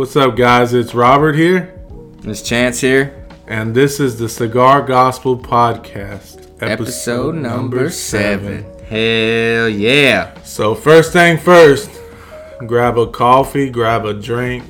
What's 0.00 0.16
up, 0.16 0.34
guys? 0.34 0.72
It's 0.72 0.94
Robert 0.94 1.34
here, 1.34 1.78
It's 2.24 2.40
Chance 2.40 2.80
here, 2.80 3.22
and 3.46 3.74
this 3.74 4.00
is 4.00 4.18
the 4.18 4.30
Cigar 4.30 4.80
Gospel 4.80 5.36
Podcast, 5.36 6.50
episode, 6.62 7.34
number 7.34 7.90
seven. 7.90 8.64
Hell 8.86 9.68
yeah! 9.68 10.40
So, 10.42 10.74
first 10.74 11.12
thing 11.12 11.36
first, 11.36 11.90
grab 12.66 12.96
a 12.96 13.08
coffee, 13.08 13.68
grab 13.68 14.06
a 14.06 14.14
drink, 14.14 14.64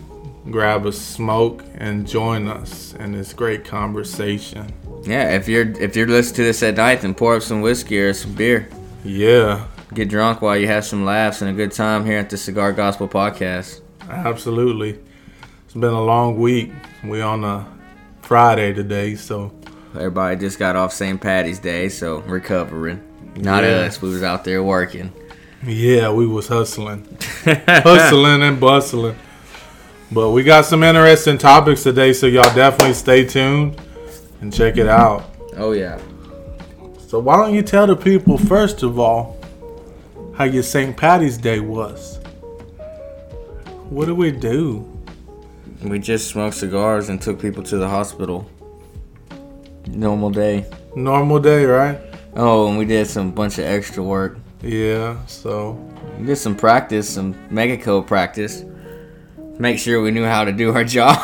grab 0.50 0.84
a 0.84 0.90
smoke, 0.90 1.64
and 1.76 2.08
join 2.08 2.48
us 2.48 2.94
in 2.94 3.12
this 3.12 3.32
great 3.32 3.64
conversation. 3.64 4.72
Yeah, 5.04 5.36
if 5.36 5.46
you're 5.46 5.70
if 5.80 5.94
you're 5.94 6.08
listening 6.08 6.36
to 6.38 6.42
this 6.42 6.62
at 6.64 6.74
night, 6.74 7.02
then 7.02 7.14
pour 7.14 7.36
up 7.36 7.42
some 7.42 7.60
whiskey 7.60 8.00
or 8.00 8.14
some 8.14 8.34
beer. 8.34 8.68
Yeah, 9.04 9.68
Get 9.94 10.08
drunk 10.08 10.42
while 10.42 10.56
you 10.56 10.66
have 10.66 10.84
some 10.84 11.04
laughs 11.04 11.40
and 11.40 11.48
a 11.48 11.54
good 11.54 11.70
time 11.70 12.04
here 12.04 12.18
at 12.18 12.30
the 12.30 12.36
Cigar 12.36 12.72
Gospel 12.72 13.06
Podcast. 13.06 13.80
absolutely. 14.08 14.98
It's 15.70 15.74
been 15.76 15.92
a 15.92 16.02
long 16.02 16.36
week. 16.36 16.72
We 17.04 17.20
on 17.20 17.44
a 17.44 17.64
Friday 18.22 18.72
today, 18.72 19.14
so 19.14 19.52
Everybody 19.94 20.34
just 20.34 20.58
got 20.58 20.74
off 20.74 20.92
St. 20.92 21.20
Patty's 21.20 21.60
Day, 21.60 21.88
so 21.88 22.22
recovering. 22.22 23.00
Not 23.36 23.62
Yeah. 23.62 23.82
us. 23.82 24.02
We 24.02 24.08
was 24.08 24.24
out 24.24 24.42
there 24.42 24.64
working. 24.64 25.12
yeah, 25.64 26.10
we 26.10 26.26
was 26.26 26.48
hustling. 26.48 27.06
hustling 27.44 28.42
and 28.42 28.58
bustling. 28.58 29.14
But 30.10 30.30
we 30.30 30.42
got 30.42 30.64
some 30.64 30.82
interesting 30.82 31.38
topics 31.38 31.84
today, 31.84 32.14
so 32.14 32.26
y'all 32.26 32.52
definitely 32.52 32.94
stay 32.94 33.24
tuned 33.24 33.80
and 34.40 34.52
check 34.52 34.76
it 34.76 34.88
out. 34.88 35.22
Oh 35.56 35.70
yeah. 35.70 36.00
So 37.06 37.20
why 37.20 37.36
don't 37.36 37.54
you 37.54 37.62
tell 37.62 37.86
the 37.86 37.94
people 37.94 38.38
first 38.38 38.82
of 38.82 38.98
all 38.98 39.38
how 40.34 40.46
your 40.46 40.64
St. 40.64 40.96
Patty's 40.96 41.38
Day 41.38 41.60
was? 41.60 42.18
What 43.88 44.06
do 44.06 44.16
we 44.16 44.32
do? 44.32 44.89
We 45.82 45.98
just 45.98 46.28
smoked 46.28 46.56
cigars 46.56 47.08
and 47.08 47.20
took 47.20 47.40
people 47.40 47.62
to 47.64 47.76
the 47.78 47.88
hospital. 47.88 48.48
Normal 49.86 50.30
day. 50.30 50.66
Normal 50.94 51.40
day, 51.40 51.64
right? 51.64 51.98
Oh, 52.36 52.68
and 52.68 52.78
we 52.78 52.84
did 52.84 53.06
some 53.06 53.30
bunch 53.32 53.58
of 53.58 53.64
extra 53.64 54.02
work. 54.02 54.38
Yeah. 54.62 55.16
So 55.26 55.72
We 56.18 56.26
did 56.26 56.36
some 56.36 56.54
practice, 56.54 57.08
some 57.08 57.34
Mexico 57.50 58.02
practice. 58.02 58.64
Make 59.58 59.78
sure 59.78 60.02
we 60.02 60.10
knew 60.10 60.24
how 60.24 60.44
to 60.44 60.52
do 60.52 60.74
our 60.74 60.84
job. 60.96 61.16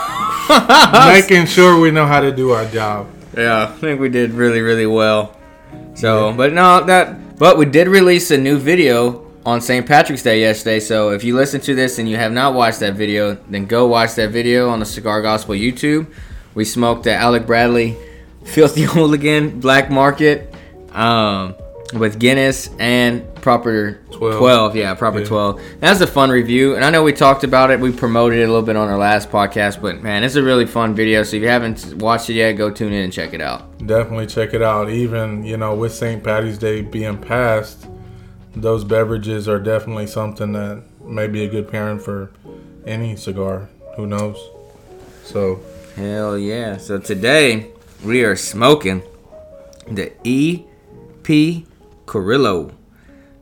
making 1.08 1.46
sure 1.46 1.78
we 1.78 1.90
know 1.90 2.06
how 2.06 2.20
to 2.20 2.32
do 2.32 2.50
our 2.52 2.64
job. 2.66 3.08
yeah, 3.36 3.64
I 3.64 3.78
think 3.78 4.00
we 4.00 4.08
did 4.08 4.30
really, 4.32 4.60
really 4.60 4.86
well. 4.86 5.36
So, 5.94 6.32
but 6.32 6.52
no, 6.52 6.84
that, 6.84 7.38
but 7.38 7.58
we 7.58 7.66
did 7.66 7.88
release 7.88 8.30
a 8.30 8.38
new 8.38 8.56
video 8.58 9.25
on 9.46 9.60
St. 9.60 9.86
Patrick's 9.86 10.22
Day 10.22 10.40
yesterday. 10.40 10.80
So 10.80 11.10
if 11.10 11.22
you 11.24 11.34
listen 11.36 11.60
to 11.62 11.74
this 11.74 11.98
and 11.98 12.08
you 12.08 12.16
have 12.16 12.32
not 12.32 12.52
watched 12.52 12.80
that 12.80 12.94
video, 12.94 13.34
then 13.48 13.64
go 13.66 13.86
watch 13.86 14.16
that 14.16 14.30
video 14.30 14.68
on 14.68 14.80
the 14.80 14.84
Cigar 14.84 15.22
Gospel 15.22 15.54
YouTube. 15.54 16.08
We 16.54 16.64
smoked 16.64 17.04
the 17.04 17.14
Alec 17.14 17.46
Bradley 17.46 17.96
Filthy 18.44 18.82
Hooligan 18.82 19.60
Black 19.60 19.88
Market 19.90 20.52
um, 20.92 21.54
with 21.94 22.18
Guinness 22.18 22.70
and 22.80 23.32
proper 23.36 24.00
12. 24.10 24.38
12. 24.38 24.76
yeah, 24.76 24.94
proper 24.94 25.20
Yeah. 25.20 25.26
12. 25.26 25.62
That's 25.78 26.00
a 26.00 26.06
fun 26.08 26.30
review. 26.30 26.74
And 26.74 26.84
I 26.84 26.90
know 26.90 27.04
we 27.04 27.12
talked 27.12 27.44
about 27.44 27.70
it. 27.70 27.78
We 27.78 27.92
promoted 27.92 28.40
it 28.40 28.44
a 28.44 28.46
little 28.48 28.62
bit 28.62 28.74
on 28.74 28.88
our 28.88 28.98
last 28.98 29.30
podcast, 29.30 29.80
but 29.80 30.02
man, 30.02 30.24
it's 30.24 30.34
a 30.34 30.42
really 30.42 30.66
fun 30.66 30.94
video. 30.96 31.22
So 31.22 31.36
if 31.36 31.42
you 31.42 31.48
haven't 31.48 31.94
watched 31.98 32.28
it 32.30 32.34
yet, 32.34 32.52
go 32.54 32.70
tune 32.70 32.92
in 32.92 33.04
and 33.04 33.12
check 33.12 33.32
it 33.32 33.40
out. 33.40 33.78
Definitely 33.86 34.26
check 34.26 34.54
it 34.54 34.62
out. 34.62 34.90
Even 34.90 35.44
you 35.44 35.56
know, 35.56 35.76
with 35.76 35.94
St. 35.94 36.24
Patty's 36.24 36.58
Day 36.58 36.80
being 36.80 37.18
passed, 37.18 37.86
those 38.56 38.84
beverages 38.84 39.48
are 39.48 39.60
definitely 39.60 40.06
something 40.06 40.52
that 40.52 40.82
may 41.04 41.28
be 41.28 41.44
a 41.44 41.48
good 41.48 41.70
pairing 41.70 41.98
for 41.98 42.32
any 42.86 43.14
cigar. 43.14 43.68
Who 43.96 44.06
knows? 44.06 44.38
So 45.24 45.60
Hell 45.96 46.36
yeah. 46.36 46.76
So 46.76 46.98
today 46.98 47.70
we 48.04 48.22
are 48.22 48.36
smoking 48.36 49.02
the 49.90 50.12
EP 50.26 51.64
Carrillo 52.04 52.72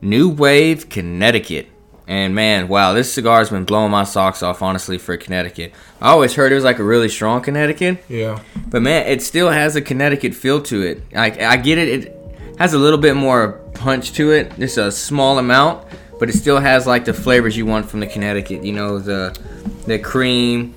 New 0.01 0.29
Wave 0.29 0.87
Connecticut. 0.87 1.67
And 2.07 2.33
man, 2.33 2.69
wow, 2.69 2.93
this 2.93 3.11
cigar 3.11 3.39
has 3.39 3.49
been 3.49 3.65
blowing 3.65 3.91
my 3.91 4.05
socks 4.05 4.41
off, 4.43 4.61
honestly, 4.61 4.97
for 4.97 5.17
Connecticut. 5.17 5.73
I 5.99 6.11
always 6.11 6.35
heard 6.35 6.51
it 6.51 6.55
was 6.55 6.63
like 6.63 6.79
a 6.79 6.83
really 6.83 7.09
strong 7.09 7.41
Connecticut, 7.41 8.03
yeah, 8.07 8.39
but 8.67 8.83
man, 8.83 9.07
it 9.07 9.23
still 9.23 9.49
has 9.49 9.75
a 9.75 9.81
Connecticut 9.81 10.35
feel 10.35 10.61
to 10.63 10.83
it. 10.83 11.01
I, 11.15 11.31
I 11.45 11.57
get 11.57 11.79
it, 11.79 12.05
it 12.05 12.57
has 12.59 12.73
a 12.73 12.77
little 12.77 12.99
bit 12.99 13.15
more 13.15 13.59
punch 13.75 14.13
to 14.13 14.31
it, 14.31 14.55
just 14.57 14.77
a 14.77 14.91
small 14.91 15.37
amount, 15.39 15.85
but 16.19 16.29
it 16.29 16.33
still 16.33 16.59
has 16.59 16.87
like 16.87 17.05
the 17.05 17.13
flavors 17.13 17.55
you 17.57 17.65
want 17.65 17.89
from 17.89 17.99
the 17.99 18.07
Connecticut. 18.07 18.63
You 18.63 18.73
know, 18.73 18.99
the 18.99 19.37
the 19.85 19.99
cream 19.99 20.75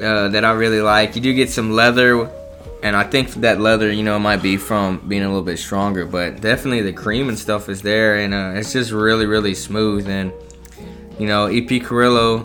uh, 0.00 0.28
that 0.28 0.44
I 0.44 0.52
really 0.52 0.80
like. 0.80 1.16
You 1.16 1.22
do 1.22 1.34
get 1.34 1.50
some 1.50 1.72
leather, 1.72 2.30
and 2.82 2.94
I 2.96 3.04
think 3.04 3.30
that 3.34 3.60
leather, 3.60 3.90
you 3.90 4.02
know, 4.02 4.18
might 4.18 4.42
be 4.42 4.56
from 4.56 5.06
being 5.08 5.22
a 5.22 5.28
little 5.28 5.42
bit 5.42 5.58
stronger, 5.58 6.04
but 6.04 6.40
definitely 6.40 6.82
the 6.82 6.92
cream 6.92 7.28
and 7.28 7.38
stuff 7.38 7.68
is 7.68 7.82
there, 7.82 8.16
and 8.16 8.34
uh, 8.34 8.52
it's 8.54 8.72
just 8.72 8.92
really, 8.92 9.26
really 9.26 9.54
smooth. 9.54 10.08
And 10.08 10.32
you 11.18 11.26
know, 11.26 11.46
EP 11.46 11.82
Carrillo 11.82 12.44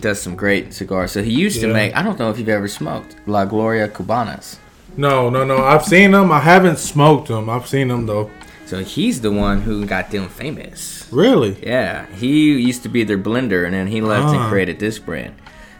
does 0.00 0.20
some 0.20 0.36
great 0.36 0.72
cigars. 0.74 1.12
So 1.12 1.22
he 1.22 1.32
used 1.32 1.60
to 1.60 1.72
make. 1.72 1.96
I 1.96 2.02
don't 2.02 2.18
know 2.18 2.30
if 2.30 2.38
you've 2.38 2.48
ever 2.48 2.68
smoked 2.68 3.16
La 3.26 3.44
Gloria 3.44 3.88
Cubanas. 3.88 4.58
no, 4.96 5.30
no, 5.30 5.44
no. 5.44 5.64
I've 5.64 5.84
seen 5.84 6.10
them. 6.12 6.30
I 6.30 6.40
haven't 6.40 6.78
smoked 6.78 7.28
them. 7.28 7.48
I've 7.48 7.66
seen 7.66 7.88
them 7.88 8.06
though. 8.06 8.30
So 8.72 8.82
he's 8.82 9.20
the 9.20 9.30
one 9.30 9.60
who 9.60 9.84
got 9.84 10.10
them 10.10 10.30
famous. 10.30 11.06
Really? 11.12 11.58
Yeah, 11.62 12.06
he 12.14 12.52
used 12.58 12.82
to 12.84 12.88
be 12.88 13.04
their 13.04 13.18
blender, 13.18 13.66
and 13.66 13.74
then 13.74 13.86
he 13.86 14.00
left 14.00 14.28
Ah. 14.28 14.32
and 14.40 14.48
created 14.50 14.78
this 14.78 14.98
brand. 14.98 15.34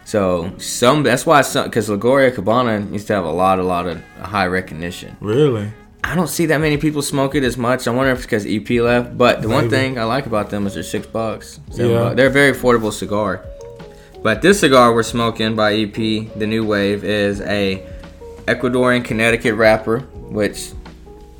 So 0.05 0.51
some 0.59 1.01
that's 1.01 1.25
why 1.25 1.41
some 1.41 1.63
because 1.65 1.89
La 1.89 1.95
Gloria 1.95 2.29
Cubana 2.29 2.93
used 2.93 3.07
to 3.07 3.15
have 3.15 3.25
a 3.25 3.31
lot, 3.31 3.57
a 3.57 3.63
lot 3.63 3.87
of 3.87 3.97
high 4.21 4.45
recognition. 4.45 5.17
Really? 5.21 5.71
I 6.03 6.13
don't 6.13 6.29
see 6.29 6.45
that 6.45 6.61
many 6.61 6.77
people 6.77 7.01
smoke 7.01 7.33
it 7.33 7.43
as 7.43 7.57
much. 7.57 7.87
I 7.87 7.91
wonder 7.91 8.11
if 8.11 8.19
it's 8.19 8.27
because 8.27 8.45
EP 8.45 8.69
left. 8.79 9.17
But 9.17 9.41
the 9.41 9.49
one 9.49 9.71
thing 9.71 9.97
I 9.97 10.03
like 10.03 10.27
about 10.27 10.51
them 10.51 10.67
is 10.67 10.75
they're 10.75 10.83
six 10.83 11.07
bucks. 11.07 11.59
Yeah. 11.71 11.87
bucks. 11.87 12.15
They're 12.15 12.27
a 12.27 12.37
very 12.41 12.51
affordable 12.55 12.93
cigar. 12.93 13.41
But 14.21 14.43
this 14.43 14.59
cigar 14.59 14.93
we're 14.93 15.01
smoking 15.01 15.55
by 15.55 15.73
EP, 15.73 15.95
the 16.37 16.45
New 16.45 16.63
Wave, 16.63 17.03
is 17.03 17.41
a 17.41 17.81
Ecuadorian 18.45 19.03
Connecticut 19.03 19.55
wrapper, 19.55 20.01
which 20.29 20.73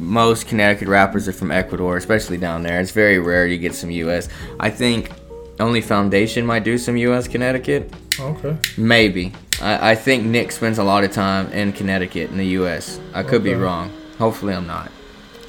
most 0.03 0.47
Connecticut 0.47 0.87
wrappers 0.87 1.27
are 1.27 1.33
from 1.33 1.51
Ecuador, 1.51 1.97
especially 1.97 2.37
down 2.37 2.63
there. 2.63 2.79
It's 2.79 2.91
very 2.91 3.19
rare 3.19 3.47
you 3.47 3.57
get 3.57 3.75
some 3.75 3.89
U.S. 3.89 4.29
I 4.59 4.69
think 4.69 5.11
only 5.59 5.81
Foundation 5.81 6.45
might 6.45 6.63
do 6.63 6.77
some 6.77 6.97
U.S. 6.97 7.27
Connecticut. 7.27 7.93
Okay. 8.19 8.57
Maybe. 8.77 9.33
I, 9.61 9.91
I 9.91 9.95
think 9.95 10.25
Nick 10.25 10.51
spends 10.51 10.77
a 10.77 10.83
lot 10.83 11.03
of 11.03 11.11
time 11.11 11.51
in 11.51 11.73
Connecticut 11.73 12.29
in 12.31 12.37
the 12.37 12.47
U.S. 12.47 12.99
I 13.13 13.23
could 13.23 13.43
be 13.43 13.53
wrong. 13.53 13.91
Hopefully, 14.17 14.53
I'm 14.53 14.67
not. 14.67 14.91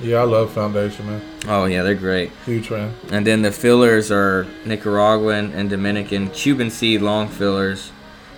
Yeah, 0.01 0.19
I 0.19 0.25
love 0.25 0.53
Foundation, 0.53 1.07
man. 1.07 1.23
Oh 1.47 1.67
yeah, 1.67 1.83
they're 1.83 1.95
great. 1.95 2.31
Huge 2.45 2.69
fan. 2.69 2.95
And 3.11 3.27
then 3.27 3.43
the 3.43 3.53
fillers 3.53 4.11
are 4.11 4.47
Nicaraguan 4.65 5.53
and 5.53 5.71
Dominican 5.71 6.31
Cuban 6.31 6.71
seed 6.71 7.01
long 7.01 7.29
fillers. 7.29 7.93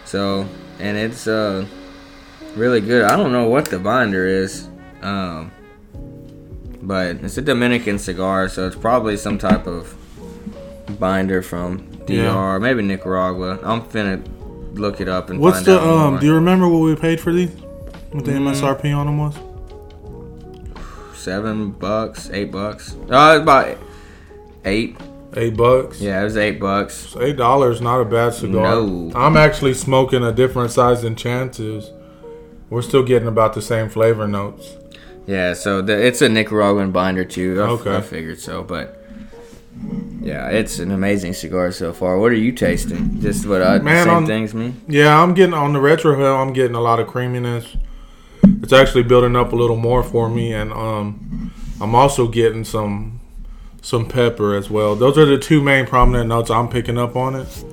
So, 0.04 0.47
and 0.78 0.97
it's 0.97 1.27
uh 1.27 1.66
really 2.54 2.81
good. 2.81 3.04
I 3.04 3.16
don't 3.16 3.33
know 3.33 3.48
what 3.48 3.66
the 3.66 3.78
binder 3.78 4.27
is. 4.27 4.69
Um 5.03 5.50
but 6.87 7.17
it's 7.17 7.37
a 7.37 7.43
Dominican 7.43 7.99
cigar, 7.99 8.49
so 8.49 8.67
it's 8.67 8.77
probably 8.77 9.17
some 9.17 9.37
type 9.39 9.67
of 9.67 9.95
binder 11.01 11.43
from 11.43 11.79
DR, 12.07 12.15
Yeah. 12.15 12.59
maybe 12.59 12.83
Nicaragua. 12.83 13.59
I'm 13.63 13.83
finna 13.83 14.23
look 14.75 15.01
it 15.01 15.09
up 15.09 15.31
and 15.31 15.41
What's 15.41 15.57
find 15.57 15.67
the 15.67 15.81
out 15.81 15.87
um? 15.89 16.11
more. 16.13 16.21
Do 16.21 16.27
you 16.27 16.35
remember 16.35 16.69
what 16.69 16.79
we 16.79 16.95
paid 16.95 17.21
for 17.21 17.33
these? 17.33 17.51
What 18.13 18.25
the 18.25 18.33
Mm. 18.33 18.47
MSRP 18.53 18.93
on 18.97 19.07
them 19.07 19.19
was? 19.19 19.35
seven 21.15 21.71
bucks, 21.73 22.31
eight 22.33 22.53
bucks. 22.53 22.95
Uh, 23.11 23.41
about 23.43 23.77
eight. 24.65 24.97
Eight 25.35 25.57
bucks. 25.57 26.01
Yeah, 26.01 26.21
it 26.21 26.25
was 26.25 26.37
eight 26.37 26.59
bucks. 26.61 27.15
Eight 27.21 27.37
dollars, 27.37 27.81
not 27.81 28.01
a 28.01 28.05
bad 28.05 28.33
cigar. 28.33 28.63
No. 28.77 29.11
I'm 29.15 29.37
actually 29.37 29.75
smoking 29.75 30.23
a 30.23 30.33
different 30.33 30.71
size 30.71 31.03
than 31.03 31.15
Chances. 31.16 31.91
We're 32.71 32.81
still 32.83 33.03
getting 33.03 33.28
about 33.28 33.53
the 33.55 33.60
same 33.60 33.89
flavor 33.91 34.27
notes. 34.27 34.77
Yeah, 35.27 35.55
so 35.55 35.83
the, 35.83 36.07
it's 36.07 36.23
a 36.23 36.28
Nicaraguan 36.28 36.93
binder 36.93 37.25
too. 37.25 37.61
I, 37.61 37.65
Okay. 37.71 37.97
I 37.97 38.01
figured 38.01 38.39
so, 38.39 38.63
but 38.63 39.03
yeah, 40.21 40.49
it's 40.49 40.78
an 40.78 40.91
amazing 40.91 41.34
cigar 41.34 41.71
so 41.73 41.93
far. 41.93 42.19
What 42.19 42.33
are 42.33 42.37
you 42.37 42.53
tasting? 42.53 43.21
Just 43.21 43.47
what 43.47 43.63
I 43.63 43.78
Man, 43.78 44.05
same 44.05 44.15
on- 44.15 44.27
things 44.27 44.55
me. 44.55 44.75
Yeah, 44.89 45.21
I'm 45.21 45.34
getting 45.34 45.55
on 45.55 45.73
the 45.73 45.78
retrohale. 45.81 46.41
I'm 46.41 46.53
getting 46.53 46.77
a 46.77 46.81
lot 46.81 47.01
of 47.01 47.07
creaminess. 47.09 47.77
It's 48.63 48.73
actually 48.73 49.03
building 49.03 49.37
up 49.37 49.53
a 49.53 49.57
little 49.57 49.77
more 49.77 50.03
for 50.03 50.28
me, 50.28 50.53
and 50.53 50.73
um, 50.73 51.53
I'm 51.81 51.95
also 51.95 52.29
getting 52.29 52.65
some 52.65 53.21
some 53.83 54.07
pepper 54.09 54.55
as 54.57 54.69
well. 54.71 54.97
Those 54.97 55.17
are 55.19 55.25
the 55.27 55.39
two 55.39 55.61
main 55.61 55.87
prominent 55.87 56.29
notes 56.29 56.51
I'm 56.51 56.69
picking 56.69 56.99
up 56.99 57.15
on 57.17 57.34
it. 57.37 57.65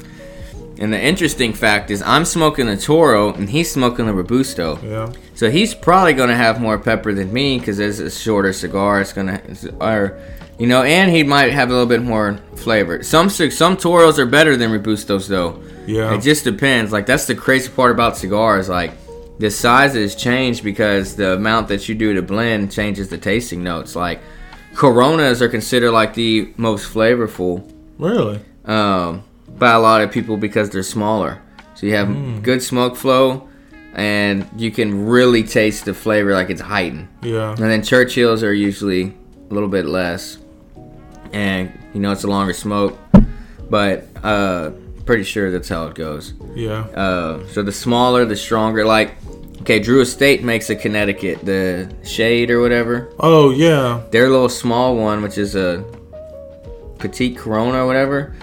And 0.79 0.91
the 0.93 0.99
interesting 1.01 1.53
fact 1.53 1.89
is, 1.89 2.01
I'm 2.03 2.25
smoking 2.25 2.65
the 2.67 2.75
Toro 2.77 3.31
and 3.33 3.49
he's 3.49 3.71
smoking 3.71 4.05
the 4.07 4.13
Robusto. 4.13 4.79
Yeah, 4.83 5.11
So 5.43 5.51
he's 5.51 5.73
probably 5.73 6.13
gonna 6.13 6.37
have 6.37 6.61
more 6.61 6.79
pepper 6.79 7.13
than 7.13 7.33
me 7.33 7.59
because 7.59 7.77
it's 7.77 7.99
a 7.99 8.09
shorter 8.09 8.53
cigar. 8.53 9.01
It's 9.01 9.11
gonna, 9.11 9.41
or 9.81 10.17
You 10.57 10.67
know, 10.67 10.83
and 10.83 11.11
he 11.11 11.23
might 11.23 11.51
have 11.51 11.67
a 11.69 11.73
little 11.73 11.85
bit 11.85 12.01
more 12.01 12.39
flavor. 12.55 13.03
Some 13.03 13.29
some 13.29 13.75
Toros 13.75 14.17
are 14.19 14.25
better 14.25 14.55
than 14.55 14.71
Robustos 14.71 15.27
though. 15.27 15.61
Yeah. 15.85 16.13
It 16.15 16.21
just 16.21 16.45
depends. 16.45 16.93
Like 16.93 17.05
that's 17.05 17.25
the 17.27 17.35
crazy 17.35 17.69
part 17.69 17.91
about 17.91 18.15
cigars. 18.15 18.69
Like 18.69 18.93
the 19.37 19.51
sizes 19.51 20.15
change 20.15 20.63
because 20.63 21.17
the 21.17 21.33
amount 21.33 21.67
that 21.67 21.89
you 21.89 21.95
do 21.95 22.13
to 22.13 22.21
blend 22.21 22.71
changes 22.71 23.09
the 23.09 23.17
tasting 23.17 23.63
notes. 23.63 23.97
Like 23.97 24.21
Coronas 24.75 25.41
are 25.41 25.49
considered 25.49 25.91
like 25.91 26.13
the 26.13 26.53
most 26.55 26.89
flavorful 26.93 27.69
Really? 27.97 28.39
um, 28.63 29.25
by 29.49 29.73
a 29.73 29.79
lot 29.81 30.03
of 30.03 30.09
people 30.09 30.37
because 30.37 30.69
they're 30.69 30.83
smaller. 30.83 31.41
So 31.75 31.85
you 31.85 31.95
have 31.95 32.43
good 32.43 32.63
smoke 32.63 32.95
flow, 32.95 33.49
and 33.93 34.47
you 34.57 34.71
can 34.71 35.05
really 35.05 35.43
taste 35.43 35.85
the 35.85 35.93
flavor 35.93 36.33
like 36.33 36.49
it's 36.49 36.61
heightened. 36.61 37.07
Yeah. 37.21 37.51
And 37.51 37.59
then 37.59 37.81
Churchills 37.81 38.43
are 38.43 38.53
usually 38.53 39.13
a 39.49 39.53
little 39.53 39.69
bit 39.69 39.85
less, 39.85 40.37
and 41.31 41.71
you 41.93 41.99
know 41.99 42.11
it's 42.11 42.23
a 42.23 42.27
longer 42.27 42.53
smoke, 42.53 42.97
but 43.69 44.07
uh, 44.23 44.71
pretty 45.05 45.23
sure 45.23 45.51
that's 45.51 45.69
how 45.69 45.87
it 45.87 45.95
goes. 45.95 46.33
Yeah. 46.55 46.81
Uh, 46.81 47.45
so 47.47 47.61
the 47.61 47.71
smaller, 47.71 48.25
the 48.25 48.35
stronger. 48.35 48.85
Like, 48.85 49.15
okay, 49.61 49.79
Drew 49.79 50.01
Estate 50.01 50.43
makes 50.43 50.69
a 50.69 50.75
Connecticut, 50.75 51.45
the 51.45 51.93
Shade 52.03 52.49
or 52.49 52.61
whatever. 52.61 53.13
Oh 53.19 53.51
yeah. 53.51 54.03
Their 54.11 54.29
little 54.29 54.49
small 54.49 54.95
one, 54.95 55.21
which 55.21 55.37
is 55.37 55.55
a 55.55 55.83
petite 56.97 57.37
Corona 57.37 57.83
or 57.83 57.85
whatever, 57.85 58.35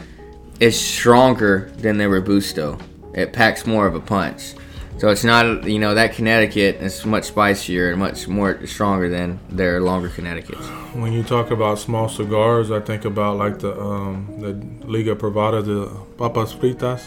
is 0.61 0.79
stronger 0.79 1.73
than 1.79 1.99
the 1.99 2.09
Robusto. 2.09 2.79
It 3.15 3.33
packs 3.33 3.67
more 3.67 3.87
of 3.87 3.95
a 3.97 4.01
punch. 4.01 4.55
So 5.01 5.09
it's 5.09 5.25
not, 5.25 5.65
you 5.65 5.79
know, 5.79 5.95
that 5.95 6.13
Connecticut 6.13 6.77
is 6.83 7.07
much 7.07 7.25
spicier 7.25 7.91
and 7.91 7.99
much 7.99 8.29
more 8.29 8.67
stronger 8.67 9.09
than 9.09 9.39
their 9.49 9.81
longer 9.81 10.11
Connecticut's. 10.11 10.67
When 10.95 11.11
you 11.15 11.23
talk 11.23 11.51
about 11.51 11.79
small 11.79 12.07
cigars, 12.11 12.71
I 12.71 12.81
think 12.81 13.07
about 13.07 13.39
like 13.39 13.61
the 13.61 13.73
um 13.81 14.27
the 14.41 14.53
Liga 14.87 15.15
Privada, 15.17 15.65
the 15.65 15.87
Papas 16.19 16.53
Fritas. 16.53 17.01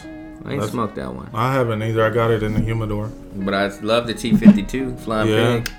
I 0.45 0.53
ain't 0.53 0.59
That's- 0.59 0.71
smoked 0.71 0.95
that 0.95 1.13
one, 1.13 1.29
I 1.35 1.53
haven't 1.53 1.83
either. 1.83 2.03
I 2.03 2.09
got 2.09 2.31
it 2.31 2.41
in 2.41 2.53
the 2.55 2.61
humidor. 2.61 3.11
but 3.35 3.53
I 3.53 3.67
love 3.81 4.07
the 4.07 4.15
T52 4.15 4.99
Flying 5.01 5.29
Yeah. 5.29 5.59
Pig. 5.59 5.71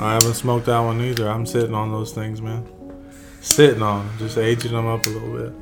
I 0.00 0.14
haven't 0.14 0.34
smoked 0.34 0.66
that 0.66 0.80
one 0.80 1.00
either. 1.00 1.28
I'm 1.28 1.46
sitting 1.46 1.74
on 1.74 1.92
those 1.92 2.12
things, 2.12 2.42
man. 2.42 2.64
Sitting 3.40 3.82
on, 3.82 4.10
just 4.18 4.36
aging 4.38 4.72
them 4.72 4.86
up 4.86 5.04
a 5.06 5.08
little 5.10 5.36
bit. 5.36 5.52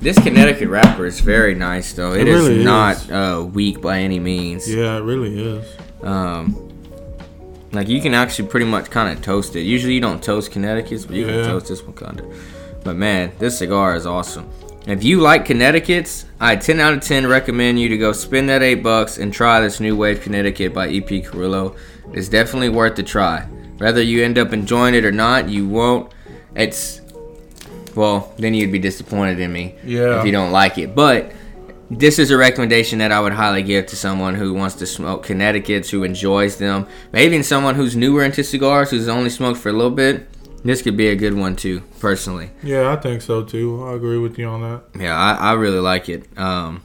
This 0.00 0.18
Connecticut 0.18 0.68
wrapper 0.68 1.06
is 1.06 1.20
very 1.20 1.54
nice, 1.54 1.92
though. 1.92 2.12
It 2.12 2.22
it 2.22 2.28
is 2.28 2.40
really 2.42 2.58
is. 2.58 2.64
not 2.64 3.10
uh, 3.10 3.44
weak 3.44 3.80
by 3.80 3.98
any 4.00 4.18
means. 4.18 4.68
Yeah, 4.72 4.96
it 4.96 5.02
really 5.02 5.40
is. 5.40 5.76
Um, 6.02 6.68
like 7.70 7.88
you 7.88 8.00
can 8.00 8.12
actually 8.12 8.48
pretty 8.48 8.66
much 8.66 8.90
kind 8.90 9.16
of 9.16 9.24
toast 9.24 9.54
it. 9.54 9.60
Usually 9.62 9.94
you 9.94 10.00
don't 10.00 10.22
toast 10.22 10.50
Connecticut's, 10.50 11.06
but 11.06 11.14
you 11.14 11.26
Yeah. 11.26 11.32
can 11.42 11.44
toast 11.44 11.68
this 11.68 11.82
one 11.82 11.92
kind 11.94 12.18
of. 12.20 12.82
But 12.82 12.96
man, 12.96 13.30
this 13.38 13.58
cigar 13.58 13.94
is 13.94 14.04
awesome. 14.04 14.48
If 14.88 15.04
you 15.04 15.20
like 15.20 15.44
Connecticut's, 15.44 16.24
I 16.40 16.56
10 16.56 16.80
out 16.80 16.92
of 16.94 17.00
10 17.02 17.28
recommend 17.28 17.78
you 17.78 17.88
to 17.88 17.96
go 17.96 18.12
spend 18.12 18.48
that 18.48 18.62
eight 18.64 18.82
bucks 18.82 19.18
and 19.18 19.32
try 19.32 19.60
this 19.60 19.78
New 19.78 19.94
Wave 19.96 20.20
Connecticut 20.20 20.74
by 20.74 20.88
EP 20.88 21.24
Carrillo. 21.24 21.76
It's 22.12 22.28
definitely 22.28 22.70
worth 22.70 22.96
the 22.96 23.04
try. 23.04 23.42
Whether 23.78 24.02
you 24.02 24.24
end 24.24 24.38
up 24.38 24.52
enjoying 24.52 24.96
it 24.96 25.04
or 25.04 25.12
not, 25.12 25.48
you 25.48 25.68
won't. 25.68 26.10
It's 26.56 27.00
well, 27.96 28.32
then 28.38 28.54
you'd 28.54 28.72
be 28.72 28.78
disappointed 28.78 29.38
in 29.40 29.52
me 29.52 29.74
Yeah. 29.84 30.20
if 30.20 30.26
you 30.26 30.32
don't 30.32 30.52
like 30.52 30.78
it. 30.78 30.94
But 30.94 31.32
this 31.90 32.18
is 32.18 32.30
a 32.30 32.36
recommendation 32.36 32.98
that 33.00 33.12
I 33.12 33.20
would 33.20 33.32
highly 33.34 33.62
give 33.62 33.86
to 33.86 33.96
someone 33.96 34.34
who 34.34 34.54
wants 34.54 34.76
to 34.76 34.86
smoke 34.86 35.24
Connecticut's, 35.24 35.90
who 35.90 36.04
enjoys 36.04 36.56
them. 36.56 36.86
Maybe 37.12 37.26
even 37.26 37.42
someone 37.42 37.74
who's 37.74 37.94
newer 37.96 38.24
into 38.24 38.42
cigars, 38.42 38.90
who's 38.90 39.08
only 39.08 39.30
smoked 39.30 39.58
for 39.60 39.68
a 39.68 39.72
little 39.72 39.90
bit. 39.90 40.28
This 40.64 40.80
could 40.80 40.96
be 40.96 41.08
a 41.08 41.16
good 41.16 41.34
one 41.34 41.56
too, 41.56 41.82
personally. 42.00 42.50
Yeah, 42.62 42.92
I 42.92 42.96
think 42.96 43.20
so 43.20 43.42
too. 43.42 43.84
I 43.84 43.94
agree 43.94 44.18
with 44.18 44.38
you 44.38 44.46
on 44.46 44.60
that. 44.62 44.82
Yeah, 44.98 45.16
I, 45.16 45.50
I 45.50 45.52
really 45.54 45.80
like 45.80 46.08
it. 46.08 46.24
Um, 46.38 46.82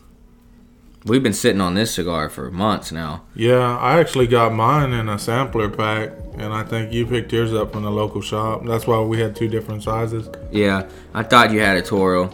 we've 1.07 1.24
been 1.24 1.33
sitting 1.33 1.62
on 1.62 1.74
this 1.74 1.94
cigar 1.94 2.30
for 2.30 2.51
months 2.51 2.92
now. 2.92 3.24
Yeah, 3.33 3.77
I 3.77 4.00
actually 4.00 4.27
got 4.27 4.54
mine 4.54 4.94
in 4.94 5.09
a 5.09 5.18
sampler 5.18 5.69
pack, 5.69 6.12
and 6.38 6.54
I 6.54 6.63
think 6.63 6.92
you 6.92 7.06
picked 7.06 7.31
yours 7.31 7.54
up 7.54 7.74
from 7.74 7.83
the 7.83 7.92
local 7.92 8.21
shop. 8.21 8.65
That's 8.65 8.86
why 8.86 9.00
we 9.01 9.19
had 9.19 9.36
two 9.36 9.48
different 9.48 9.83
sizes. 9.83 10.30
Yeah, 10.51 10.88
I 11.13 11.24
thought 11.24 11.51
you 11.51 11.59
had 11.59 11.77
a 11.77 11.81
Toro. 11.81 12.33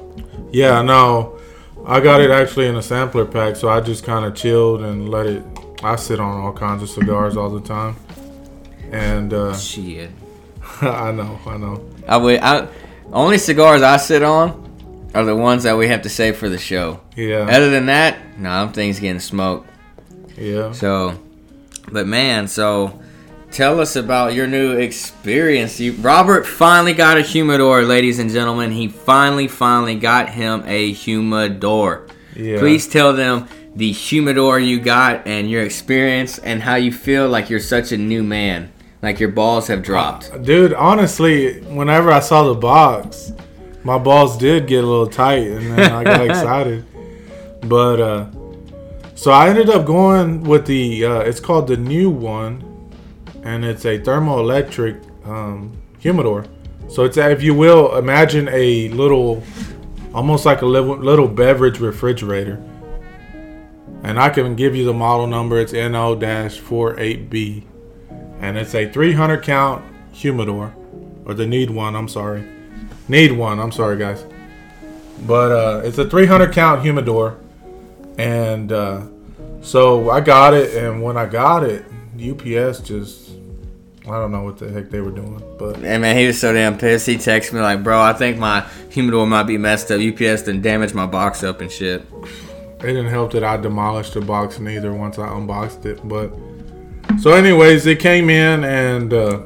Yeah, 0.52 0.82
no, 0.82 1.40
I 1.86 2.00
got 2.00 2.22
it 2.22 2.32
actually 2.32 2.68
in 2.68 2.76
a 2.76 2.84
sampler 2.84 3.26
pack, 3.26 3.56
so 3.56 3.70
I 3.70 3.80
just 3.80 4.04
kind 4.04 4.26
of 4.26 4.36
chilled 4.36 4.82
and 4.82 5.10
let 5.10 5.28
it. 5.28 5.44
I 5.84 5.96
sit 5.98 6.20
on 6.20 6.42
all 6.42 6.54
kinds 6.54 6.82
of 6.82 6.90
cigars 6.90 7.38
all 7.38 7.50
the 7.50 7.62
time, 7.62 7.96
and 8.92 9.34
uh, 9.34 9.56
Shit. 9.56 10.12
I 10.82 11.12
know, 11.12 11.40
I 11.46 11.58
know. 11.58 11.90
I 12.08 12.18
would. 12.18 12.40
I, 12.40 12.68
only 13.12 13.38
cigars 13.38 13.82
I 13.82 13.98
sit 13.98 14.24
on 14.24 14.63
are 15.14 15.24
the 15.26 15.36
ones 15.36 15.64
that 15.64 15.78
we 15.78 15.88
have 15.88 16.02
to 16.04 16.10
save 16.10 16.38
for 16.38 16.50
the 16.50 16.58
show. 16.58 17.00
Yeah, 17.16 17.48
Other 17.50 17.70
than 17.70 17.86
that, 17.88 18.38
no, 18.38 18.50
nah, 18.50 18.66
them 18.66 18.74
things 18.74 19.00
getting 19.00 19.20
smoked. 19.20 19.70
yeah. 20.38 20.72
So, 20.72 21.20
but 21.92 22.08
man, 22.08 22.48
so 22.48 23.00
tell 23.52 23.80
us 23.80 23.96
about 23.96 24.34
your 24.34 24.48
new 24.48 24.72
experience. 24.78 25.80
You, 25.80 25.94
Robert 25.94 26.46
finally 26.48 26.94
got 26.94 27.18
a 27.18 27.22
humidor, 27.22 27.84
ladies 27.84 28.18
and 28.20 28.30
gentlemen. 28.32 28.72
He 28.72 28.88
finally, 28.88 29.48
finally 29.48 29.96
got 29.96 30.30
him 30.30 30.64
a 30.66 30.92
humidor. 30.92 32.08
Yeah. 32.36 32.58
Please 32.60 32.88
tell 32.88 33.14
them 33.14 33.48
the 33.76 33.92
humidor 33.92 34.60
you 34.60 34.80
got 34.80 35.28
and 35.28 35.50
your 35.50 35.64
experience 35.64 36.40
and 36.40 36.64
how 36.64 36.76
you 36.76 36.92
feel 36.92 37.28
like 37.30 37.50
you're 37.50 37.60
such 37.60 37.92
a 37.92 37.98
new 37.98 38.24
man. 38.24 38.72
Like 39.04 39.20
your 39.20 39.30
balls 39.30 39.68
have 39.68 39.84
dropped. 39.84 40.44
Dude, 40.44 40.74
honestly, 40.74 41.60
whenever 41.64 42.10
I 42.12 42.22
saw 42.22 42.44
the 42.44 42.60
box, 42.60 43.34
my 43.84 43.98
balls 43.98 44.38
did 44.38 44.68
get 44.68 44.84
a 44.84 44.88
little 44.88 45.08
tight, 45.08 45.48
and 45.48 45.78
then 45.78 45.92
I 45.92 46.04
got 46.04 46.22
excited. 46.30 46.86
But 47.62 48.00
uh, 48.00 48.30
so 49.16 49.32
I 49.32 49.50
ended 49.50 49.70
up 49.70 49.86
going 49.86 50.44
with 50.44 50.66
the. 50.66 51.06
Uh, 51.06 51.20
it's 51.20 51.40
called 51.40 51.68
the 51.68 51.78
new 51.78 52.10
one, 52.10 52.92
and 53.44 53.64
it's 53.66 53.86
a 53.86 54.00
thermoelectric 54.00 55.28
um, 55.28 55.78
humidor. 56.00 56.46
So 56.90 57.04
it's 57.04 57.18
if 57.18 57.42
you 57.42 57.54
will 57.54 57.98
imagine 57.98 58.50
a 58.50 58.90
little, 58.90 59.42
almost 60.14 60.46
like 60.46 60.62
a 60.62 60.66
little, 60.66 60.98
little 60.98 61.28
beverage 61.28 61.80
refrigerator. 61.80 62.62
And 64.04 64.20
I 64.20 64.30
can 64.30 64.56
give 64.56 64.76
you 64.76 64.84
the 64.86 64.94
model 64.94 65.28
number. 65.28 65.60
It's 65.62 65.72
NO-48B 65.72 67.64
and 68.44 68.58
it's 68.58 68.76
a 68.76 68.92
300 68.92 69.42
count 69.42 69.84
humidor 70.12 70.76
or 71.26 71.34
the 71.34 71.48
need 71.48 71.72
one 71.72 71.96
i'm 71.96 72.10
sorry 72.10 72.46
need 73.08 73.32
one 73.32 73.60
i'm 73.60 73.72
sorry 73.72 73.98
guys 73.98 74.26
but 75.28 75.52
uh, 75.52 75.82
it's 75.84 75.98
a 75.98 76.10
300 76.10 76.52
count 76.54 76.82
humidor 76.82 77.40
and 78.18 78.72
uh, 78.72 79.02
so 79.62 80.10
i 80.10 80.20
got 80.20 80.54
it 80.54 80.76
and 80.76 81.02
when 81.02 81.18
i 81.18 81.26
got 81.26 81.64
it 81.64 81.86
ups 82.20 82.80
just 82.80 83.32
i 84.06 84.12
don't 84.12 84.32
know 84.32 84.44
what 84.44 84.58
the 84.58 84.70
heck 84.70 84.90
they 84.90 85.02
were 85.02 85.12
doing 85.12 85.42
but 85.58 85.76
And 85.78 86.02
man, 86.02 86.18
he 86.18 86.28
was 86.28 86.40
so 86.40 86.54
damn 86.54 86.78
pissed. 86.78 87.06
He 87.06 87.16
texted 87.16 87.54
me 87.54 87.62
like, 87.62 87.84
"Bro, 87.84 88.02
I 88.02 88.14
think 88.14 88.38
my 88.38 88.68
humidor 88.90 89.26
might 89.26 89.44
be 89.44 89.58
messed 89.58 89.92
up. 89.92 90.02
UPS 90.02 90.44
done 90.44 90.62
damaged 90.62 90.94
my 90.94 91.06
box 91.06 91.44
up 91.44 91.62
and 91.62 91.72
shit." 91.72 92.06
it 92.84 92.88
didn't 92.88 93.08
help 93.08 93.32
that 93.32 93.44
i 93.44 93.56
demolished 93.56 94.14
the 94.14 94.22
box 94.22 94.60
neither 94.60 94.94
once 94.94 95.18
i 95.18 95.38
unboxed 95.38 95.86
it 95.86 96.06
but 96.08 96.34
so 97.20 97.32
anyways 97.32 97.86
it 97.86 98.00
came 98.00 98.30
in 98.30 98.64
and 98.66 99.14
uh, 99.14 99.40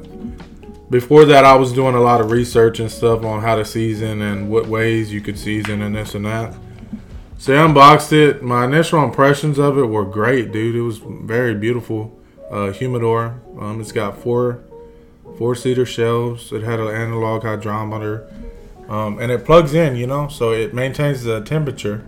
before 0.90 1.26
that 1.26 1.44
i 1.44 1.56
was 1.56 1.74
doing 1.74 1.96
a 1.96 2.00
lot 2.00 2.22
of 2.22 2.32
research 2.32 2.80
and 2.80 2.92
stuff 2.92 3.24
on 3.24 3.42
how 3.42 3.56
to 3.56 3.66
season 3.66 4.22
and 4.22 4.50
what 4.50 4.68
ways 4.68 5.12
you 5.12 5.22
could 5.22 5.38
season 5.38 5.82
and 5.82 5.96
this 5.96 6.16
and 6.16 6.26
that. 6.26 6.56
So 7.38 7.56
i 7.56 7.64
unboxed 7.64 8.14
it. 8.14 8.42
My 8.42 8.66
initial 8.66 9.04
impressions 9.04 9.60
of 9.60 9.78
it 9.78 9.86
were 9.86 10.06
great 10.06 10.52
dude. 10.52 10.76
It 10.76 10.82
was 10.82 10.98
very 10.98 11.54
beautiful 11.54 12.18
uh, 12.50 12.72
humidor. 12.72 13.40
Um, 13.60 13.80
it's 13.80 13.92
got 13.92 14.18
four 14.18 14.64
four 15.38 15.54
cedar 15.54 15.86
shelves. 15.86 16.52
It 16.52 16.64
had 16.64 16.80
an 16.80 16.88
analog 16.88 17.44
hydrometer 17.44 18.28
um, 18.90 19.20
and 19.20 19.32
it 19.32 19.46
plugs 19.46 19.74
in 19.74 19.96
you 19.96 20.08
know 20.08 20.28
so 20.28 20.52
it 20.52 20.74
maintains 20.74 21.24
the 21.24 21.42
temperature. 21.42 22.06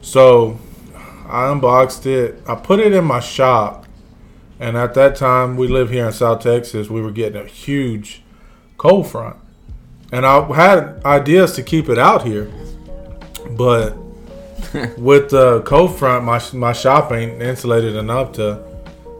So 0.00 0.58
I 1.28 1.52
unboxed 1.52 2.06
it. 2.06 2.42
I 2.48 2.54
put 2.54 2.80
it 2.80 2.92
in 2.92 3.04
my 3.04 3.20
shop. 3.20 3.86
And 4.60 4.76
at 4.76 4.92
that 4.94 5.16
time, 5.16 5.56
we 5.56 5.68
live 5.68 5.88
here 5.88 6.06
in 6.06 6.12
South 6.12 6.42
Texas. 6.42 6.90
We 6.90 7.00
were 7.00 7.10
getting 7.10 7.40
a 7.40 7.46
huge 7.46 8.22
cold 8.76 9.08
front. 9.08 9.36
And 10.12 10.26
I 10.26 10.44
had 10.52 11.02
ideas 11.04 11.52
to 11.52 11.62
keep 11.62 11.88
it 11.88 11.98
out 11.98 12.26
here. 12.26 12.50
But 13.52 13.96
with 14.98 15.30
the 15.30 15.62
cold 15.64 15.98
front, 15.98 16.26
my, 16.26 16.42
my 16.52 16.74
shop 16.74 17.10
ain't 17.10 17.40
insulated 17.40 17.96
enough 17.96 18.32
to 18.32 18.62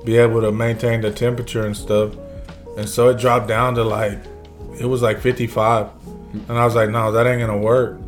be 0.05 0.19
able 0.19 0.43
to 0.43 0.53
maintain 0.53 1.01
the 1.01 1.11
temperature 1.11 1.65
and 1.65 1.75
stuff. 1.75 2.15
And 2.77 2.87
so 2.87 3.09
it 3.09 3.19
dropped 3.19 3.49
down 3.49 3.75
to 3.77 3.85
like, 3.85 4.19
it 4.79 4.85
was 4.85 5.01
like 5.01 5.21
55. 5.21 5.89
And 6.49 6.53
I 6.53 6.67
was 6.67 6.75
like, 6.75 6.91
no, 6.91 7.13
that 7.13 7.27
ain't 7.27 7.41
going 7.41 7.51
to 7.51 7.67
work. 7.67 7.99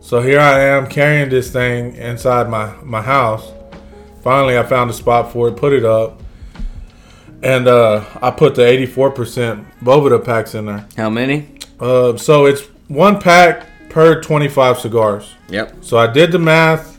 So 0.00 0.20
here 0.20 0.40
I 0.40 0.60
am 0.60 0.86
carrying 0.88 1.30
this 1.30 1.50
thing 1.50 1.96
inside 1.96 2.50
my, 2.50 2.74
my 2.82 3.00
house. 3.00 3.50
Finally, 4.22 4.58
I 4.58 4.62
found 4.62 4.90
a 4.90 4.92
spot 4.92 5.32
for 5.32 5.48
it, 5.48 5.56
put 5.56 5.72
it 5.72 5.84
up, 5.84 6.22
and 7.42 7.68
uh, 7.68 8.04
I 8.22 8.30
put 8.30 8.54
the 8.54 8.62
84% 8.62 9.64
Boveda 9.82 10.24
packs 10.24 10.54
in 10.54 10.66
there. 10.66 10.86
How 10.96 11.10
many? 11.10 11.48
Uh, 11.78 12.16
so 12.16 12.46
it's 12.46 12.62
one 12.88 13.20
pack 13.20 13.66
per 13.90 14.20
25 14.20 14.78
cigars. 14.78 15.34
Yep. 15.48 15.84
So 15.84 15.98
I 15.98 16.06
did 16.06 16.32
the 16.32 16.38
math, 16.38 16.98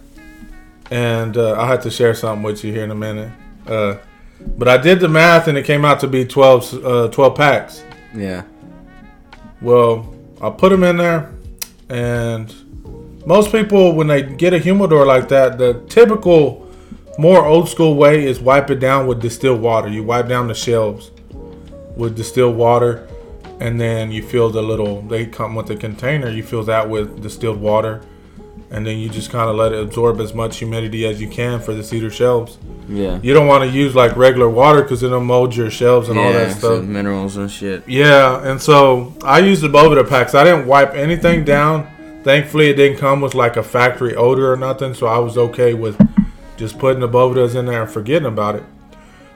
and 0.92 1.38
uh, 1.38 1.54
I'll 1.54 1.68
have 1.68 1.84
to 1.84 1.92
share 1.92 2.14
something 2.14 2.44
with 2.44 2.64
you 2.64 2.72
here 2.72 2.84
in 2.84 2.92
a 2.92 2.96
minute. 2.96 3.32
Uh, 3.66 3.98
but 4.40 4.68
I 4.68 4.78
did 4.78 5.00
the 5.00 5.08
math, 5.08 5.48
and 5.48 5.58
it 5.58 5.66
came 5.66 5.84
out 5.86 6.00
to 6.02 6.08
be 6.08 6.26
12, 6.26 6.86
uh, 6.86 7.08
12 7.10 7.36
packs. 7.36 7.84
Yeah. 8.16 8.44
Well, 9.62 10.14
I 10.42 10.50
put 10.50 10.70
them 10.70 10.84
in 10.84 10.98
there, 10.98 11.34
and 11.90 12.54
most 13.26 13.52
people, 13.52 13.94
when 13.94 14.08
they 14.08 14.22
get 14.22 14.54
a 14.54 14.60
humidor 14.60 15.06
like 15.06 15.28
that, 15.30 15.58
the 15.58 15.84
typical, 15.90 16.67
more 17.18 17.46
old 17.46 17.68
school 17.68 17.96
way 17.96 18.26
is 18.26 18.40
wipe 18.40 18.70
it 18.70 18.80
down 18.80 19.08
with 19.08 19.22
distilled 19.22 19.62
water. 19.62 19.88
You 19.88 20.04
wipe 20.04 20.28
down 20.28 20.48
the 20.48 20.54
shelves 20.54 21.12
with 21.96 22.16
distilled 22.16 22.56
water, 22.56 23.08
and 23.60 23.82
then 23.82 24.12
you 24.12 24.22
fill 24.22 24.50
the 24.50 24.62
little. 24.62 25.02
They 25.02 25.26
come 25.26 25.56
with 25.56 25.70
a 25.72 25.76
container. 25.76 26.30
You 26.30 26.44
fill 26.44 26.64
that 26.64 26.90
with 26.90 27.22
distilled 27.22 27.60
water, 27.60 28.02
and 28.70 28.86
then 28.86 28.98
you 29.00 29.10
just 29.10 29.32
kind 29.32 29.50
of 29.50 29.56
let 29.56 29.74
it 29.74 29.82
absorb 29.82 30.20
as 30.20 30.34
much 30.34 30.58
humidity 30.58 31.08
as 31.08 31.20
you 31.20 31.28
can 31.28 31.60
for 31.60 31.74
the 31.74 31.84
cedar 31.84 32.12
shelves. 32.12 32.60
Yeah. 32.88 33.20
You 33.22 33.34
don't 33.34 33.48
want 33.48 33.64
to 33.64 33.76
use 33.76 33.96
like 33.96 34.16
regular 34.16 34.50
water 34.50 34.84
because 34.84 35.02
it'll 35.02 35.20
mold 35.20 35.56
your 35.56 35.72
shelves 35.72 36.10
and 36.10 36.20
all 36.20 36.32
that 36.32 36.58
stuff. 36.58 36.84
minerals 36.84 37.36
and 37.38 37.50
shit. 37.50 37.88
Yeah, 37.88 38.48
and 38.48 38.62
so 38.62 39.14
I 39.24 39.40
used 39.40 39.62
the 39.64 39.70
Boveda 39.70 40.08
packs. 40.08 40.36
I 40.36 40.44
didn't 40.44 40.68
wipe 40.68 40.94
anything 40.94 41.44
down. 41.44 41.92
Thankfully, 42.24 42.70
it 42.70 42.76
didn't 42.76 42.98
come 42.98 43.22
with 43.22 43.34
like 43.36 43.58
a 43.58 43.64
factory 43.64 44.16
odor 44.16 44.52
or 44.52 44.58
nothing, 44.58 44.94
so 44.94 45.08
I 45.08 45.18
was 45.18 45.38
okay 45.38 45.74
with 45.74 45.98
just 46.58 46.78
putting 46.80 47.00
the 47.00 47.08
Bovedas 47.08 47.56
in 47.56 47.66
there 47.66 47.84
and 47.84 47.92
forgetting 47.92 48.28
about 48.28 48.56
it. 48.56 48.64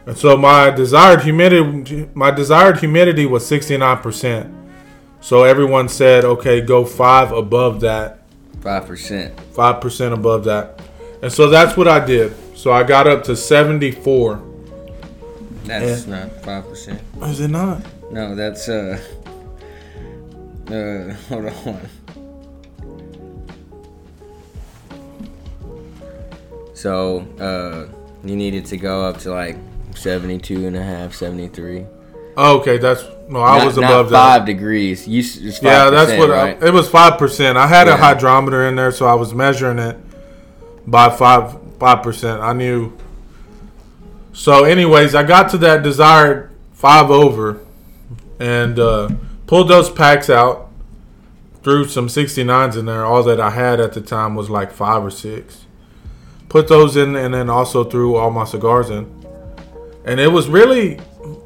And 0.06 0.18
so 0.18 0.36
my 0.36 0.70
desired 0.72 1.22
humidity, 1.22 2.10
my 2.14 2.32
desired 2.32 2.80
humidity 2.80 3.26
was 3.26 3.46
sixty 3.46 3.78
nine 3.78 4.00
percent. 4.00 4.54
So 5.22 5.44
everyone 5.44 5.88
said, 5.88 6.26
okay, 6.26 6.62
go 6.62 6.84
five 6.84 7.32
above 7.32 7.82
that, 7.82 8.24
Five 8.62 8.88
percent. 8.88 9.40
five 9.54 9.80
percent 9.80 10.14
above 10.16 10.44
that, 10.46 10.82
and 11.22 11.32
so 11.32 11.48
that's 11.50 11.78
what 11.78 11.88
I 11.88 12.04
did. 12.04 12.34
So 12.58 12.72
I 12.72 12.82
got 12.84 13.08
up 13.08 13.24
to 13.26 13.36
seventy 13.36 13.92
four. 13.92 14.42
That's 15.66 16.08
not 16.08 16.32
five 16.44 16.68
percent. 16.68 17.00
Is 17.22 17.40
it 17.40 17.50
not? 17.50 17.84
No, 18.12 18.34
that's 18.36 18.68
uh. 18.68 19.00
Uh, 20.68 21.14
hold 21.30 21.46
on. 21.46 21.82
So, 26.82 27.20
uh, 27.40 27.94
you 28.28 28.36
needed 28.36 28.66
to 28.68 28.78
go 28.78 29.04
up 29.04 29.20
to 29.20 29.30
like 29.30 29.56
72 29.94 30.66
and 30.66 30.76
a 30.76 30.82
half, 30.82 31.14
73. 31.14 31.86
Oh, 32.36 32.60
okay, 32.60 32.80
that's 32.80 33.04
no. 33.30 33.40
I 33.42 33.60
Not- 33.60 33.68
was 33.68 33.78
above 33.78 34.10
that. 34.10 34.16
five 34.16 34.46
degrees. 34.48 35.08
You, 35.08 35.20
it's 35.20 35.60
5%, 35.60 35.62
Yeah, 35.62 35.90
that's 35.92 36.18
what 36.18 36.30
right? 36.30 36.58
I, 36.64 36.68
it 36.68 36.74
was. 36.74 36.90
Five 36.90 37.20
percent. 37.20 37.56
I 37.58 37.68
had 37.68 37.88
a 37.88 37.98
hydrometer 37.98 38.68
in 38.68 38.76
there, 38.78 38.92
so 38.92 39.06
I 39.06 39.14
was 39.14 39.32
measuring 39.34 39.78
it 39.78 39.96
by 40.88 41.10
five 41.10 41.56
five 41.78 42.02
percent. 42.02 42.42
I 42.42 42.54
knew. 42.54 42.94
So, 44.34 44.64
anyways, 44.64 45.14
I 45.14 45.24
got 45.24 45.52
to 45.52 45.58
that 45.60 45.84
desired 45.84 46.50
five 46.72 47.12
over, 47.12 47.60
and 48.40 48.80
uh, 48.80 49.10
pulled 49.46 49.68
those 49.68 49.90
packs 49.90 50.30
out. 50.30 50.70
Threw 51.64 51.88
some 51.88 52.08
69s 52.08 52.76
in 52.76 52.86
there. 52.86 53.06
All 53.06 53.22
that 53.24 53.40
I 53.40 53.52
had 53.52 53.80
at 53.80 53.94
the 53.94 54.02
time 54.02 54.34
was 54.34 54.50
like 54.50 54.72
five 54.72 55.04
or 55.04 55.12
six. 55.12 55.66
Put 56.52 56.68
those 56.68 56.98
in, 56.98 57.16
and 57.16 57.34
then 57.34 57.50
also 57.50 57.86
threw 57.86 58.18
all 58.18 58.30
my 58.30 58.44
cigars 58.44 58.90
in. 58.90 59.10
And 60.04 60.20
it 60.20 60.28
was 60.28 60.50
really, 60.50 61.00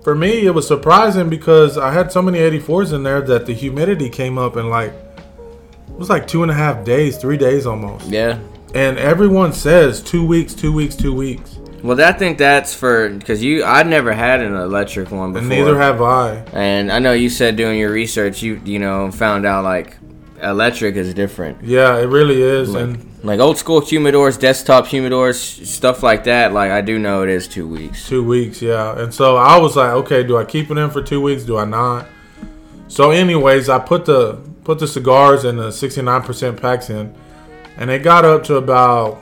for 0.03 0.15
me, 0.15 0.47
it 0.47 0.49
was 0.49 0.67
surprising 0.67 1.29
because 1.29 1.77
I 1.77 1.91
had 1.91 2.11
so 2.11 2.23
many 2.23 2.39
84s 2.39 2.91
in 2.91 3.03
there 3.03 3.21
that 3.21 3.45
the 3.45 3.53
humidity 3.53 4.09
came 4.09 4.39
up 4.39 4.57
in 4.57 4.71
like, 4.71 4.93
it 4.93 5.95
was 5.95 6.09
like 6.09 6.27
two 6.27 6.41
and 6.41 6.51
a 6.51 6.55
half 6.55 6.83
days, 6.83 7.17
three 7.17 7.37
days 7.37 7.67
almost. 7.67 8.07
Yeah. 8.07 8.39
And 8.73 8.97
everyone 8.97 9.53
says 9.53 10.01
two 10.01 10.25
weeks, 10.25 10.55
two 10.55 10.73
weeks, 10.73 10.95
two 10.95 11.13
weeks. 11.13 11.59
Well, 11.83 12.01
I 12.01 12.11
think 12.11 12.39
that's 12.39 12.73
for 12.73 13.09
because 13.09 13.43
you. 13.43 13.63
I 13.63 13.83
never 13.83 14.11
had 14.11 14.41
an 14.41 14.55
electric 14.55 15.11
one 15.11 15.33
before. 15.33 15.41
And 15.41 15.49
neither 15.49 15.77
have 15.77 16.01
I. 16.01 16.37
And 16.51 16.91
I 16.91 16.97
know 16.97 17.13
you 17.13 17.29
said 17.29 17.57
doing 17.57 17.77
your 17.77 17.91
research, 17.91 18.41
you 18.41 18.59
you 18.65 18.79
know 18.79 19.11
found 19.11 19.45
out 19.45 19.63
like 19.65 19.95
electric 20.41 20.95
is 20.95 21.13
different. 21.13 21.63
Yeah, 21.63 21.97
it 21.97 22.05
really 22.05 22.41
is. 22.41 22.73
Like, 22.73 22.83
and 22.83 23.23
like 23.23 23.39
old 23.39 23.57
school 23.57 23.81
humidors, 23.81 24.39
desktop 24.39 24.85
humidors, 24.85 25.65
stuff 25.65 26.03
like 26.03 26.25
that. 26.25 26.53
Like 26.53 26.71
I 26.71 26.81
do 26.81 26.99
know 26.99 27.23
it 27.23 27.29
is 27.29 27.47
two 27.47 27.67
weeks. 27.67 28.07
two 28.07 28.23
weeks, 28.23 28.61
yeah. 28.61 28.99
And 28.99 29.13
so 29.13 29.37
I 29.37 29.57
was 29.57 29.75
like, 29.75 29.91
okay, 29.91 30.23
do 30.23 30.37
I 30.37 30.45
keep 30.45 30.71
it 30.71 30.77
in 30.77 30.89
for 30.89 31.01
two 31.01 31.21
weeks? 31.21 31.43
Do 31.43 31.57
I 31.57 31.65
not? 31.65 32.07
So, 32.87 33.11
anyways, 33.11 33.67
I 33.67 33.79
put 33.79 34.05
the 34.05 34.39
put 34.63 34.79
the 34.79 34.87
cigars 34.87 35.43
and 35.43 35.59
the 35.59 35.69
69% 35.69 36.61
packs 36.61 36.89
in, 36.89 37.15
and 37.77 37.89
it 37.89 38.03
got 38.03 38.25
up 38.25 38.43
to 38.45 38.55
about 38.55 39.21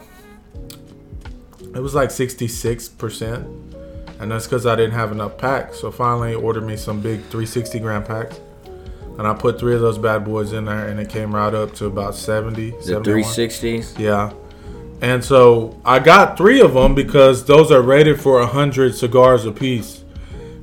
it 1.73 1.79
was 1.79 1.95
like 1.95 2.09
66%. 2.09 3.71
And 4.19 4.31
that's 4.31 4.45
because 4.45 4.65
I 4.65 4.75
didn't 4.75 4.93
have 4.93 5.11
enough 5.11 5.37
packs. 5.37 5.79
So 5.79 5.91
finally 5.91 6.35
ordered 6.35 6.65
me 6.65 6.77
some 6.77 7.01
big 7.01 7.19
360 7.21 7.79
gram 7.79 8.03
packs. 8.03 8.39
And 9.17 9.27
I 9.27 9.33
put 9.33 9.59
three 9.59 9.75
of 9.75 9.81
those 9.81 9.97
bad 9.97 10.25
boys 10.25 10.53
in 10.53 10.65
there 10.65 10.87
and 10.87 10.99
it 10.99 11.09
came 11.09 11.33
right 11.33 11.53
up 11.53 11.73
to 11.75 11.85
about 11.85 12.15
70. 12.15 12.71
The 12.71 12.81
71. 12.81 13.03
three 13.03 13.23
sixties. 13.23 13.95
Yeah. 13.97 14.33
And 15.01 15.23
so 15.23 15.79
I 15.83 15.99
got 15.99 16.37
three 16.37 16.61
of 16.61 16.73
them 16.73 16.95
because 16.95 17.45
those 17.45 17.71
are 17.71 17.81
rated 17.81 18.21
for 18.21 18.39
100 18.39 18.95
cigars 18.95 19.45
apiece. 19.45 20.03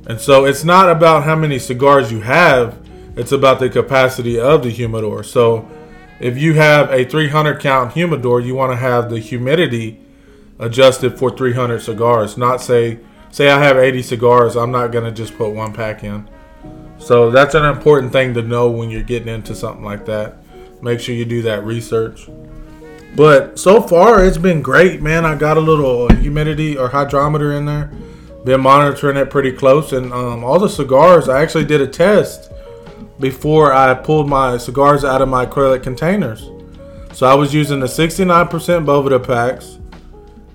And 0.07 0.19
so 0.19 0.45
it's 0.45 0.63
not 0.63 0.89
about 0.89 1.23
how 1.23 1.35
many 1.35 1.59
cigars 1.59 2.11
you 2.11 2.21
have, 2.21 2.77
it's 3.15 3.31
about 3.31 3.59
the 3.59 3.69
capacity 3.69 4.39
of 4.39 4.63
the 4.63 4.69
humidor. 4.69 5.23
So 5.23 5.69
if 6.19 6.37
you 6.37 6.53
have 6.55 6.91
a 6.91 7.05
300 7.05 7.59
count 7.59 7.93
humidor, 7.93 8.41
you 8.41 8.55
want 8.55 8.71
to 8.71 8.77
have 8.77 9.09
the 9.09 9.19
humidity 9.19 9.99
adjusted 10.59 11.17
for 11.17 11.35
300 11.35 11.79
cigars, 11.79 12.37
not 12.37 12.61
say 12.61 12.99
say 13.31 13.49
I 13.49 13.63
have 13.63 13.77
80 13.77 14.01
cigars, 14.01 14.55
I'm 14.55 14.71
not 14.71 14.91
going 14.91 15.05
to 15.05 15.11
just 15.11 15.37
put 15.37 15.49
one 15.51 15.73
pack 15.73 16.03
in. 16.03 16.27
So 17.01 17.31
that's 17.31 17.55
an 17.55 17.65
important 17.65 18.11
thing 18.11 18.35
to 18.35 18.43
know 18.43 18.69
when 18.69 18.91
you're 18.91 19.01
getting 19.01 19.27
into 19.27 19.55
something 19.55 19.83
like 19.83 20.05
that. 20.05 20.37
Make 20.81 20.99
sure 20.99 21.15
you 21.15 21.25
do 21.25 21.41
that 21.41 21.65
research. 21.65 22.29
But 23.15 23.59
so 23.59 23.81
far, 23.81 24.23
it's 24.23 24.37
been 24.37 24.61
great, 24.61 25.01
man. 25.01 25.25
I 25.25 25.35
got 25.35 25.57
a 25.57 25.61
little 25.61 26.13
humidity 26.13 26.77
or 26.77 26.87
hydrometer 26.87 27.53
in 27.53 27.65
there. 27.65 27.91
Been 28.45 28.61
monitoring 28.61 29.17
it 29.17 29.29
pretty 29.29 29.51
close, 29.51 29.93
and 29.93 30.13
um, 30.13 30.43
all 30.43 30.59
the 30.59 30.69
cigars. 30.69 31.27
I 31.27 31.41
actually 31.41 31.65
did 31.65 31.81
a 31.81 31.87
test 31.87 32.51
before 33.19 33.73
I 33.73 33.93
pulled 33.93 34.29
my 34.29 34.57
cigars 34.57 35.03
out 35.03 35.21
of 35.21 35.29
my 35.29 35.45
acrylic 35.45 35.83
containers. 35.83 36.49
So 37.13 37.27
I 37.27 37.33
was 37.33 37.53
using 37.53 37.79
the 37.79 37.87
69% 37.87 38.49
Boveda 38.49 39.25
packs, 39.25 39.77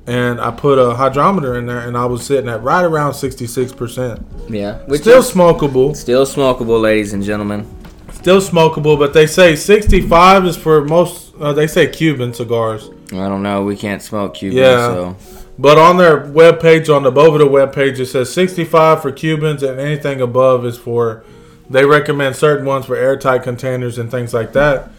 and 0.06 0.40
I 0.40 0.50
put 0.50 0.78
a 0.78 0.94
hydrometer 0.94 1.56
in 1.56 1.66
there, 1.66 1.80
and 1.80 1.96
I 1.96 2.06
was 2.06 2.24
sitting 2.24 2.48
at 2.48 2.62
right 2.62 2.84
around 2.84 3.12
66%. 3.12 4.22
Yeah, 4.48 4.78
which 4.86 5.02
Still 5.02 5.18
is 5.20 5.30
smokable. 5.30 5.96
still 5.96 6.24
smokable, 6.26 6.80
ladies 6.80 7.12
and 7.12 7.22
gentlemen. 7.22 7.66
Still 8.12 8.40
smokable, 8.40 8.98
but 8.98 9.12
they 9.14 9.26
say 9.26 9.56
65 9.56 10.46
is 10.46 10.56
for 10.56 10.84
most. 10.84 11.34
Uh, 11.40 11.52
they 11.52 11.66
say 11.66 11.86
Cuban 11.88 12.32
cigars. 12.34 12.88
I 13.12 13.28
don't 13.28 13.42
know. 13.42 13.62
We 13.64 13.76
can't 13.76 14.02
smoke 14.02 14.34
Cuban, 14.34 14.58
Yeah. 14.58 14.76
so 14.88 15.16
But 15.58 15.78
on 15.78 15.96
their 15.96 16.20
webpage, 16.20 16.94
on 16.94 17.02
the 17.04 17.12
Boveda 17.12 17.48
webpage, 17.48 17.98
it 17.98 18.06
says 18.06 18.32
65 18.32 19.00
for 19.02 19.10
Cubans 19.12 19.62
and 19.62 19.78
anything 19.80 20.20
above 20.20 20.66
is 20.66 20.76
for. 20.76 21.22
They 21.70 21.84
recommend 21.84 22.36
certain 22.36 22.64
ones 22.66 22.84
for 22.86 22.94
airtight 22.96 23.42
containers 23.42 23.96
and 23.98 24.10
things 24.10 24.32
like 24.34 24.52
that. 24.52 24.90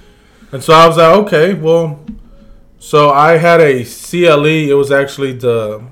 And 0.51 0.63
so 0.63 0.73
I 0.73 0.87
was 0.87 0.97
like, 0.97 1.15
okay, 1.25 1.53
well. 1.53 1.99
So 2.87 3.09
I 3.09 3.35
had 3.35 3.59
a 3.59 3.83
CLE. 3.83 4.45
It 4.45 4.73
was 4.73 4.93
actually 4.93 5.33
the. 5.33 5.83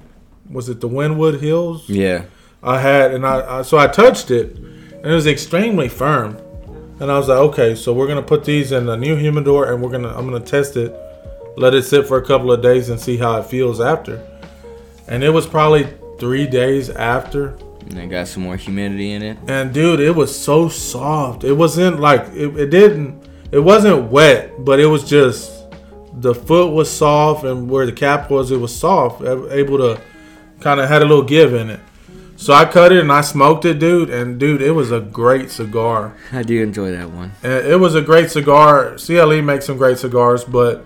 Was 0.50 0.70
it 0.70 0.80
the 0.80 0.88
Wynwood 0.88 1.42
Hills? 1.42 1.90
yeah. 1.90 2.24
I 2.64 2.80
had, 2.80 3.14
and 3.14 3.28
I, 3.28 3.60
I 3.60 3.62
so 3.64 3.78
I 3.78 3.88
touched 3.88 4.32
it, 4.32 4.56
and 4.56 5.06
it 5.06 5.14
was 5.14 5.28
extremely 5.28 5.90
firm. 5.90 6.38
And 7.02 7.12
I 7.12 7.18
was 7.18 7.28
like, 7.28 7.38
okay, 7.50 7.76
so 7.76 7.92
we're 7.92 8.08
gonna 8.08 8.24
put 8.24 8.46
these 8.46 8.72
in 8.72 8.88
a 8.88 8.96
new 8.96 9.18
humidor, 9.18 9.74
and 9.74 9.84
we're 9.84 9.92
gonna 9.92 10.18
I'm 10.18 10.26
gonna 10.26 10.40
test 10.40 10.78
it, 10.78 10.96
let 11.58 11.74
it 11.74 11.84
sit 11.84 12.08
for 12.08 12.18
a 12.18 12.26
couple 12.26 12.50
of 12.50 12.62
days, 12.62 12.88
and 12.88 12.98
see 12.98 13.18
how 13.18 13.42
it 13.42 13.46
feels 13.46 13.82
after. 13.82 14.26
And 15.10 15.22
it 15.22 15.32
was 15.32 15.46
probably 15.46 15.86
three 16.18 16.48
days 16.48 16.90
after, 16.90 17.58
And 17.90 18.00
it 18.00 18.08
got 18.08 18.30
some 18.30 18.44
more 18.44 18.56
humidity 18.56 19.12
in 19.12 19.22
it. 19.22 19.38
and 19.50 19.74
dude, 19.74 20.00
it 20.00 20.16
was 20.16 20.32
so 20.34 20.70
soft. 20.70 21.44
It 21.44 21.54
wasn't 21.54 22.00
like 22.00 22.22
it, 22.34 22.58
it 22.58 22.70
didn't. 22.70 23.22
It 23.52 23.60
wasn't 23.60 24.10
wet, 24.10 24.64
but 24.64 24.80
it 24.80 24.86
was 24.86 25.04
just 25.04 25.55
the 26.20 26.34
foot 26.34 26.72
was 26.72 26.90
soft, 26.90 27.44
and 27.44 27.70
where 27.70 27.86
the 27.86 27.92
cap 27.92 28.30
was, 28.30 28.52
it 28.52 28.58
was 28.58 28.76
soft, 28.76 29.22
able 29.22 29.78
to 29.78 30.02
kind 30.60 30.80
of 30.80 30.90
had 30.90 31.02
a 31.02 31.06
little 31.06 31.24
give 31.24 31.54
in 31.54 31.70
it. 31.70 31.80
So 32.38 32.54
I 32.54 32.66
cut 32.66 32.92
it 32.92 33.00
and 33.00 33.12
I 33.12 33.22
smoked 33.22 33.64
it, 33.66 33.80
dude. 33.80 34.10
And 34.10 34.40
dude, 34.40 34.62
it 34.62 34.72
was 34.72 34.92
a 34.92 35.00
great 35.00 35.50
cigar. 35.52 36.16
I 36.32 36.44
do 36.44 36.62
enjoy 36.62 36.92
that 36.92 37.10
one. 37.10 37.32
And 37.44 37.66
it 37.66 37.80
was 37.80 37.96
a 37.96 38.02
great 38.02 38.30
cigar. 38.30 38.98
CLE 38.98 39.42
makes 39.42 39.66
some 39.66 39.78
great 39.78 39.98
cigars, 39.98 40.44
but 40.44 40.86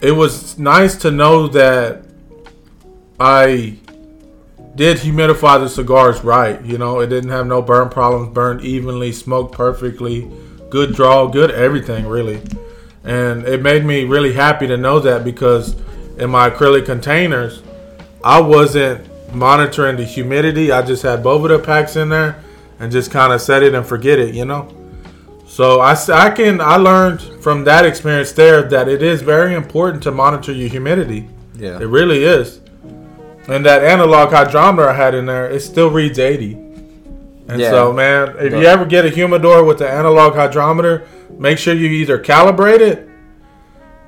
it 0.00 0.12
was 0.12 0.58
nice 0.58 0.96
to 0.96 1.10
know 1.10 1.46
that 1.48 2.02
I 3.20 3.78
did 4.74 4.98
humidify 4.98 5.60
the 5.60 5.68
cigars 5.68 6.24
right. 6.24 6.60
You 6.64 6.78
know, 6.78 6.98
it 6.98 7.06
didn't 7.06 7.30
have 7.30 7.46
no 7.46 7.62
burn 7.62 7.88
problems, 7.88 8.34
burned 8.34 8.62
evenly, 8.62 9.12
smoked 9.12 9.54
perfectly, 9.54 10.28
good 10.70 10.94
draw, 10.94 11.28
good 11.28 11.52
everything 11.52 12.06
really. 12.06 12.42
And 13.04 13.44
it 13.46 13.62
made 13.62 13.84
me 13.84 14.04
really 14.04 14.32
happy 14.32 14.66
to 14.66 14.76
know 14.76 14.98
that 15.00 15.24
because 15.24 15.76
in 16.18 16.30
my 16.30 16.50
acrylic 16.50 16.86
containers, 16.86 17.62
I 18.22 18.40
wasn't 18.40 19.06
monitoring 19.34 19.96
the 19.96 20.04
humidity. 20.04 20.72
I 20.72 20.82
just 20.82 21.02
had 21.02 21.22
Boveda 21.22 21.62
packs 21.62 21.96
in 21.96 22.08
there 22.08 22.42
and 22.78 22.90
just 22.90 23.10
kind 23.10 23.32
of 23.32 23.40
set 23.40 23.62
it 23.62 23.74
and 23.74 23.86
forget 23.86 24.18
it, 24.18 24.34
you 24.34 24.44
know. 24.44 24.72
So 25.46 25.80
I 25.80 26.30
can 26.30 26.60
I 26.60 26.76
learned 26.76 27.20
from 27.42 27.64
that 27.64 27.84
experience 27.84 28.32
there 28.32 28.62
that 28.62 28.88
it 28.88 29.02
is 29.02 29.22
very 29.22 29.54
important 29.54 30.02
to 30.04 30.10
monitor 30.10 30.52
your 30.52 30.68
humidity. 30.68 31.28
Yeah. 31.56 31.78
It 31.78 31.86
really 31.86 32.24
is. 32.24 32.60
And 33.46 33.64
that 33.66 33.84
analog 33.84 34.30
hydrometer 34.30 34.88
I 34.88 34.94
had 34.94 35.14
in 35.14 35.26
there, 35.26 35.48
it 35.48 35.60
still 35.60 35.90
reads 35.90 36.18
80. 36.18 36.54
And 37.46 37.60
Yeah. 37.60 37.70
so, 37.70 37.92
man, 37.92 38.34
if 38.40 38.52
you 38.52 38.62
ever 38.64 38.86
get 38.86 39.04
a 39.04 39.10
humidor 39.10 39.62
with 39.62 39.78
the 39.78 39.88
analog 39.88 40.34
hydrometer, 40.34 41.02
make 41.38 41.58
sure 41.58 41.74
you 41.74 41.88
either 41.88 42.18
calibrate 42.18 42.80
it 42.80 43.08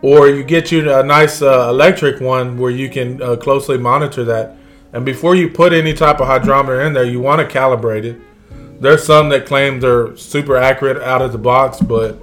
or 0.02 0.28
you 0.28 0.44
get 0.44 0.70
you 0.70 0.92
a 0.92 1.02
nice 1.02 1.42
uh, 1.42 1.68
electric 1.68 2.20
one 2.20 2.58
where 2.58 2.70
you 2.70 2.88
can 2.88 3.20
uh, 3.22 3.36
closely 3.36 3.78
monitor 3.78 4.24
that. 4.24 4.56
And 4.92 5.04
before 5.04 5.34
you 5.34 5.50
put 5.50 5.72
any 5.72 5.92
type 5.92 6.20
of 6.20 6.26
hydrometer 6.26 6.82
in 6.82 6.92
there, 6.92 7.04
you 7.04 7.20
want 7.20 7.40
to 7.40 7.58
calibrate 7.58 8.04
it. 8.04 8.20
There's 8.80 9.04
some 9.04 9.30
that 9.30 9.46
claim 9.46 9.80
they're 9.80 10.16
super 10.16 10.56
accurate 10.56 11.02
out 11.02 11.22
of 11.22 11.32
the 11.32 11.38
box, 11.38 11.80
but 11.80 12.18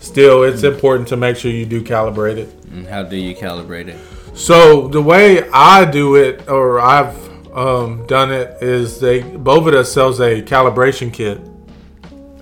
still, 0.00 0.44
it's 0.44 0.62
important 0.62 1.08
to 1.08 1.16
make 1.16 1.36
sure 1.36 1.50
you 1.50 1.66
do 1.66 1.82
calibrate 1.82 2.36
it. 2.36 2.54
And 2.70 2.86
how 2.86 3.02
do 3.02 3.16
you 3.16 3.34
calibrate 3.34 3.88
it? 3.88 3.98
So 4.36 4.88
the 4.88 5.02
way 5.02 5.48
I 5.50 5.84
do 5.84 6.16
it, 6.16 6.48
or 6.48 6.80
I've 6.80 7.16
um, 7.56 8.06
done 8.06 8.30
it, 8.30 8.62
is 8.62 9.00
they 9.00 9.22
Boveda 9.22 9.84
sells 9.84 10.20
a 10.20 10.42
calibration 10.42 11.12
kit, 11.12 11.40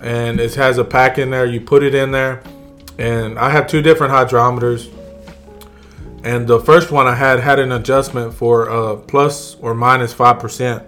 and 0.05 0.39
it 0.39 0.55
has 0.55 0.77
a 0.77 0.85
pack 0.85 1.17
in 1.17 1.31
there. 1.31 1.45
You 1.45 1.59
put 1.59 1.83
it 1.83 1.93
in 1.93 2.11
there, 2.11 2.41
and 2.97 3.37
I 3.37 3.49
have 3.49 3.67
two 3.67 3.81
different 3.81 4.13
hydrometers. 4.13 4.89
And 6.23 6.47
the 6.47 6.59
first 6.59 6.91
one 6.91 7.07
I 7.07 7.15
had 7.15 7.39
had 7.39 7.59
an 7.59 7.71
adjustment 7.71 8.33
for 8.33 8.69
uh, 8.69 8.95
plus 8.95 9.55
or 9.55 9.73
minus 9.73 10.13
five 10.13 10.39
percent. 10.39 10.83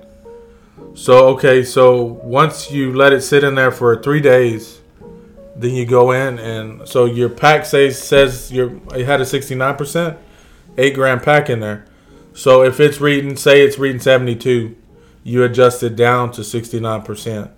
So 0.93 1.27
okay, 1.29 1.63
so 1.63 2.01
once 2.03 2.71
you 2.71 2.93
let 2.93 3.11
it 3.11 3.21
sit 3.21 3.43
in 3.43 3.55
there 3.55 3.71
for 3.71 4.01
three 4.01 4.21
days, 4.21 4.79
then 5.55 5.71
you 5.71 5.85
go 5.85 6.11
in 6.11 6.39
and 6.39 6.87
so 6.87 7.05
your 7.05 7.29
pack 7.29 7.65
says 7.65 8.01
says 8.01 8.51
your 8.51 8.79
it 8.95 9.05
had 9.05 9.19
a 9.19 9.25
sixty 9.25 9.55
nine 9.55 9.75
percent 9.75 10.17
eight 10.77 10.93
gram 10.93 11.19
pack 11.19 11.49
in 11.49 11.59
there. 11.59 11.85
So 12.33 12.63
if 12.63 12.79
it's 12.79 13.01
reading, 13.01 13.35
say 13.35 13.63
it's 13.63 13.79
reading 13.79 13.99
72, 13.99 14.75
you 15.23 15.43
adjust 15.43 15.81
it 15.81 15.95
down 15.95 16.31
to 16.33 16.41
69%. 16.41 17.51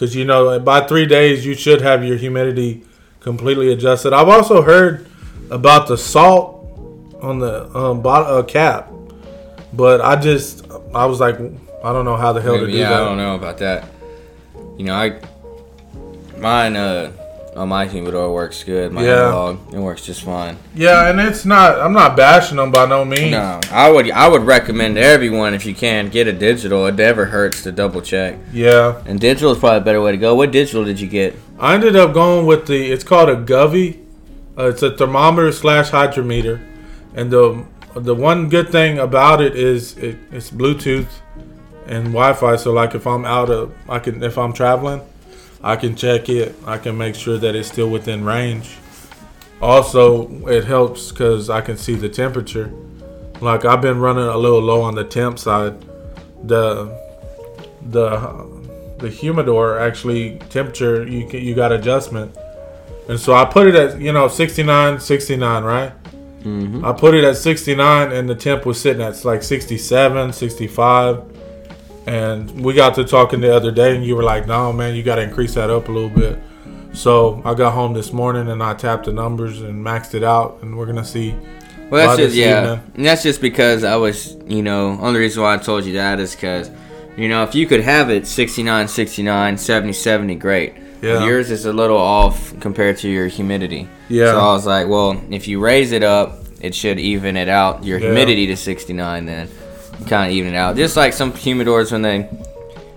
Because 0.00 0.16
you 0.16 0.24
know, 0.24 0.58
by 0.58 0.80
three 0.80 1.04
days, 1.04 1.44
you 1.44 1.54
should 1.54 1.82
have 1.82 2.02
your 2.02 2.16
humidity 2.16 2.82
completely 3.20 3.70
adjusted. 3.70 4.14
I've 4.14 4.30
also 4.30 4.62
heard 4.62 5.06
about 5.50 5.88
the 5.88 5.98
salt 5.98 6.56
on 7.20 7.38
the 7.38 7.68
um, 7.76 8.00
bot- 8.00 8.26
uh, 8.26 8.42
cap, 8.42 8.90
but 9.74 10.00
I 10.00 10.16
just, 10.16 10.64
I 10.94 11.04
was 11.04 11.20
like, 11.20 11.34
I 11.84 11.92
don't 11.92 12.06
know 12.06 12.16
how 12.16 12.32
the 12.32 12.40
hell 12.40 12.54
to 12.54 12.60
Maybe, 12.60 12.72
do 12.72 12.78
yeah, 12.78 12.88
that. 12.88 13.02
I 13.02 13.04
don't 13.04 13.18
know 13.18 13.34
about 13.34 13.58
that. 13.58 13.90
You 14.78 14.86
know, 14.86 14.94
I 14.94 15.20
mine 16.38 16.76
uh 16.76 17.12
on 17.56 17.68
my 17.68 17.86
humidor 17.86 18.32
works 18.32 18.62
good. 18.62 18.92
My 18.92 19.04
Yeah. 19.04 19.26
analog, 19.28 19.58
it 19.72 19.78
works 19.78 20.04
just 20.06 20.22
fine. 20.22 20.56
Yeah, 20.74 21.08
and 21.10 21.20
it's 21.20 21.44
not, 21.44 21.80
I'm 21.80 21.92
not 21.92 22.16
bashing 22.16 22.56
them 22.58 22.70
by 22.70 22.86
no 22.86 23.04
means. 23.04 23.32
No, 23.32 23.60
I 23.72 23.90
would 23.90 24.10
I 24.10 24.28
would 24.28 24.42
recommend 24.46 24.94
to 24.96 25.02
everyone 25.02 25.52
if 25.54 25.66
you 25.66 25.74
can 25.74 26.08
get 26.08 26.26
a 26.28 26.32
digital. 26.32 26.86
It 26.86 26.94
never 26.94 27.26
hurts 27.26 27.62
to 27.64 27.72
double 27.72 28.02
check. 28.02 28.36
Yeah. 28.52 28.94
And 29.06 29.18
digital 29.18 29.50
is 29.52 29.58
probably 29.58 29.78
a 29.78 29.82
better 29.82 30.00
way 30.00 30.12
to 30.12 30.16
go. 30.18 30.34
What 30.34 30.52
digital 30.52 30.84
did 30.84 31.00
you 31.00 31.08
get? 31.08 31.36
I 31.58 31.74
ended 31.74 31.96
up 31.96 32.12
going 32.14 32.46
with 32.46 32.66
the. 32.66 32.90
It's 32.92 33.04
called 33.04 33.28
a 33.28 33.36
Govee. 33.36 33.98
Uh, 34.58 34.68
it's 34.68 34.82
a 34.82 34.90
thermometer 34.90 35.50
slash 35.52 35.90
hydrometer, 35.90 36.60
and 37.14 37.30
the 37.30 37.64
the 37.94 38.14
one 38.14 38.48
good 38.48 38.70
thing 38.70 38.98
about 38.98 39.40
it 39.40 39.56
is 39.56 39.96
it, 39.98 40.16
it's 40.30 40.50
Bluetooth 40.50 41.06
and 41.86 42.06
Wi-Fi. 42.06 42.56
So 42.56 42.72
like 42.72 42.94
if 42.94 43.06
I'm 43.06 43.24
out 43.24 43.50
of, 43.50 43.72
I 43.88 43.98
can 43.98 44.22
if 44.22 44.36
I'm 44.38 44.52
traveling, 44.52 45.00
I 45.62 45.76
can 45.76 45.94
check 45.94 46.28
it. 46.28 46.54
I 46.66 46.78
can 46.78 46.96
make 46.96 47.14
sure 47.14 47.38
that 47.38 47.54
it's 47.54 47.68
still 47.68 47.90
within 47.90 48.24
range. 48.24 48.76
Also, 49.60 50.28
it 50.48 50.64
helps 50.64 51.10
because 51.10 51.50
I 51.50 51.60
can 51.60 51.76
see 51.76 51.94
the 51.94 52.08
temperature. 52.08 52.72
Like 53.40 53.64
I've 53.64 53.82
been 53.82 54.00
running 54.00 54.24
a 54.24 54.36
little 54.36 54.60
low 54.60 54.82
on 54.82 54.94
the 54.94 55.04
temp 55.04 55.38
side. 55.38 55.74
The 56.44 56.98
the 57.82 58.46
the 58.98 59.08
humidor 59.08 59.78
actually 59.78 60.38
temperature 60.50 61.06
you 61.06 61.26
can, 61.26 61.42
you 61.42 61.54
got 61.54 61.72
adjustment 61.72 62.36
and 63.08 63.18
so 63.18 63.32
i 63.32 63.44
put 63.44 63.66
it 63.66 63.74
at 63.74 63.98
you 63.98 64.12
know 64.12 64.28
69 64.28 65.00
69 65.00 65.64
right 65.64 65.92
Mm-hmm. 66.40 66.82
i 66.86 66.92
put 66.92 67.14
it 67.14 67.22
at 67.22 67.36
69 67.36 68.12
and 68.12 68.26
the 68.26 68.34
temp 68.34 68.64
was 68.64 68.80
sitting 68.80 69.02
at 69.02 69.22
like 69.26 69.42
67 69.42 70.32
65 70.32 71.22
and 72.10 72.64
we 72.64 72.72
got 72.74 72.94
to 72.94 73.04
talking 73.04 73.40
the 73.40 73.54
other 73.54 73.70
day 73.70 73.94
and 73.94 74.04
you 74.04 74.16
were 74.16 74.22
like 74.22 74.46
no 74.46 74.72
man 74.72 74.94
you 74.94 75.02
got 75.02 75.16
to 75.16 75.22
increase 75.22 75.54
that 75.54 75.70
up 75.70 75.88
a 75.88 75.92
little 75.92 76.08
bit 76.10 76.38
so 76.92 77.40
i 77.44 77.54
got 77.54 77.72
home 77.72 77.92
this 77.94 78.12
morning 78.12 78.48
and 78.48 78.62
i 78.62 78.74
tapped 78.74 79.04
the 79.04 79.12
numbers 79.12 79.60
and 79.62 79.84
maxed 79.84 80.14
it 80.14 80.24
out 80.24 80.58
and 80.62 80.76
we're 80.76 80.86
gonna 80.86 81.04
see 81.04 81.34
Well, 81.90 82.06
that's 82.06 82.18
just 82.18 82.36
yeah. 82.36 82.62
evening. 82.62 82.92
And 82.96 83.04
that's 83.06 83.22
just 83.24 83.40
because 83.40 83.82
I 83.82 83.96
was, 83.96 84.36
you 84.46 84.62
know, 84.62 84.96
only 85.00 85.18
reason 85.18 85.42
why 85.42 85.54
I 85.54 85.58
told 85.58 85.84
you 85.84 85.94
that 85.94 86.20
is 86.20 86.36
because, 86.36 86.70
you 87.16 87.28
know, 87.28 87.42
if 87.42 87.52
you 87.56 87.66
could 87.66 87.80
have 87.80 88.10
it 88.10 88.28
69, 88.28 88.86
69, 88.86 89.58
70, 89.58 89.92
70, 89.92 90.34
great. 90.36 90.74
Yeah. 91.02 91.24
Yours 91.24 91.50
is 91.50 91.66
a 91.66 91.72
little 91.72 91.96
off 91.98 92.54
compared 92.60 92.98
to 92.98 93.08
your 93.08 93.26
humidity. 93.26 93.88
Yeah. 94.08 94.30
So 94.30 94.38
I 94.38 94.52
was 94.52 94.66
like, 94.66 94.86
well, 94.86 95.20
if 95.30 95.48
you 95.48 95.58
raise 95.58 95.90
it 95.90 96.04
up, 96.04 96.36
it 96.60 96.76
should 96.76 97.00
even 97.00 97.36
it 97.36 97.48
out. 97.48 97.82
Your 97.82 97.98
Yeah. 97.98 98.06
humidity 98.06 98.46
to 98.46 98.56
69, 98.56 99.26
then 99.26 99.48
kind 100.06 100.30
of 100.30 100.36
even 100.36 100.54
it 100.54 100.56
out. 100.56 100.76
Just 100.76 100.96
like 100.96 101.12
some 101.12 101.32
humidors 101.32 101.92
when 101.92 102.02
they, 102.02 102.28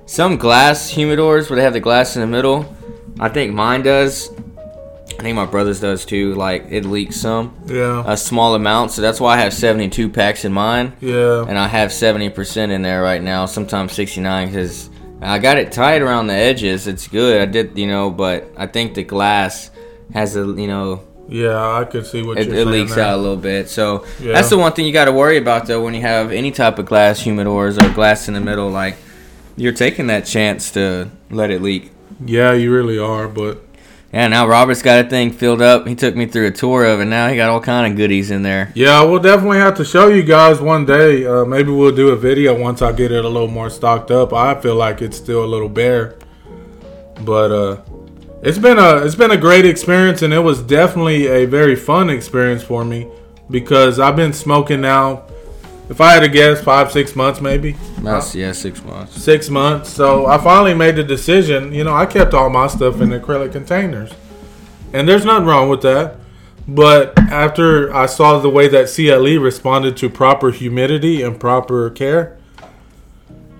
some 0.05 0.37
glass 0.37 0.91
humidors 0.91 1.49
where 1.49 1.57
they 1.57 1.63
have 1.63 1.73
the 1.73 1.79
glass 1.79 2.15
in 2.15 2.21
the 2.21 2.27
middle. 2.27 2.75
I 3.19 3.29
think 3.29 3.53
mine 3.53 3.83
does. 3.83 4.29
I 5.19 5.21
think 5.21 5.35
my 5.35 5.45
brother's 5.45 5.79
does 5.79 6.05
too. 6.05 6.33
Like 6.33 6.65
it 6.69 6.85
leaks 6.85 7.17
some 7.17 7.55
yeah 7.67 8.03
a 8.05 8.17
small 8.17 8.55
amount, 8.55 8.91
so 8.91 9.01
that's 9.01 9.21
why 9.21 9.35
I 9.35 9.41
have 9.41 9.53
72 9.53 10.09
packs 10.09 10.43
in 10.43 10.51
mine, 10.51 10.93
yeah 10.99 11.45
and 11.47 11.57
I 11.57 11.67
have 11.67 11.91
70% 11.91 12.71
in 12.71 12.81
there 12.81 13.01
right 13.01 13.21
now. 13.21 13.45
Sometimes 13.45 13.93
69 13.93 14.47
because 14.47 14.89
I 15.21 15.39
got 15.39 15.57
it 15.57 15.71
tight 15.71 16.01
around 16.01 16.27
the 16.27 16.33
edges. 16.33 16.87
It's 16.87 17.07
good. 17.07 17.41
I 17.41 17.45
did, 17.45 17.77
you 17.77 17.87
know, 17.87 18.09
but 18.09 18.51
I 18.57 18.67
think 18.67 18.95
the 18.95 19.03
glass 19.03 19.71
has 20.13 20.35
a, 20.35 20.41
you 20.41 20.67
know, 20.67 21.01
yeah 21.41 21.79
i 21.79 21.83
could 21.83 22.05
see 22.05 22.21
what 22.21 22.37
it, 22.37 22.47
you're 22.47 22.57
it 22.59 22.67
leaks 22.67 22.93
there. 22.95 23.05
out 23.05 23.15
a 23.17 23.21
little 23.21 23.41
bit. 23.51 23.67
So 23.69 24.05
Yeah. 24.21 24.33
that's 24.33 24.49
the 24.49 24.57
one 24.57 24.71
thing 24.73 24.85
you 24.85 24.93
got 24.93 25.05
to 25.05 25.11
worry 25.23 25.37
about 25.37 25.65
though 25.67 25.83
when 25.83 25.93
you 25.95 26.01
have 26.01 26.31
any 26.31 26.51
type 26.51 26.77
of 26.79 26.85
glass 26.85 27.21
humidors 27.23 27.75
or 27.81 27.91
glass 27.93 28.27
in 28.27 28.33
the 28.35 28.41
middle. 28.49 28.69
Like 28.69 28.95
you're 29.57 29.73
taking 29.85 30.07
that 30.07 30.25
chance 30.25 30.71
to 30.77 31.09
let 31.31 31.49
it 31.51 31.61
leak. 31.61 31.91
yeah 32.25 32.53
you 32.53 32.71
really 32.73 32.97
are 32.99 33.27
but 33.27 33.55
Yeah, 34.13 34.27
now 34.27 34.45
Robert's 34.47 34.83
got 34.83 35.03
a 35.05 35.09
thing 35.09 35.31
filled 35.31 35.61
up. 35.71 35.87
He 35.87 35.95
took 35.95 36.15
me 36.15 36.27
through 36.27 36.47
a 36.47 36.51
tour 36.51 36.85
of 36.85 36.99
it. 37.01 37.05
Now 37.05 37.29
he 37.29 37.35
got 37.35 37.49
all 37.49 37.59
kind 37.61 37.85
of 37.91 37.97
goodies 37.97 38.29
in 38.29 38.43
there. 38.43 38.71
Yeah, 38.75 39.01
we'll 39.07 39.17
definitely 39.31 39.57
have 39.57 39.75
to 39.77 39.85
show 39.93 40.05
you 40.09 40.21
guys 40.21 40.61
one 40.61 40.85
day. 40.85 41.25
Uh, 41.25 41.45
maybe 41.45 41.71
we'll 41.71 41.95
do 41.95 42.09
a 42.09 42.15
video 42.15 42.53
once 42.67 42.83
I 42.83 42.91
get 42.91 43.11
it 43.11 43.25
a 43.25 43.27
little 43.35 43.47
more 43.59 43.71
stocked 43.71 44.11
up. 44.11 44.31
I 44.31 44.53
feel 44.61 44.75
like 44.75 45.01
it's 45.01 45.17
still 45.17 45.43
a 45.43 45.49
little 45.55 45.67
bare, 45.81 46.13
but 47.21 47.49
uh, 47.51 47.77
it's 48.43 48.57
been 48.57 48.77
a 48.77 48.97
it's 48.97 49.15
been 49.15 49.31
a 49.31 49.37
great 49.37 49.65
experience, 49.65 50.21
and 50.21 50.33
it 50.33 50.39
was 50.39 50.61
definitely 50.61 51.27
a 51.27 51.45
very 51.45 51.75
fun 51.75 52.09
experience 52.09 52.61
for 52.61 52.83
me 52.83 53.09
because 53.49 53.99
I've 53.99 54.15
been 54.15 54.33
smoking 54.33 54.81
now. 54.81 55.23
If 55.89 55.99
I 55.99 56.13
had 56.13 56.21
to 56.21 56.29
guess, 56.29 56.61
five 56.61 56.91
six 56.91 57.15
months 57.15 57.41
maybe 57.41 57.75
That's 57.99 58.33
yeah, 58.33 58.51
six 58.53 58.83
months. 58.83 59.21
six 59.21 59.49
months. 59.49 59.89
So 59.89 60.25
I 60.25 60.37
finally 60.37 60.73
made 60.73 60.95
the 60.95 61.03
decision. 61.03 61.73
You 61.73 61.83
know, 61.83 61.93
I 61.93 62.05
kept 62.05 62.33
all 62.33 62.49
my 62.49 62.67
stuff 62.67 63.01
in 63.01 63.09
acrylic 63.09 63.51
containers, 63.51 64.11
and 64.93 65.07
there's 65.07 65.25
nothing 65.25 65.45
wrong 65.45 65.69
with 65.69 65.81
that. 65.81 66.17
But 66.67 67.17
after 67.19 67.93
I 67.93 68.05
saw 68.05 68.39
the 68.39 68.49
way 68.49 68.67
that 68.69 68.87
CLE 68.87 69.41
responded 69.41 69.97
to 69.97 70.09
proper 70.09 70.51
humidity 70.51 71.21
and 71.21 71.37
proper 71.39 71.89
care, 71.89 72.37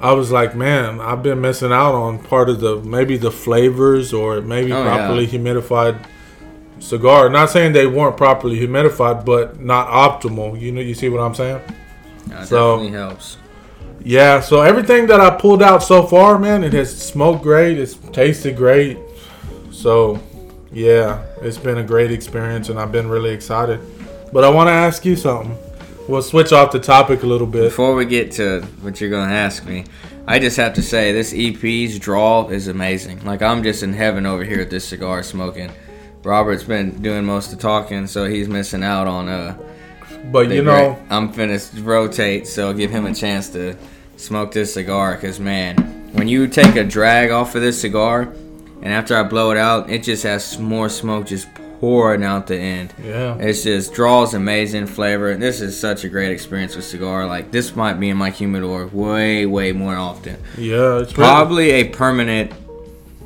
I 0.04 0.12
was 0.12 0.32
like, 0.32 0.54
man, 0.56 1.00
I've 1.00 1.24
been 1.24 1.40
missing 1.40 1.72
out 1.72 1.96
on 1.96 2.20
part 2.20 2.50
of 2.50 2.60
the 2.60 2.76
maybe 2.82 3.16
the 3.18 3.32
flavors 3.32 4.12
or 4.14 4.42
maybe 4.42 4.74
Oh, 4.74 4.84
yeah. 4.84 4.98
properly 4.98 5.26
humidified 5.26 5.96
cigar. 6.80 7.30
Not 7.30 7.50
saying 7.50 7.72
they 7.72 7.88
weren't 7.88 8.18
properly 8.18 8.60
humidified, 8.60 9.24
but 9.26 9.62
not 9.62 9.88
optimal. 9.88 10.60
You 10.60 10.74
know, 10.74 10.82
you 10.82 10.94
see 10.94 11.08
what 11.08 11.22
I'm 11.22 11.34
saying? 11.34 11.62
That 12.28 12.48
So- 12.48 12.76
definitely 12.78 12.98
helps. 13.00 13.38
Yeah, 14.06 14.42
so 14.42 14.62
everything 14.62 15.08
that 15.08 15.22
I 15.22 15.30
pulled 15.30 15.64
out 15.64 15.82
so 15.82 16.04
far, 16.04 16.38
man, 16.38 16.66
it 16.66 16.74
has 16.74 16.94
smoked 16.94 17.42
great. 17.42 17.80
It's 17.80 17.94
tasted 18.12 18.58
great. 18.58 18.98
So, 19.72 20.20
yeah, 20.74 21.20
it's 21.42 21.58
been 21.58 21.78
a 21.78 21.84
great 21.84 22.12
experience, 22.12 22.68
and 22.68 22.78
I've 22.78 22.92
been 22.92 23.08
really 23.08 23.30
excited. 23.30 23.80
But 24.34 24.44
I 24.44 24.50
want 24.50 24.68
to 24.68 24.74
ask 24.74 25.06
you 25.06 25.16
something. 25.16 25.56
We'll 26.08 26.22
switch 26.22 26.52
off 26.52 26.72
the 26.72 26.80
topic 26.80 27.24
a 27.24 27.26
little 27.26 27.48
bit. 27.48 27.64
Before 27.64 27.96
we 27.96 28.06
get 28.06 28.32
to 28.34 28.62
what 28.82 29.00
you're 29.00 29.10
gonna 29.10 29.32
ask 29.34 29.66
me, 29.66 29.86
I 30.28 30.38
just 30.40 30.58
have 30.58 30.74
to 30.74 30.82
say 30.82 31.14
this 31.14 31.34
EP's 31.34 31.98
draw 31.98 32.48
is 32.50 32.68
amazing. 32.68 33.24
Like 33.24 33.42
I'm 33.42 33.64
just 33.64 33.84
in 33.84 33.94
heaven 33.94 34.26
over 34.26 34.44
here 34.44 34.60
at 34.62 34.70
this 34.70 34.86
cigar 34.86 35.24
smoking. 35.24 35.72
Robert's 36.24 36.64
been 36.64 37.02
doing 37.02 37.26
most 37.26 37.52
of 37.52 37.58
the 37.58 37.62
talking, 37.62 38.08
so 38.08 38.26
he's 38.26 38.48
missing 38.50 38.84
out 38.84 39.08
on 39.08 39.30
uh. 39.30 39.58
But 40.32 40.50
you 40.50 40.64
know, 40.64 40.94
great- 40.94 41.12
I'm 41.12 41.32
finished 41.32 41.72
rotate, 41.80 42.48
so 42.48 42.74
give 42.74 42.92
him 42.92 43.06
a 43.06 43.14
chance 43.14 43.50
to 43.50 43.76
smoke 44.18 44.52
this 44.52 44.74
cigar. 44.74 45.18
Cause 45.18 45.40
man, 45.40 45.78
when 46.14 46.28
you 46.28 46.48
take 46.48 46.76
a 46.76 46.84
drag 46.84 47.32
off 47.32 47.56
of 47.56 47.62
this 47.62 47.80
cigar, 47.80 48.24
and 48.82 48.94
after 48.94 49.16
I 49.16 49.24
blow 49.24 49.52
it 49.52 49.58
out, 49.58 49.90
it 49.90 50.04
just 50.04 50.24
has 50.24 50.60
more 50.60 50.90
smoke 50.90 51.28
just 51.28 51.48
pouring 51.84 52.24
out 52.24 52.48
the 52.48 52.56
end. 52.58 52.94
yeah, 53.04 53.36
It's 53.40 53.64
just 53.64 53.94
draws 53.94 54.34
amazing 54.34 54.88
flavor. 54.88 55.32
And 55.32 55.42
This 55.44 55.60
is 55.60 55.78
such 55.78 56.06
a 56.06 56.08
great 56.10 56.32
experience 56.32 56.78
with 56.78 56.86
cigar. 56.86 57.26
Like 57.28 57.52
this 57.52 57.76
might 57.76 58.00
be 58.00 58.08
in 58.10 58.16
my 58.16 58.30
humidor 58.30 58.88
way, 58.88 59.46
way 59.46 59.74
more 59.74 59.98
often. 59.98 60.38
yeah, 60.58 61.00
it's 61.00 61.12
really- 61.18 61.30
Probably 61.30 61.72
a 61.72 61.84
permanent, 61.90 62.54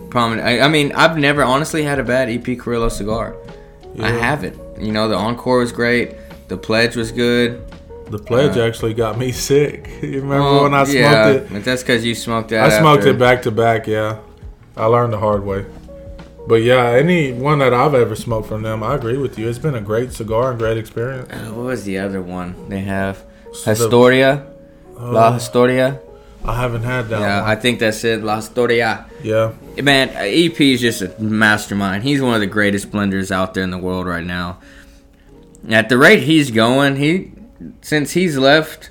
prominent. 0.10 0.48
I, 0.48 0.62
I 0.62 0.70
mean, 0.70 0.92
I've 0.94 1.20
never 1.20 1.44
honestly 1.44 1.84
had 1.84 2.00
a 2.00 2.04
bad 2.04 2.30
EP 2.30 2.58
Carrillo 2.58 2.90
cigar. 2.90 3.36
I 4.02 4.10
haven't. 4.10 4.58
You 4.82 4.92
know, 4.92 5.08
the 5.08 5.16
Encore 5.16 5.60
was 5.60 5.72
great. 5.72 6.16
The 6.48 6.58
Pledge 6.58 6.96
was 6.96 7.12
good. 7.12 7.62
The 8.10 8.18
pledge 8.18 8.58
Uh, 8.58 8.62
actually 8.66 8.96
got 8.96 9.20
me 9.20 9.32
sick. 9.50 9.88
You 10.02 10.22
remember 10.22 10.40
Well, 10.40 10.64
when 10.64 10.74
I 10.74 10.84
smoked 10.86 10.96
yeah, 10.96 11.28
it? 11.30 11.50
But 11.52 11.64
that's 11.64 11.84
because 11.84 12.04
you 12.04 12.16
smoked 12.16 12.50
that. 12.50 12.72
I 12.72 12.80
smoked 12.80 13.06
it 13.06 13.20
back 13.20 13.44
to 13.44 13.52
back. 13.52 13.86
Yeah, 13.86 14.18
I 14.76 14.86
learned 14.88 15.14
the 15.14 15.20
hard 15.20 15.46
way. 15.46 15.66
But 16.48 16.64
yeah, 16.64 16.92
any 16.92 17.34
one 17.34 17.60
that 17.60 17.74
I've 17.74 17.94
ever 17.94 18.16
smoked 18.16 18.48
from 18.48 18.62
them, 18.62 18.82
I 18.82 18.96
agree 18.96 19.18
with 19.18 19.38
you. 19.38 19.50
It's 19.50 19.60
been 19.60 19.76
a 19.76 19.82
great 19.82 20.14
cigar 20.14 20.52
and 20.52 20.60
great 20.60 20.78
experience. 20.78 21.30
Uh, 21.32 21.52
what 21.54 21.66
was 21.66 21.84
the 21.84 21.98
other 22.00 22.22
one 22.22 22.70
they 22.70 22.82
have? 22.82 23.24
The- 23.66 23.72
Historia, 23.72 24.48
La 24.98 25.28
Uh, 25.28 25.34
Historia. 25.34 26.00
I 26.46 26.56
haven't 26.62 26.84
had 26.84 27.10
that. 27.10 27.20
Yeah, 27.20 27.42
one. 27.42 27.50
I 27.50 27.56
think 27.56 27.80
that's 27.80 28.04
it. 28.06 28.24
La 28.24 28.38
Historia. 28.38 29.06
yeah, 29.22 29.52
Man, 29.82 30.10
EP 30.16 30.60
is 30.62 30.80
just 30.80 31.02
a 31.02 31.14
mastermind. 31.22 32.04
He's 32.04 32.22
one 32.22 32.34
of 32.36 32.40
the 32.40 32.48
greatest 32.48 32.92
blenders 32.92 33.30
out 33.32 33.54
there 33.54 33.64
in 33.64 33.72
the 33.72 33.78
world 33.78 34.06
right 34.08 34.24
now. 34.26 34.60
At 35.70 35.90
the 35.90 35.98
rate 35.98 36.24
he's 36.24 36.50
going, 36.52 36.96
he 36.96 37.34
since 37.82 38.12
he's 38.12 38.38
left 38.38 38.90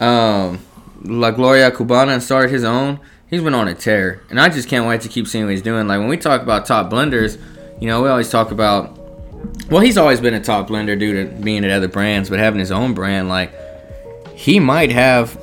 um, 0.00 0.60
La 1.02 1.30
Gloria 1.32 1.70
Cubana 1.70 2.14
and 2.14 2.22
started 2.22 2.50
his 2.50 2.64
own, 2.64 2.98
he's 3.34 3.42
been 3.42 3.54
on 3.54 3.68
a 3.68 3.74
tear. 3.74 4.22
And 4.30 4.40
I 4.40 4.48
just 4.48 4.68
can't 4.68 4.86
wait 4.86 5.02
to 5.02 5.08
keep 5.08 5.26
seeing 5.26 5.44
what 5.44 5.52
he's 5.52 5.62
doing. 5.62 5.86
Like 5.86 5.98
when 5.98 6.08
we 6.08 6.16
talk 6.16 6.42
about 6.42 6.66
top 6.66 6.90
blenders, 6.90 7.38
you 7.80 7.88
know, 7.88 8.02
we 8.02 8.08
always 8.08 8.30
talk 8.30 8.50
about 8.50 8.98
well, 9.70 9.80
he's 9.82 9.98
always 9.98 10.20
been 10.20 10.34
a 10.34 10.40
top 10.40 10.68
blender 10.68 10.98
due 10.98 11.24
to 11.24 11.42
being 11.42 11.64
at 11.64 11.70
other 11.70 11.88
brands, 11.88 12.30
but 12.30 12.38
having 12.38 12.60
his 12.60 12.72
own 12.72 12.94
brand, 12.94 13.28
like 13.28 13.52
he 14.34 14.58
might 14.58 14.90
have 14.90 15.38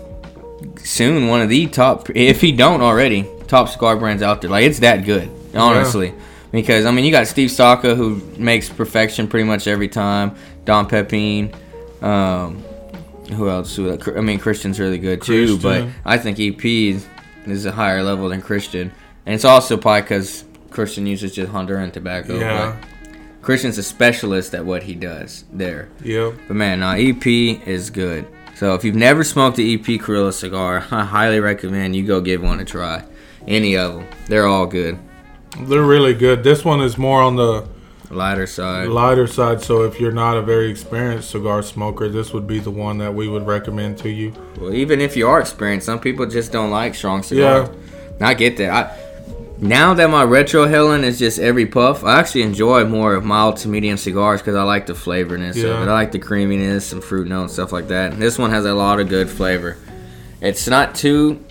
soon 0.77 1.27
one 1.27 1.41
of 1.41 1.49
the 1.49 1.67
top 1.67 2.09
if 2.15 2.41
he 2.41 2.51
don't 2.51 2.81
already 2.81 3.27
top 3.47 3.69
cigar 3.69 3.97
brands 3.97 4.21
out 4.23 4.41
there. 4.41 4.49
Like 4.49 4.65
it's 4.65 4.79
that 4.79 5.05
good 5.05 5.29
honestly. 5.55 6.13
Because 6.51 6.85
i 6.85 6.91
mean 6.91 7.05
you 7.05 7.11
got 7.11 7.27
steve 7.27 7.49
saka 7.49 7.95
who 7.95 8.15
makes 8.37 8.67
perfection 8.67 9.27
pretty 9.27 9.45
much 9.45 9.67
every 9.67 9.87
time. 9.87 10.35
Don 10.65 10.87
pepin 10.87 11.53
um 12.01 12.63
who 13.33 13.49
else? 13.49 13.79
I 13.79 14.21
mean 14.21 14.39
christian's 14.39 14.79
really 14.79 14.97
good 14.97 15.21
too 15.21 15.57
but 15.59 15.87
i 16.03 16.17
think 16.17 16.39
ep 16.39 16.65
is, 16.65 17.07
is 17.45 17.65
a 17.65 17.71
higher 17.71 18.03
level 18.03 18.29
than 18.29 18.41
christian 18.41 18.91
and 19.25 19.35
it's 19.35 19.45
also 19.45 19.77
probably 19.77 20.01
because 20.01 20.45
christian 20.69 21.05
uses 21.05 21.33
just 21.33 21.51
honduran 21.51 21.91
tobacco 21.91 22.39
yeah, 22.39 22.77
but 22.79 23.43
christian's 23.43 23.77
a 23.77 23.83
specialist 23.83 24.53
at 24.53 24.65
what 24.65 24.83
he 24.83 24.95
does 24.95 25.45
there 25.51 25.89
yeah. 26.03 26.31
but 26.47 26.55
man, 26.55 26.79
nah, 26.79 26.93
EP 26.93 27.25
is 27.25 27.89
good. 27.89 28.27
So 28.55 28.75
if 28.75 28.83
you've 28.83 28.95
never 28.95 29.23
smoked 29.23 29.57
the 29.57 29.73
EP 29.73 29.99
Carrillo 29.99 30.31
cigar, 30.31 30.85
I 30.91 31.03
highly 31.03 31.39
recommend 31.39 31.95
you 31.95 32.05
go 32.05 32.21
give 32.21 32.43
one 32.43 32.59
a 32.59 32.65
try. 32.65 33.03
Any 33.47 33.75
of 33.75 33.95
them, 33.95 34.07
they're 34.27 34.45
all 34.45 34.67
good. 34.67 34.99
They're 35.59 35.83
really 35.83 36.13
good. 36.13 36.43
This 36.43 36.63
one 36.63 36.81
is 36.81 36.97
more 36.97 37.21
on 37.21 37.35
the 37.35 37.67
Lighter 38.11 38.45
side. 38.47 38.89
lighter 38.89 39.27
side. 39.27 39.61
So 39.61 39.83
if 39.83 39.99
you're 39.99 40.11
not 40.11 40.37
a 40.37 40.41
very 40.41 40.69
experienced 40.69 41.29
cigar 41.31 41.63
smoker, 41.63 42.09
this 42.09 42.33
would 42.33 42.45
be 42.47 42.59
the 42.59 42.71
one 42.71 42.97
that 42.99 43.13
we 43.13 43.27
would 43.27 43.47
recommend 43.47 43.97
to 43.99 44.09
you. 44.09 44.33
Well, 44.59 44.73
even 44.73 44.99
if 45.01 45.15
you 45.15 45.27
are 45.27 45.39
experienced, 45.39 45.85
some 45.85 45.99
people 45.99 46.25
just 46.25 46.51
don't 46.51 46.71
like 46.71 46.93
strong 46.95 47.23
cigars. 47.23 47.69
Yeah. 48.19 48.27
I 48.27 48.33
get 48.33 48.57
that. 48.57 48.69
I, 48.71 48.97
now 49.59 49.93
that 49.93 50.09
my 50.09 50.25
retrohaling 50.25 51.03
is 51.03 51.19
just 51.19 51.39
every 51.39 51.65
puff, 51.67 52.03
I 52.03 52.19
actually 52.19 52.41
enjoy 52.41 52.83
more 52.85 53.13
of 53.13 53.23
mild 53.23 53.57
to 53.57 53.67
medium 53.67 53.95
cigars 53.97 54.41
because 54.41 54.55
I 54.55 54.63
like 54.63 54.87
the 54.87 54.95
flavorness 54.95 55.55
Yeah. 55.55 55.69
of 55.69 55.87
it. 55.87 55.89
I 55.91 55.93
like 55.93 56.11
the 56.11 56.19
creaminess, 56.19 56.85
some 56.87 56.99
fruit 57.01 57.27
notes, 57.27 57.53
stuff 57.53 57.71
like 57.71 57.87
that. 57.89 58.13
And 58.13 58.21
this 58.21 58.37
one 58.39 58.49
has 58.51 58.65
a 58.65 58.73
lot 58.73 58.99
of 58.99 59.07
good 59.07 59.29
flavor. 59.29 59.77
It's 60.41 60.67
not 60.67 60.95
too. 60.95 61.43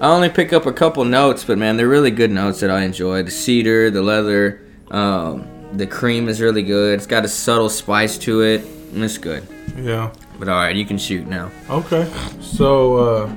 I 0.00 0.08
only 0.08 0.28
pick 0.28 0.52
up 0.52 0.66
a 0.66 0.72
couple 0.72 1.04
notes, 1.06 1.44
but 1.44 1.56
man, 1.56 1.78
they're 1.78 1.88
really 1.88 2.10
good 2.10 2.30
notes 2.30 2.60
that 2.60 2.70
I 2.70 2.82
enjoy. 2.82 3.22
The 3.22 3.30
cedar, 3.30 3.90
the 3.90 4.02
leather, 4.02 4.60
um, 4.90 5.46
the 5.76 5.86
cream 5.86 6.28
is 6.28 6.40
really 6.40 6.62
good. 6.62 6.94
It's 6.98 7.06
got 7.06 7.24
a 7.24 7.28
subtle 7.28 7.68
spice 7.68 8.18
to 8.18 8.42
it. 8.42 8.62
And 8.94 9.02
it's 9.04 9.18
good. 9.18 9.46
Yeah. 9.76 10.12
But 10.38 10.48
all 10.48 10.56
right, 10.56 10.74
you 10.74 10.84
can 10.86 10.98
shoot 10.98 11.26
now. 11.26 11.50
Okay. 11.68 12.10
So 12.40 12.96
uh, 12.96 13.34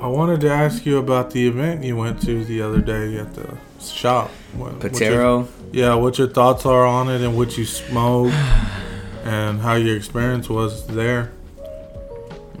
I 0.00 0.06
wanted 0.06 0.40
to 0.42 0.50
ask 0.50 0.84
you 0.84 0.98
about 0.98 1.30
the 1.30 1.46
event 1.48 1.82
you 1.84 1.96
went 1.96 2.20
to 2.22 2.44
the 2.44 2.60
other 2.62 2.80
day 2.80 3.16
at 3.18 3.34
the 3.34 3.56
shop. 3.80 4.30
What- 4.56 4.82
what 4.82 5.00
your- 5.00 5.12
Patoro. 5.12 5.48
yeah, 5.72 5.94
what 5.94 6.18
your 6.18 6.28
thoughts 6.28 6.66
are 6.66 6.84
on 6.86 7.08
it 7.08 7.20
and 7.22 7.36
what 7.36 7.56
you 7.58 7.64
smoked 7.64 8.34
and 9.24 9.60
how 9.60 9.74
your 9.74 9.96
experience 9.96 10.48
was 10.48 10.86
there. 10.86 11.32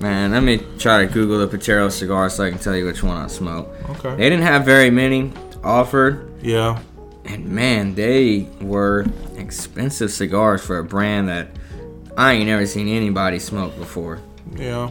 Man, 0.00 0.32
let 0.32 0.42
me 0.42 0.60
try 0.78 1.06
to 1.06 1.12
Google 1.12 1.46
the 1.46 1.56
Patoro 1.58 1.90
cigar 1.90 2.28
so 2.28 2.44
I 2.44 2.50
can 2.50 2.58
tell 2.58 2.74
you 2.76 2.84
which 2.86 3.02
one 3.02 3.16
I 3.16 3.26
smoked. 3.28 3.88
Okay. 3.90 4.16
They 4.16 4.28
didn't 4.30 4.42
have 4.44 4.64
very 4.64 4.90
many 4.90 5.32
offered, 5.62 6.30
Yeah. 6.42 6.78
And 7.24 7.46
man, 7.46 7.94
they 7.94 8.46
were 8.60 9.06
expensive 9.36 10.10
cigars 10.10 10.64
for 10.64 10.78
a 10.78 10.84
brand 10.84 11.28
that 11.28 11.48
I 12.16 12.34
ain't 12.34 12.46
never 12.46 12.66
seen 12.66 12.88
anybody 12.88 13.38
smoke 13.38 13.76
before. 13.76 14.20
Yeah. 14.56 14.90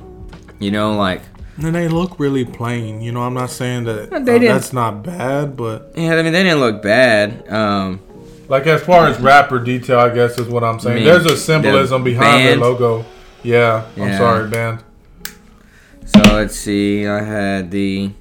You 0.59 0.71
know, 0.71 0.95
like 0.95 1.21
And 1.57 1.75
they 1.75 1.87
look 1.87 2.19
really 2.19 2.45
plain. 2.45 3.01
You 3.01 3.11
know, 3.11 3.21
I'm 3.21 3.33
not 3.33 3.49
saying 3.49 3.85
that 3.85 4.11
uh, 4.13 4.19
that's 4.19 4.73
not 4.73 5.03
bad, 5.03 5.55
but 5.55 5.91
yeah, 5.95 6.15
I 6.15 6.23
mean 6.23 6.33
they 6.33 6.43
didn't 6.43 6.59
look 6.59 6.81
bad. 6.81 7.47
Um, 7.49 7.99
like 8.49 8.67
as 8.67 8.83
far 8.83 9.07
as 9.07 9.19
wrapper 9.19 9.59
detail, 9.59 9.99
I 9.99 10.13
guess 10.13 10.37
is 10.37 10.47
what 10.47 10.63
I'm 10.63 10.79
saying. 10.79 10.97
mean, 10.97 11.05
There's 11.05 11.25
a 11.25 11.37
symbolism 11.37 12.03
the 12.03 12.11
behind 12.11 12.47
band? 12.47 12.61
the 12.61 12.65
logo. 12.65 13.05
Yeah. 13.41 13.85
I'm 13.97 14.17
sorry, 14.17 14.49
band. 14.49 14.83
so 16.05 16.19
let's 16.33 16.55
see. 16.55 17.07
I 17.07 17.21
had 17.21 17.71
the 17.71 18.11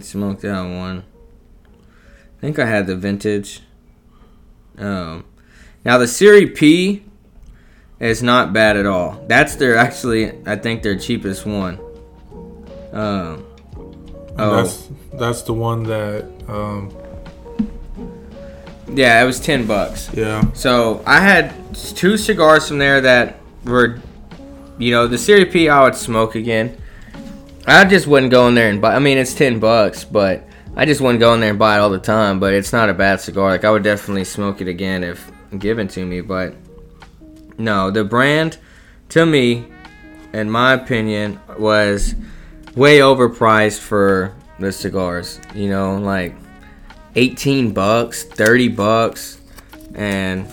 smoke 0.00 0.40
that 0.40 0.62
one. 0.62 1.04
I 2.38 2.40
think 2.40 2.58
I 2.60 2.66
had 2.66 2.86
the 2.86 2.94
vintage. 2.96 3.62
Um, 4.78 5.24
now 5.84 5.98
the 5.98 6.06
Series 6.06 6.56
P 6.56 7.02
is 7.98 8.22
not 8.22 8.52
bad 8.52 8.76
at 8.76 8.86
all. 8.86 9.24
That's 9.26 9.56
their 9.56 9.76
actually, 9.76 10.32
I 10.46 10.54
think 10.54 10.84
their 10.84 10.96
cheapest 10.96 11.44
one. 11.44 11.80
Um, 12.92 13.44
oh 14.38 14.56
That's 14.56 14.88
that's 15.14 15.42
the 15.42 15.52
one 15.52 15.82
that. 15.84 16.30
Um, 16.46 16.96
yeah, 18.94 19.20
it 19.20 19.26
was 19.26 19.40
ten 19.40 19.66
bucks. 19.66 20.08
yeah. 20.14 20.50
So 20.52 21.02
I 21.04 21.20
had 21.20 21.52
two 21.74 22.16
cigars 22.16 22.68
from 22.68 22.78
there 22.78 23.00
that 23.00 23.40
were, 23.64 24.00
you 24.78 24.92
know, 24.92 25.08
the 25.08 25.18
Series 25.18 25.52
P 25.52 25.68
I 25.68 25.82
would 25.82 25.96
smoke 25.96 26.36
again. 26.36 26.80
I 27.66 27.84
just 27.84 28.06
wouldn't 28.06 28.30
go 28.30 28.46
in 28.48 28.54
there 28.54 28.70
and 28.70 28.80
buy. 28.80 28.94
I 28.94 29.00
mean, 29.00 29.18
it's 29.18 29.34
ten 29.34 29.58
bucks, 29.58 30.04
but 30.04 30.47
I 30.78 30.84
just 30.84 31.00
wouldn't 31.00 31.18
go 31.18 31.34
in 31.34 31.40
there 31.40 31.50
and 31.50 31.58
buy 31.58 31.76
it 31.76 31.80
all 31.80 31.90
the 31.90 31.98
time. 31.98 32.38
But 32.38 32.54
it's 32.54 32.72
not 32.72 32.88
a 32.88 32.94
bad 32.94 33.20
cigar. 33.20 33.50
Like 33.50 33.64
I 33.64 33.70
would 33.70 33.82
definitely 33.82 34.24
smoke 34.24 34.60
it 34.60 34.68
again 34.68 35.02
if 35.02 35.30
given 35.58 35.88
to 35.88 36.06
me. 36.06 36.20
But 36.20 36.54
no, 37.58 37.90
the 37.90 38.04
brand, 38.04 38.58
to 39.08 39.26
me, 39.26 39.66
in 40.32 40.48
my 40.48 40.74
opinion, 40.74 41.40
was 41.58 42.14
way 42.76 43.00
overpriced 43.00 43.80
for 43.80 44.36
the 44.60 44.70
cigars. 44.70 45.40
You 45.52 45.68
know, 45.68 45.98
like 45.98 46.36
18 47.16 47.72
bucks, 47.72 48.22
30 48.22 48.68
bucks, 48.68 49.40
and 49.96 50.46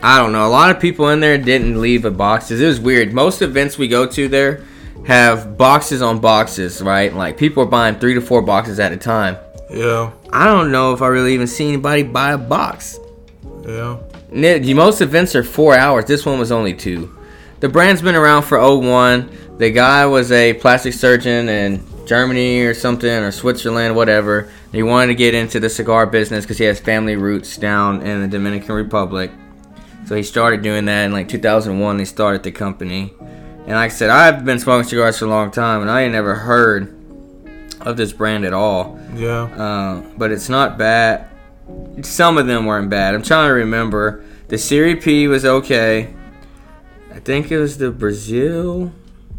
I 0.00 0.18
don't 0.18 0.30
know. 0.30 0.46
A 0.46 0.48
lot 0.48 0.70
of 0.70 0.80
people 0.80 1.08
in 1.08 1.18
there 1.18 1.38
didn't 1.38 1.80
leave 1.80 2.04
a 2.04 2.12
boxes. 2.12 2.60
It 2.60 2.66
was 2.66 2.78
weird. 2.78 3.12
Most 3.12 3.42
events 3.42 3.78
we 3.78 3.88
go 3.88 4.06
to 4.06 4.28
there 4.28 4.62
have 5.06 5.58
boxes 5.58 6.02
on 6.02 6.20
boxes, 6.20 6.80
right? 6.80 7.12
Like 7.12 7.36
people 7.36 7.64
are 7.64 7.66
buying 7.66 7.98
three 7.98 8.14
to 8.14 8.20
four 8.20 8.42
boxes 8.42 8.78
at 8.78 8.92
a 8.92 8.96
time. 8.96 9.36
Yeah. 9.70 10.12
I 10.32 10.46
don't 10.46 10.70
know 10.70 10.92
if 10.92 11.02
I 11.02 11.08
really 11.08 11.34
even 11.34 11.46
see 11.46 11.68
anybody 11.68 12.02
buy 12.02 12.32
a 12.32 12.38
box. 12.38 12.98
Yeah. 13.66 13.98
Most 14.30 15.00
events 15.00 15.34
are 15.34 15.42
four 15.42 15.76
hours. 15.76 16.04
This 16.04 16.24
one 16.26 16.38
was 16.38 16.52
only 16.52 16.74
two. 16.74 17.16
The 17.60 17.68
brand's 17.68 18.02
been 18.02 18.14
around 18.14 18.42
for 18.42 18.58
01. 18.58 19.56
The 19.58 19.70
guy 19.70 20.04
was 20.06 20.30
a 20.30 20.52
plastic 20.54 20.92
surgeon 20.92 21.48
in 21.48 21.82
Germany 22.06 22.60
or 22.60 22.74
something, 22.74 23.10
or 23.10 23.32
Switzerland, 23.32 23.96
whatever. 23.96 24.50
He 24.72 24.82
wanted 24.82 25.08
to 25.08 25.14
get 25.14 25.34
into 25.34 25.58
the 25.58 25.70
cigar 25.70 26.06
business 26.06 26.44
because 26.44 26.58
he 26.58 26.64
has 26.64 26.78
family 26.78 27.16
roots 27.16 27.56
down 27.56 28.02
in 28.02 28.20
the 28.20 28.28
Dominican 28.28 28.74
Republic. 28.74 29.30
So 30.06 30.14
he 30.14 30.22
started 30.22 30.62
doing 30.62 30.84
that 30.84 31.04
in 31.06 31.12
like 31.12 31.28
2001. 31.28 31.98
He 31.98 32.04
started 32.04 32.42
the 32.42 32.52
company. 32.52 33.14
And 33.20 33.70
like 33.70 33.90
I 33.90 33.94
said, 33.94 34.10
I've 34.10 34.44
been 34.44 34.60
smoking 34.60 34.88
cigars 34.88 35.18
for 35.18 35.24
a 35.24 35.28
long 35.28 35.50
time, 35.50 35.80
and 35.80 35.90
I 35.90 36.02
ain't 36.02 36.12
never 36.12 36.36
heard 36.36 36.95
of 37.80 37.96
this 37.96 38.12
brand 38.12 38.44
at 38.44 38.52
all. 38.52 38.98
Yeah. 39.14 39.44
Uh, 39.44 40.02
but 40.16 40.32
it's 40.32 40.48
not 40.48 40.78
bad. 40.78 41.28
some 42.02 42.38
of 42.38 42.46
them 42.46 42.66
weren't 42.66 42.90
bad. 42.90 43.14
I'm 43.14 43.22
trying 43.22 43.48
to 43.48 43.54
remember. 43.54 44.24
The 44.48 44.58
Serie 44.58 44.96
P 44.96 45.26
was 45.28 45.44
okay. 45.44 46.14
I 47.12 47.18
think 47.18 47.50
it 47.50 47.58
was 47.58 47.78
the 47.78 47.90
Brazil. 47.90 48.92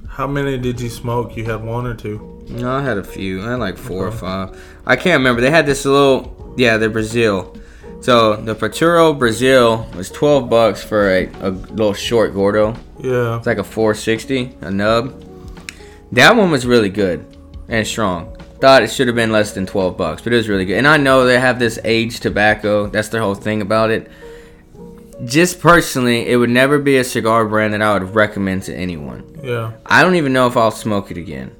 How 0.09 0.27
many 0.27 0.57
did 0.57 0.81
you 0.81 0.89
smoke? 0.89 1.37
You 1.37 1.45
had 1.45 1.63
one 1.63 1.85
or 1.85 1.93
two? 1.93 2.45
No, 2.49 2.71
I 2.71 2.81
had 2.81 2.97
a 2.97 3.03
few. 3.03 3.45
I 3.45 3.51
had 3.51 3.59
like 3.59 3.77
four 3.77 4.07
or 4.07 4.11
five. 4.11 4.59
I 4.85 4.95
can't 4.95 5.19
remember. 5.19 5.41
They 5.41 5.51
had 5.51 5.65
this 5.65 5.85
little, 5.85 6.53
yeah, 6.57 6.77
the 6.77 6.89
Brazil. 6.89 7.55
So 8.01 8.35
the 8.35 8.55
Patoro 8.55 9.17
Brazil 9.17 9.87
was 9.95 10.09
12 10.11 10.49
bucks 10.49 10.83
for 10.83 11.09
a, 11.09 11.27
a 11.41 11.51
little 11.51 11.93
short 11.93 12.33
Gordo. 12.33 12.75
Yeah. 12.99 13.37
It's 13.37 13.47
like 13.47 13.57
a 13.57 13.63
460, 13.63 14.57
a 14.61 14.71
nub. 14.71 15.23
That 16.11 16.35
one 16.35 16.51
was 16.51 16.65
really 16.65 16.89
good 16.89 17.36
and 17.69 17.85
strong. 17.85 18.35
Thought 18.59 18.83
it 18.83 18.91
should 18.91 19.07
have 19.07 19.15
been 19.15 19.31
less 19.31 19.53
than 19.53 19.65
12 19.65 19.97
bucks, 19.97 20.21
but 20.21 20.33
it 20.33 20.37
was 20.37 20.49
really 20.49 20.65
good. 20.65 20.77
And 20.77 20.87
I 20.87 20.97
know 20.97 21.25
they 21.25 21.39
have 21.39 21.59
this 21.59 21.79
aged 21.83 22.23
tobacco. 22.23 22.87
That's 22.87 23.09
their 23.09 23.21
whole 23.21 23.35
thing 23.35 23.61
about 23.61 23.91
it. 23.91 24.09
Just 25.25 25.59
personally, 25.59 26.27
it 26.27 26.37
would 26.37 26.49
never 26.49 26.79
be 26.79 26.97
a 26.97 27.03
cigar 27.03 27.45
brand 27.45 27.73
that 27.73 27.81
I 27.81 27.93
would 27.93 28.15
recommend 28.15 28.63
to 28.63 28.75
anyone. 28.75 29.39
Yeah. 29.43 29.73
I 29.85 30.03
don't 30.03 30.15
even 30.15 30.33
know 30.33 30.47
if 30.47 30.57
I'll 30.57 30.71
smoke 30.71 31.11
it 31.11 31.17
again. 31.17 31.55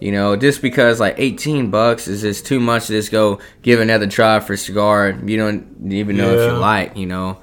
You 0.00 0.12
know, 0.12 0.36
just 0.36 0.60
because 0.60 1.00
like 1.00 1.14
18 1.18 1.70
bucks 1.70 2.08
is 2.08 2.20
just 2.20 2.46
too 2.46 2.60
much 2.60 2.86
to 2.86 2.92
just 2.92 3.10
go 3.10 3.40
give 3.62 3.80
another 3.80 4.06
try 4.06 4.38
for 4.40 4.52
a 4.52 4.58
cigar 4.58 5.18
you 5.24 5.36
don't 5.36 5.90
even 5.90 6.16
know 6.16 6.34
if 6.34 6.50
you 6.50 6.58
like, 6.58 6.96
you 6.96 7.06
know, 7.06 7.38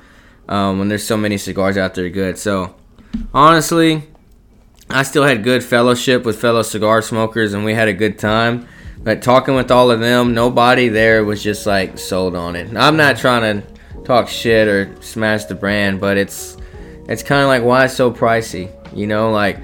um, 0.48 0.78
when 0.78 0.88
there's 0.88 1.06
so 1.06 1.18
many 1.18 1.38
cigars 1.38 1.78
out 1.78 1.96
there 1.96 2.10
good. 2.10 2.38
So, 2.38 2.76
honestly, 3.34 4.04
I 4.94 5.04
still 5.04 5.24
had 5.24 5.44
good 5.44 5.64
fellowship 5.64 6.26
with 6.26 6.40
fellow 6.40 6.62
cigar 6.62 7.02
smokers 7.02 7.54
and 7.54 7.64
we 7.64 7.74
had 7.74 7.88
a 7.88 7.94
good 7.94 8.20
time. 8.20 8.68
But 9.04 9.22
talking 9.22 9.56
with 9.56 9.72
all 9.72 9.90
of 9.90 10.00
them, 10.00 10.34
nobody 10.34 10.88
there 10.88 11.24
was 11.24 11.42
just 11.42 11.66
like 11.66 11.98
sold 11.98 12.36
on 12.36 12.56
it. 12.56 12.76
I'm 12.78 12.98
not 12.98 13.18
trying 13.18 13.62
to 13.62 13.68
talk 14.04 14.28
shit 14.30 14.68
or 14.68 14.96
smash 15.02 15.46
the 15.46 15.56
brand, 15.56 16.00
but 16.00 16.18
it's 16.18 16.58
it's 17.08 17.24
kind 17.24 17.42
of 17.42 17.48
like 17.48 17.64
why 17.64 17.86
it's 17.86 17.96
so 17.96 18.12
pricey, 18.12 18.72
you 18.96 19.08
know, 19.08 19.32
like 19.32 19.58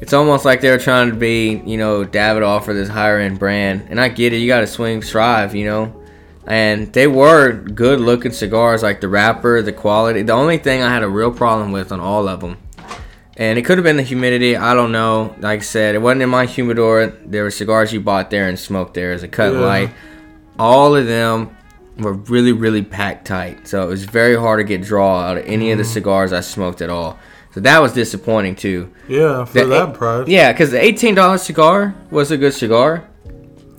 it's 0.00 0.12
almost 0.12 0.44
like 0.44 0.60
they're 0.60 0.78
trying 0.78 1.10
to 1.10 1.16
be, 1.16 1.62
you 1.64 1.76
know, 1.76 2.04
Davidoff 2.04 2.64
for 2.64 2.74
this 2.74 2.88
higher 2.88 3.20
end 3.20 3.38
brand. 3.38 3.86
And 3.88 4.00
I 4.00 4.08
get 4.08 4.32
it, 4.32 4.38
you 4.38 4.48
got 4.48 4.60
to 4.60 4.66
swing 4.66 5.00
strive, 5.00 5.54
you 5.54 5.64
know. 5.64 6.02
And 6.44 6.92
they 6.92 7.06
were 7.06 7.52
good 7.52 8.00
looking 8.00 8.32
cigars, 8.32 8.82
like 8.82 9.00
the 9.00 9.08
wrapper, 9.08 9.62
the 9.62 9.72
quality. 9.72 10.22
The 10.22 10.32
only 10.32 10.58
thing 10.58 10.82
I 10.82 10.92
had 10.92 11.04
a 11.04 11.08
real 11.08 11.30
problem 11.30 11.70
with 11.70 11.92
on 11.92 12.00
all 12.00 12.26
of 12.26 12.40
them, 12.40 12.58
and 13.36 13.58
it 13.58 13.62
could 13.62 13.78
have 13.78 13.84
been 13.84 13.96
the 13.96 14.02
humidity. 14.02 14.56
I 14.56 14.74
don't 14.74 14.92
know. 14.92 15.34
Like 15.38 15.60
I 15.60 15.62
said, 15.62 15.94
it 15.94 15.98
wasn't 16.02 16.22
in 16.22 16.28
my 16.30 16.46
humidor. 16.46 17.06
There 17.24 17.44
were 17.44 17.50
cigars 17.50 17.92
you 17.92 18.00
bought 18.00 18.30
there 18.30 18.48
and 18.48 18.58
smoked 18.58 18.94
there 18.94 19.12
as 19.12 19.22
a 19.22 19.28
cut 19.28 19.52
Yeah. 19.52 19.60
light. 19.60 19.90
All 20.58 20.94
of 20.94 21.06
them 21.06 21.56
were 21.98 22.12
really, 22.12 22.52
really 22.52 22.82
packed 22.82 23.26
tight. 23.26 23.66
So 23.68 23.82
it 23.82 23.86
was 23.88 24.04
very 24.04 24.36
hard 24.36 24.60
to 24.60 24.64
get 24.64 24.82
draw 24.82 25.20
out 25.20 25.38
of 25.38 25.44
any 25.46 25.70
of 25.72 25.78
the 25.78 25.84
mm. 25.84 25.92
cigars 25.92 26.32
I 26.32 26.40
smoked 26.40 26.82
at 26.82 26.90
all. 26.90 27.18
So 27.54 27.60
that 27.60 27.82
was 27.82 27.92
disappointing 27.92 28.56
too. 28.56 28.90
Yeah, 29.08 29.44
for 29.44 29.60
The- 29.60 29.66
that 29.66 29.94
price. 29.94 30.28
Yeah, 30.28 30.52
because 30.52 30.70
the 30.70 30.82
eighteen 30.82 31.14
dollar 31.14 31.38
cigar 31.38 31.94
was 32.10 32.30
a 32.30 32.36
good 32.36 32.54
cigar. 32.54 33.04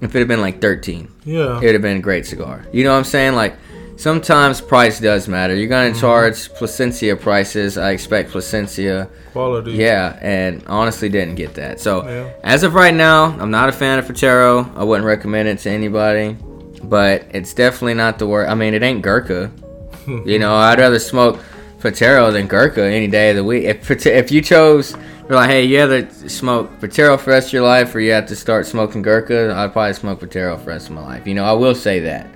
If 0.02 0.16
it 0.16 0.20
had 0.20 0.28
been 0.28 0.42
like 0.42 0.62
thirteen, 0.62 1.08
Yeah. 1.24 1.58
it 1.60 1.66
would 1.66 1.74
have 1.74 1.82
been 1.82 1.98
a 1.98 2.02
great 2.02 2.26
cigar. 2.26 2.66
You 2.72 2.84
know 2.84 2.92
what 2.92 2.98
I'm 2.98 3.04
saying? 3.04 3.34
Like 3.36 3.56
sometimes 3.98 4.62
price 4.62 5.00
does 5.00 5.28
matter. 5.28 5.56
You're 5.56 5.68
gonna 5.68 5.92
mm-hmm. 5.92 6.00
charge 6.00 6.50
Plasencia 6.54 7.16
prices. 7.16 7.78
I 7.78 7.92
expect 7.92 8.32
Plasencia. 8.32 9.10
Quality. 9.32 9.72
Yeah, 9.72 10.18
and 10.22 10.64
honestly 10.68 11.10
didn't 11.10 11.36
get 11.36 11.56
that. 11.56 11.80
So 11.80 12.04
Yeah. 12.08 12.30
as 12.44 12.64
of 12.64 12.74
right 12.76 12.94
now, 12.94 13.26
I'm 13.40 13.52
not 13.52 13.70
a 13.70 13.72
fan 13.72 14.00
of 14.00 14.06
Patoro. 14.06 14.70
I 14.78 14.84
wouldn't 14.84 15.06
recommend 15.06 15.48
it 15.48 15.60
to 15.60 15.70
anybody. 15.70 16.38
But 16.84 17.28
it's 17.32 17.54
definitely 17.54 17.94
not 17.94 18.20
the 18.20 18.28
worst. 18.28 18.52
I 18.52 18.56
mean, 18.56 18.74
it 18.74 18.84
ain't 18.84 19.02
Gurkha. 19.02 19.50
you 20.08 20.38
know, 20.38 20.54
I'd 20.54 20.80
rather 20.80 21.00
smoke 21.00 21.40
Patoro 21.80 22.32
than 22.32 22.48
Gurkha 22.48 22.84
any 22.84 23.08
day 23.08 23.30
of 23.30 23.38
the 23.38 23.44
week. 23.44 23.64
If 23.64 24.06
if 24.06 24.32
you 24.32 24.42
chose, 24.42 24.96
you're 25.30 25.38
like, 25.38 25.50
hey, 25.50 25.64
you 25.64 25.82
either 25.82 26.10
smoke 26.28 26.70
Patoro 26.82 27.18
for 27.18 27.26
the 27.26 27.32
rest 27.32 27.48
of 27.48 27.54
your 27.54 27.64
life 27.64 27.96
or 27.96 28.02
you 28.02 28.12
have 28.12 28.28
to 28.28 28.36
start 28.36 28.68
smoking 28.68 29.02
Gurkha, 29.02 29.54
I'd 29.56 29.72
probably 29.72 29.94
smoke 29.94 30.20
Patoro 30.20 30.58
for 30.58 30.66
the 30.66 30.72
rest 30.72 30.88
of 30.88 30.96
my 30.96 31.02
life. 31.02 31.26
You 31.26 31.34
know, 31.36 31.46
I 31.46 31.54
will 31.54 31.76
say 31.76 32.02
that. 32.02 32.28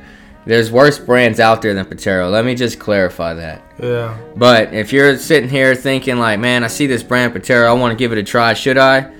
There's 0.47 0.71
worse 0.71 0.97
brands 0.97 1.41
out 1.41 1.61
there 1.61 1.73
than 1.73 1.85
Patoro. 1.85 2.31
Let 2.31 2.45
me 2.45 2.55
just 2.55 2.79
clarify 2.79 3.33
that. 3.33 3.61
Yeah. 3.83 4.17
But 4.37 4.73
if 4.73 4.93
you're 4.93 5.17
sitting 5.17 5.49
here 5.49 5.75
thinking 5.75 6.17
like, 6.17 6.39
man, 6.39 6.63
I 6.63 6.67
see 6.67 6.87
this 6.87 7.03
brand 7.03 7.33
Patoro, 7.33 7.67
I 7.67 7.73
want 7.73 7.91
to 7.91 7.97
give 7.97 8.13
it 8.13 8.17
a 8.17 8.23
try. 8.23 8.53
Should 8.53 8.77
I? 8.77 9.11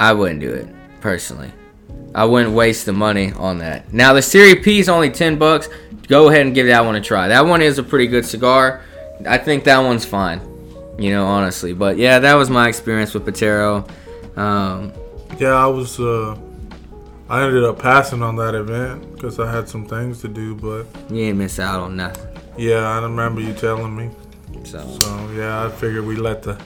I 0.00 0.14
wouldn't 0.14 0.40
do 0.40 0.50
it 0.52 0.66
personally. 1.00 1.52
I 2.14 2.24
wouldn't 2.24 2.54
waste 2.54 2.86
the 2.86 2.92
money 2.94 3.32
on 3.34 3.58
that. 3.58 3.92
Now 3.92 4.14
the 4.14 4.22
Series 4.22 4.64
P 4.64 4.78
is 4.80 4.88
only 4.88 5.10
ten 5.10 5.38
bucks. 5.38 5.68
Go 6.08 6.30
ahead 6.30 6.46
and 6.46 6.54
give 6.54 6.66
that 6.68 6.84
one 6.84 6.96
a 6.96 7.02
try. 7.02 7.28
That 7.28 7.44
one 7.44 7.60
is 7.60 7.78
a 7.78 7.82
pretty 7.82 8.06
good 8.06 8.24
cigar. 8.24 8.80
I 9.26 9.36
think 9.36 9.64
that 9.64 9.78
one's 9.78 10.06
fine. 10.06 10.40
You 10.98 11.10
know, 11.10 11.26
honestly. 11.26 11.74
But 11.74 11.98
yeah, 11.98 12.18
that 12.18 12.34
was 12.34 12.48
my 12.48 12.66
experience 12.68 13.12
with 13.12 13.26
Patoro. 13.26 13.86
Um, 14.38 14.92
Yeah, 15.38 15.52
I 15.52 15.66
was. 15.66 16.00
uh 16.00 16.36
I 17.30 17.44
ended 17.44 17.62
up 17.64 17.78
passing 17.78 18.22
on 18.22 18.36
that 18.36 18.54
event 18.54 19.14
because 19.14 19.38
I 19.38 19.50
had 19.52 19.68
some 19.68 19.84
things 19.86 20.20
to 20.22 20.28
do. 20.28 20.54
But 20.54 20.86
you 21.10 21.22
ain't 21.24 21.38
miss 21.38 21.58
out 21.58 21.80
on 21.80 21.96
nothing. 21.96 22.26
yeah, 22.56 22.88
I 22.88 23.02
remember 23.02 23.40
you 23.40 23.52
telling 23.52 23.94
me. 23.94 24.10
So 24.64 24.78
So 25.00 25.30
yeah, 25.32 25.64
I 25.66 25.70
figured 25.70 26.04
we 26.06 26.16
let 26.16 26.42
the 26.42 26.60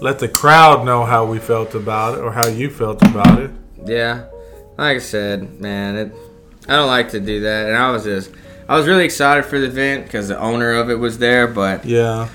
let 0.00 0.18
the 0.18 0.28
crowd 0.28 0.84
know 0.84 1.04
how 1.04 1.24
we 1.24 1.38
felt 1.38 1.74
about 1.74 2.18
it 2.18 2.20
or 2.20 2.30
how 2.32 2.46
you 2.46 2.68
felt 2.70 3.02
about 3.02 3.40
it. 3.40 3.50
Yeah, 3.84 4.26
like 4.76 4.96
I 4.96 4.98
said, 4.98 5.58
man, 5.60 5.96
it, 5.96 6.12
I 6.68 6.76
don't 6.76 6.86
like 6.88 7.10
to 7.10 7.20
do 7.20 7.40
that, 7.40 7.66
and 7.68 7.76
I 7.76 7.90
was 7.92 8.04
just, 8.04 8.30
I 8.68 8.76
was 8.76 8.86
really 8.86 9.04
excited 9.04 9.44
for 9.46 9.58
the 9.58 9.66
event 9.66 10.04
because 10.04 10.28
the 10.28 10.38
owner 10.38 10.72
of 10.72 10.90
it 10.90 10.96
was 10.96 11.18
there, 11.18 11.46
but 11.46 11.84
Yeah. 11.84 12.28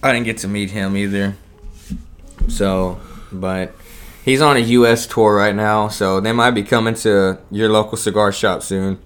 I 0.00 0.12
didn't 0.12 0.26
get 0.26 0.38
to 0.38 0.48
meet 0.48 0.70
him 0.70 0.96
either. 0.96 1.34
So, 2.48 3.00
but 3.32 3.74
he's 4.28 4.42
on 4.42 4.56
a 4.56 4.60
U.S. 4.60 5.06
tour 5.06 5.34
right 5.34 5.54
now, 5.54 5.88
so 5.88 6.20
they 6.20 6.32
might 6.32 6.50
be 6.50 6.62
coming 6.62 6.94
to 6.96 7.38
your 7.50 7.70
local 7.70 7.96
cigar 7.96 8.30
shop 8.30 8.62
soon 8.62 8.98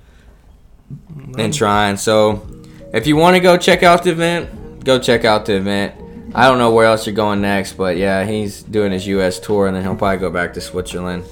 and 1.39 1.55
trying. 1.55 1.97
So, 1.97 2.47
if 2.93 3.07
you 3.07 3.15
want 3.17 3.37
to 3.37 3.41
go 3.41 3.57
check 3.57 3.83
out 3.83 4.03
the 4.03 4.11
event, 4.11 4.85
go 4.85 4.99
check 4.99 5.25
out 5.25 5.47
the 5.47 5.57
event. 5.57 5.95
I 6.35 6.49
don't 6.49 6.59
know 6.59 6.73
where 6.73 6.87
else 6.87 7.07
you're 7.07 7.15
going 7.15 7.41
next, 7.41 7.75
but 7.75 7.97
yeah, 7.97 8.25
he's 8.25 8.63
doing 8.63 8.91
his 8.91 9.07
U.S. 9.07 9.39
tour, 9.39 9.69
and 9.69 9.77
then 9.77 9.85
he'll 9.85 9.97
probably 9.97 10.19
go 10.19 10.31
back 10.31 10.55
to 10.55 10.61
Switzerland. 10.61 11.25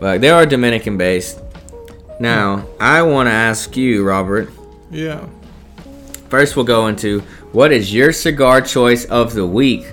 But 0.00 0.20
they 0.20 0.30
are 0.30 0.46
Dominican 0.46 0.96
based. 0.96 1.40
Now, 2.20 2.66
I 2.80 3.02
want 3.02 3.26
to 3.26 3.32
ask 3.32 3.76
you, 3.76 4.04
Robert. 4.04 4.50
Yeah. 4.90 5.26
First, 6.30 6.56
we'll 6.56 6.64
go 6.64 6.86
into 6.86 7.20
what 7.52 7.70
is 7.70 7.92
your 7.92 8.12
cigar 8.12 8.60
choice 8.60 9.04
of 9.06 9.34
the 9.34 9.46
week? 9.46 9.84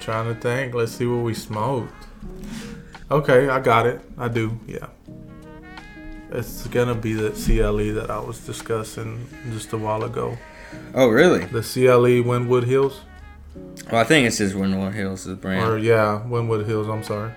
Trying 0.00 0.34
to 0.34 0.40
think. 0.40 0.74
Let's 0.74 0.92
see 0.92 1.06
what 1.06 1.22
we 1.22 1.34
smoked. 1.34 1.92
Okay, 3.10 3.48
I 3.48 3.60
got 3.60 3.86
it. 3.86 4.00
I 4.18 4.28
do. 4.28 4.58
Yeah. 4.66 4.86
It's 6.32 6.66
gonna 6.68 6.94
be 6.94 7.12
the 7.12 7.30
CLE 7.30 7.92
that 7.94 8.10
I 8.10 8.20
was 8.20 8.38
discussing 8.38 9.26
just 9.52 9.72
a 9.72 9.76
while 9.78 10.04
ago. 10.04 10.38
Oh, 10.94 11.08
really? 11.08 11.44
The 11.44 11.60
CLE 11.62 12.22
Wynwood 12.24 12.64
Hills, 12.64 13.00
Well, 13.90 14.00
I 14.00 14.04
think 14.04 14.26
it's 14.28 14.38
just 14.38 14.54
Wynwood 14.54 14.94
Hills' 14.94 15.24
the 15.24 15.34
brand. 15.34 15.68
or 15.68 15.76
yeah, 15.78 16.22
Wynwood 16.28 16.66
Hills. 16.66 16.86
I'm 16.88 17.02
sorry, 17.02 17.32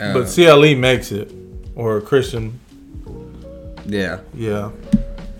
Uh, 0.00 0.14
but 0.14 0.26
CLE 0.28 0.74
makes 0.76 1.12
it, 1.12 1.30
or 1.74 2.00
Christian. 2.00 2.58
yeah, 3.84 4.20
Yeah. 4.34 4.70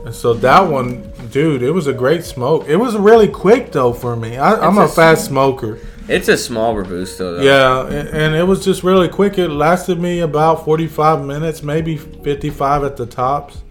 And 0.04 0.14
so 0.14 0.34
that 0.34 0.60
one, 0.70 1.10
dude, 1.30 1.62
it 1.62 1.70
was 1.72 1.86
a 1.86 1.92
great 1.92 2.24
smoke. 2.24 2.66
It 2.68 2.76
was 2.76 2.96
really 2.96 3.28
quick 3.28 3.72
though 3.72 3.92
for 3.92 4.16
me. 4.16 4.36
I, 4.36 4.54
I'm 4.66 4.78
a 4.78 4.82
a- 4.82 4.88
fast 4.88 5.24
smoker. 5.26 5.78
it's 6.08 6.28
a 6.28 6.36
small 6.36 6.74
robusto 6.76 7.36
though. 7.36 7.42
Yeah, 7.42 7.82
a- 7.88 8.10
and 8.12 8.34
it 8.34 8.44
was 8.44 8.64
just 8.64 8.82
really 8.82 9.08
quick. 9.08 9.38
It 9.38 9.48
lasted 9.48 10.00
me 10.00 10.20
about 10.20 10.64
45 10.64 11.24
minutes, 11.24 11.62
maybe 11.62 11.96
55 11.96 12.84
at 12.84 12.96
the 12.96 13.06
tops. 13.06 13.62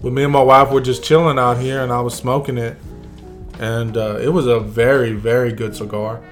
When 0.00 0.14
me 0.14 0.24
and 0.24 0.32
my 0.32 0.42
wife 0.42 0.70
were 0.70 0.80
just 0.80 1.02
chilling 1.02 1.38
out 1.38 1.58
here 1.58 1.82
and 1.82 1.92
I 1.92 2.00
was 2.00 2.14
smoking 2.14 2.58
it. 2.58 2.76
And 3.58 3.96
uh, 3.96 4.18
it 4.20 4.28
was 4.28 4.46
a 4.46 4.60
very, 4.60 5.12
very 5.14 5.52
good 5.52 5.74
cigar. 5.74 6.22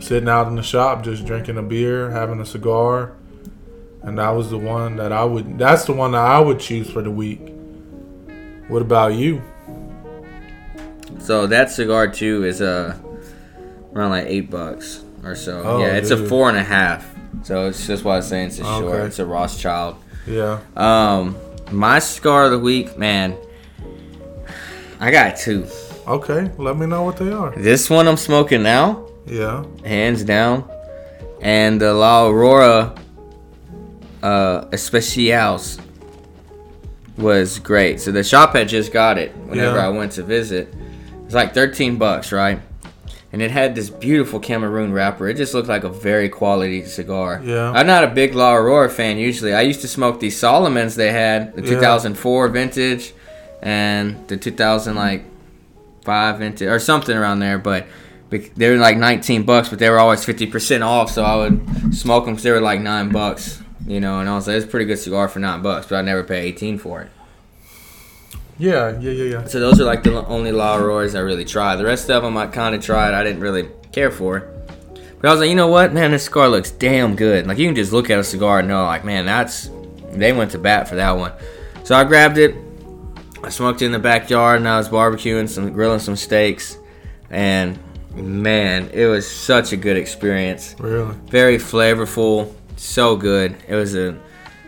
Sitting 0.00 0.28
out 0.28 0.46
in 0.48 0.56
the 0.56 0.62
shop, 0.62 1.02
just 1.02 1.24
drinking 1.24 1.56
a 1.56 1.62
beer, 1.62 2.10
having 2.10 2.40
a 2.40 2.46
cigar. 2.46 3.14
And 4.02 4.18
that 4.18 4.30
was 4.30 4.50
the 4.50 4.58
one 4.58 4.96
that 4.96 5.10
I 5.12 5.24
would, 5.24 5.58
that's 5.58 5.86
the 5.86 5.92
one 5.94 6.12
that 6.12 6.24
I 6.24 6.38
would 6.38 6.60
choose 6.60 6.90
for 6.90 7.02
the 7.02 7.10
week. 7.10 7.40
What 8.68 8.82
about 8.82 9.14
you? 9.14 9.42
So 11.20 11.46
that 11.46 11.70
cigar 11.70 12.08
too 12.08 12.44
is 12.44 12.60
uh 12.60 12.96
around 13.94 14.10
like 14.10 14.26
eight 14.26 14.50
bucks 14.50 15.02
or 15.24 15.34
so. 15.34 15.62
Oh, 15.64 15.80
yeah, 15.80 15.96
it's 15.96 16.10
a 16.10 16.16
four 16.28 16.48
and 16.48 16.56
a 16.58 16.62
half. 16.62 17.06
So 17.42 17.66
it's 17.68 17.86
just 17.86 18.04
why 18.04 18.16
I'm 18.16 18.22
saying 18.22 18.48
it's 18.48 18.58
a 18.58 18.64
short. 18.64 19.00
It's 19.06 19.18
a 19.18 19.26
Rothschild. 19.26 19.96
Yeah. 20.26 20.60
Um, 20.76 21.36
my 21.72 21.98
cigar 21.98 22.44
of 22.46 22.50
the 22.52 22.58
week, 22.58 22.96
man. 22.98 23.36
I 25.00 25.10
got 25.10 25.36
two. 25.36 25.66
Okay, 26.06 26.50
let 26.58 26.76
me 26.76 26.86
know 26.86 27.02
what 27.02 27.16
they 27.16 27.30
are. 27.30 27.52
This 27.54 27.90
one 27.90 28.08
I'm 28.08 28.16
smoking 28.16 28.62
now, 28.62 29.06
Yeah. 29.26 29.64
hands 29.84 30.24
down. 30.24 30.64
and 31.40 31.80
the 31.80 31.92
La 31.94 32.26
Aurora 32.26 32.94
uh, 34.22 34.64
Especials 34.72 35.78
was 37.18 37.58
great. 37.58 38.00
So 38.00 38.12
the 38.12 38.22
shop 38.24 38.54
had 38.54 38.68
just 38.68 38.92
got 38.92 39.18
it 39.18 39.36
whenever 39.36 39.76
Yeah. 39.76 39.86
I 39.86 39.88
went 39.88 40.12
to 40.12 40.22
visit. 40.22 40.72
It's 41.24 41.34
like 41.34 41.52
13 41.54 41.96
bucks, 41.96 42.32
right? 42.32 42.60
And 43.32 43.42
it 43.42 43.50
had 43.50 43.74
this 43.74 43.90
beautiful 43.90 44.40
Cameroon 44.40 44.92
wrapper. 44.92 45.28
It 45.28 45.36
just 45.36 45.52
looked 45.52 45.68
like 45.68 45.84
a 45.84 45.90
very 45.90 46.30
quality 46.30 46.84
cigar. 46.86 47.42
Yeah. 47.44 47.72
I'm 47.72 47.86
not 47.86 48.02
a 48.04 48.06
big 48.06 48.34
La 48.34 48.54
Aurora 48.54 48.88
fan 48.88 49.18
usually. 49.18 49.52
I 49.52 49.60
used 49.60 49.82
to 49.82 49.88
smoke 49.88 50.20
these 50.20 50.38
Solomons 50.38 50.94
they 50.96 51.12
had, 51.12 51.54
the 51.54 51.62
Yeah. 51.62 51.68
2004 51.74 52.48
vintage 52.48 53.12
and 53.62 54.16
the 54.28 54.36
2000 54.38 54.94
like 54.94 55.24
five 56.04 56.38
vintage 56.38 56.68
or 56.68 56.78
something 56.78 57.14
around 57.16 57.40
there, 57.40 57.58
but 57.58 57.86
they 58.30 58.70
were 58.70 58.76
like 58.76 58.96
19 58.96 59.42
bucks, 59.42 59.68
but 59.68 59.78
they 59.78 59.90
were 59.90 59.98
always 59.98 60.24
50% 60.24 60.82
off, 60.82 61.10
so 61.10 61.22
I 61.22 61.36
would 61.36 61.94
smoke 61.94 62.24
them 62.24 62.34
because 62.34 62.44
they 62.44 62.50
were 62.50 62.60
like 62.60 62.80
nine 62.80 63.10
bucks, 63.10 63.60
you 63.88 63.98
know. 64.00 64.20
And 64.20 64.28
I 64.28 64.34
was 64.36 64.46
like, 64.46 64.56
it's 64.56 64.66
a 64.66 64.68
pretty 64.68 64.86
good 64.86 64.98
cigar 64.98 65.28
for 65.28 65.40
nine 65.40 65.62
bucks, 65.62 65.86
but 65.88 65.96
I 65.96 66.02
never 66.02 66.22
pay 66.22 66.42
18 66.42 66.78
for 66.78 67.02
it. 67.02 67.10
Yeah, 68.58 68.98
yeah, 68.98 69.10
yeah, 69.10 69.24
yeah. 69.24 69.44
So 69.46 69.60
those 69.60 69.80
are 69.80 69.84
like 69.84 70.02
the 70.02 70.24
only 70.26 70.52
La 70.52 70.76
Auroras 70.76 71.14
I 71.14 71.20
really 71.20 71.44
tried. 71.44 71.76
The 71.76 71.84
rest 71.84 72.10
of 72.10 72.22
them 72.22 72.36
I 72.36 72.46
kind 72.48 72.74
of 72.74 72.82
tried. 72.82 73.14
I 73.14 73.22
didn't 73.24 73.40
really 73.40 73.68
care 73.92 74.10
for. 74.10 74.40
But 75.20 75.28
I 75.28 75.32
was 75.32 75.40
like, 75.40 75.48
you 75.48 75.56
know 75.56 75.68
what, 75.68 75.92
man, 75.92 76.12
this 76.12 76.24
cigar 76.24 76.48
looks 76.48 76.70
damn 76.70 77.16
good. 77.16 77.46
Like 77.46 77.58
you 77.58 77.66
can 77.66 77.74
just 77.74 77.92
look 77.92 78.10
at 78.10 78.18
a 78.18 78.24
cigar 78.24 78.60
and 78.60 78.68
know, 78.68 78.84
like, 78.84 79.04
man, 79.04 79.26
that's 79.26 79.70
they 80.12 80.32
went 80.32 80.52
to 80.52 80.58
bat 80.58 80.88
for 80.88 80.94
that 80.96 81.12
one. 81.12 81.32
So 81.84 81.94
I 81.96 82.04
grabbed 82.04 82.38
it. 82.38 82.54
I 83.42 83.50
smoked 83.50 83.82
it 83.82 83.86
in 83.86 83.92
the 83.92 83.98
backyard 83.98 84.58
and 84.58 84.68
I 84.68 84.78
was 84.78 84.88
barbecuing 84.88 85.48
some, 85.48 85.72
grilling 85.72 86.00
some 86.00 86.16
steaks, 86.16 86.76
and 87.30 87.78
man, 88.14 88.90
it 88.92 89.06
was 89.06 89.30
such 89.30 89.72
a 89.72 89.76
good 89.76 89.96
experience 89.96 90.74
Really? 90.80 91.14
very 91.28 91.56
flavorful, 91.56 92.52
so 92.78 93.16
good. 93.16 93.56
It 93.66 93.74
was 93.74 93.94
a 93.94 94.18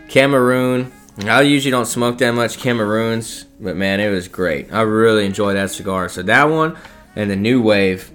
Cameroon. 0.09 0.91
I 1.25 1.41
usually 1.41 1.71
don't 1.71 1.85
smoke 1.85 2.17
that 2.19 2.31
much 2.31 2.57
Cameroons, 2.57 3.45
but 3.59 3.75
man, 3.75 3.99
it 3.99 4.09
was 4.09 4.27
great. 4.27 4.71
I 4.73 4.81
really 4.81 5.25
enjoyed 5.25 5.55
that 5.55 5.71
cigar. 5.71 6.09
So 6.09 6.21
that 6.23 6.45
one 6.45 6.77
and 7.15 7.29
the 7.29 7.35
New 7.35 7.61
Wave 7.61 8.09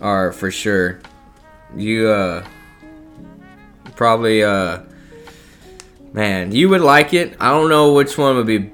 are 0.00 0.32
for 0.32 0.50
sure. 0.50 1.00
You 1.76 2.08
uh 2.08 2.44
probably 3.96 4.42
uh 4.42 4.80
man, 6.12 6.52
you 6.52 6.68
would 6.70 6.80
like 6.80 7.14
it. 7.14 7.36
I 7.40 7.50
don't 7.50 7.68
know 7.68 7.92
which 7.92 8.16
one 8.16 8.36
would 8.36 8.46
be. 8.46 8.70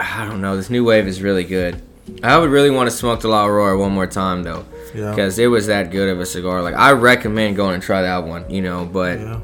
I 0.00 0.26
don't 0.28 0.40
know. 0.40 0.56
This 0.56 0.70
New 0.70 0.84
Wave 0.84 1.06
is 1.06 1.20
really 1.22 1.44
good. 1.44 1.80
I 2.22 2.38
would 2.38 2.50
really 2.50 2.70
want 2.70 2.90
to 2.90 2.96
smoke 2.96 3.20
the 3.20 3.28
La 3.28 3.46
Aurora 3.46 3.78
one 3.78 3.92
more 3.92 4.06
time 4.06 4.42
though 4.42 4.64
Yeah. 4.94 5.10
because 5.10 5.38
it 5.38 5.48
was 5.48 5.66
that 5.66 5.90
good 5.90 6.08
of 6.08 6.20
a 6.20 6.26
cigar. 6.26 6.62
Like 6.62 6.74
I 6.74 6.92
recommend 6.92 7.56
going 7.56 7.74
and 7.74 7.82
try 7.82 8.02
that 8.02 8.24
one, 8.24 8.48
you 8.50 8.62
know. 8.62 8.86
But 8.86 9.18
Yeah. 9.18 9.40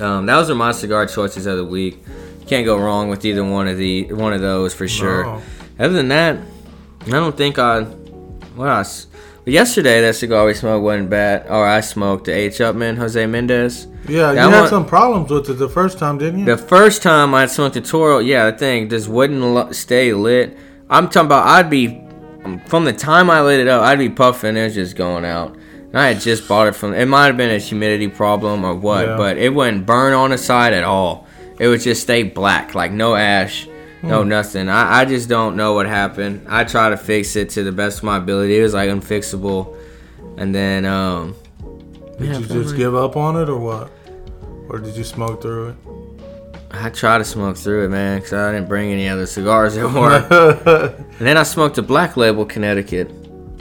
Um, 0.00 0.26
those 0.26 0.50
are 0.50 0.54
my 0.54 0.72
cigar 0.72 1.06
choices 1.06 1.46
of 1.46 1.56
the 1.56 1.64
week. 1.64 2.02
Can't 2.46 2.64
go 2.66 2.76
wrong 2.78 3.08
with 3.08 3.24
either 3.24 3.44
one 3.44 3.68
of 3.68 3.78
the 3.78 4.12
one 4.12 4.32
of 4.32 4.40
those 4.40 4.74
for 4.74 4.86
sure. 4.88 5.24
No. 5.24 5.42
Other 5.78 5.94
than 5.94 6.08
that, 6.08 6.38
I 7.06 7.10
don't 7.10 7.36
think 7.36 7.58
I. 7.58 7.82
What 7.82 8.68
else? 8.68 9.06
But 9.44 9.52
yesterday, 9.52 10.00
that 10.00 10.14
cigar 10.16 10.46
we 10.46 10.54
smoked 10.54 10.82
wasn't 10.82 11.10
bad. 11.10 11.46
Or 11.48 11.66
I 11.66 11.80
smoked 11.80 12.26
the 12.26 12.32
H. 12.32 12.58
Upmann 12.58 12.96
Jose 12.96 13.26
Mendez. 13.26 13.86
Yeah, 14.08 14.32
you 14.32 14.38
had 14.38 14.60
one- 14.60 14.68
some 14.68 14.86
problems 14.86 15.30
with 15.30 15.48
it 15.48 15.54
the 15.54 15.68
first 15.68 15.98
time, 15.98 16.18
didn't 16.18 16.40
you? 16.40 16.44
The 16.44 16.58
first 16.58 17.02
time 17.02 17.34
I 17.34 17.46
smoked 17.46 17.74
the 17.74 17.80
Toro, 17.80 18.18
yeah, 18.18 18.50
the 18.50 18.56
thing 18.56 18.88
just 18.90 19.08
wouldn't 19.08 19.40
lo- 19.40 19.72
stay 19.72 20.12
lit. 20.12 20.56
I'm 20.90 21.08
talking 21.08 21.26
about 21.26 21.46
I'd 21.46 21.70
be 21.70 22.00
from 22.66 22.84
the 22.84 22.92
time 22.92 23.30
I 23.30 23.40
lit 23.42 23.60
it 23.60 23.68
up, 23.68 23.82
I'd 23.82 23.98
be 23.98 24.10
puffing. 24.10 24.56
It 24.56 24.64
was 24.64 24.74
just 24.74 24.96
going 24.96 25.24
out. 25.24 25.56
And 25.94 26.02
I 26.02 26.08
had 26.08 26.20
just 26.20 26.48
bought 26.48 26.66
it 26.66 26.74
from. 26.74 26.92
It 26.92 27.06
might 27.06 27.26
have 27.26 27.36
been 27.36 27.50
a 27.52 27.58
humidity 27.58 28.08
problem 28.08 28.64
or 28.64 28.74
what, 28.74 29.06
Yeah. 29.06 29.16
but 29.16 29.38
it 29.38 29.54
wouldn't 29.54 29.86
burn 29.86 30.12
on 30.12 30.30
the 30.30 30.38
side 30.38 30.72
at 30.72 30.82
all. 30.82 31.28
It 31.60 31.68
would 31.68 31.80
just 31.82 32.02
stay 32.02 32.24
black, 32.24 32.74
like 32.74 32.90
no 32.90 33.14
ash, 33.14 33.68
no 34.02 34.22
Hmm. 34.22 34.28
nothing. 34.28 34.68
I, 34.68 35.02
I 35.02 35.04
just 35.04 35.28
don't 35.28 35.54
know 35.54 35.74
what 35.74 35.86
happened. 35.86 36.46
I 36.48 36.64
try 36.64 36.90
to 36.90 36.96
fix 36.96 37.36
it 37.36 37.50
to 37.50 37.62
the 37.62 37.70
best 37.70 37.98
of 37.98 38.04
my 38.04 38.16
ability. 38.16 38.58
It 38.58 38.62
was 38.62 38.74
like 38.74 38.90
unfixable, 38.90 39.72
and 40.36 40.52
then 40.52 40.84
um, 40.84 41.36
did 42.18 42.26
yeah, 42.26 42.38
you 42.38 42.44
felt 42.44 42.48
just 42.58 42.70
like- 42.70 42.76
give 42.78 42.96
up 42.96 43.16
on 43.16 43.36
it 43.40 43.48
or 43.48 43.56
what? 43.58 43.92
Or 44.68 44.80
did 44.80 44.96
you 44.96 45.04
smoke 45.04 45.42
through 45.42 45.68
it? 45.68 45.76
I 46.72 46.90
tried 46.90 47.18
to 47.18 47.24
smoke 47.24 47.56
through 47.56 47.84
it, 47.84 47.88
man, 47.90 48.18
because 48.18 48.32
I 48.32 48.50
didn't 48.50 48.68
bring 48.68 48.90
any 48.90 49.08
other 49.08 49.26
cigars 49.26 49.76
at 49.76 49.92
work. 49.92 50.26
And 51.18 51.24
then 51.28 51.36
I 51.36 51.44
smoked 51.44 51.78
a 51.78 51.82
Black 51.82 52.16
Label 52.16 52.44
Connecticut. 52.44 53.08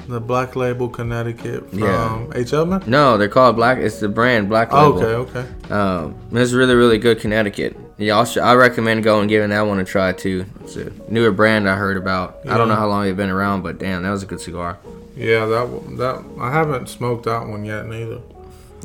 The 0.08 0.20
Black 0.20 0.56
Label 0.56 0.90
Connecticut 0.90 1.70
from 1.70 1.80
Yeah. 1.80 2.26
H. 2.36 2.52
No, 2.88 3.18
they're 3.18 3.30
called 3.30 3.56
Black. 3.56 3.78
It's 3.78 4.00
the 4.00 4.10
brand 4.10 4.50
Black 4.50 4.70
Oh, 4.72 4.90
Label. 4.92 5.04
okay, 5.22 5.40
okay. 5.40 5.74
Um, 5.74 6.16
it's 6.34 6.52
really, 6.52 6.76
really 6.76 6.98
good 6.98 7.20
Connecticut. 7.20 7.78
Y'all 7.98 8.26
should, 8.26 8.44
I 8.44 8.54
recommend 8.56 9.04
going 9.04 9.22
and 9.22 9.30
giving 9.30 9.52
that 9.52 9.62
one 9.62 9.80
a 9.80 9.86
try 9.86 10.12
too. 10.12 10.46
It's 10.62 10.76
a 10.76 10.92
newer 11.10 11.32
brand 11.32 11.70
I 11.70 11.76
heard 11.76 11.96
about. 11.96 12.40
I 12.48 12.58
don't 12.58 12.68
know 12.68 12.76
how 12.76 12.88
long 12.88 13.04
they've 13.06 13.16
been 13.16 13.30
around, 13.30 13.62
but 13.62 13.78
damn, 13.80 14.04
that 14.04 14.12
was 14.12 14.24
a 14.24 14.26
good 14.26 14.42
cigar. 14.42 14.78
Yeah, 15.16 15.46
that 15.46 15.98
that 15.98 16.24
I 16.42 16.52
haven't 16.52 16.90
smoked 16.90 17.26
that 17.26 17.48
one 17.48 17.64
yet 17.66 17.86
neither. 17.86 18.20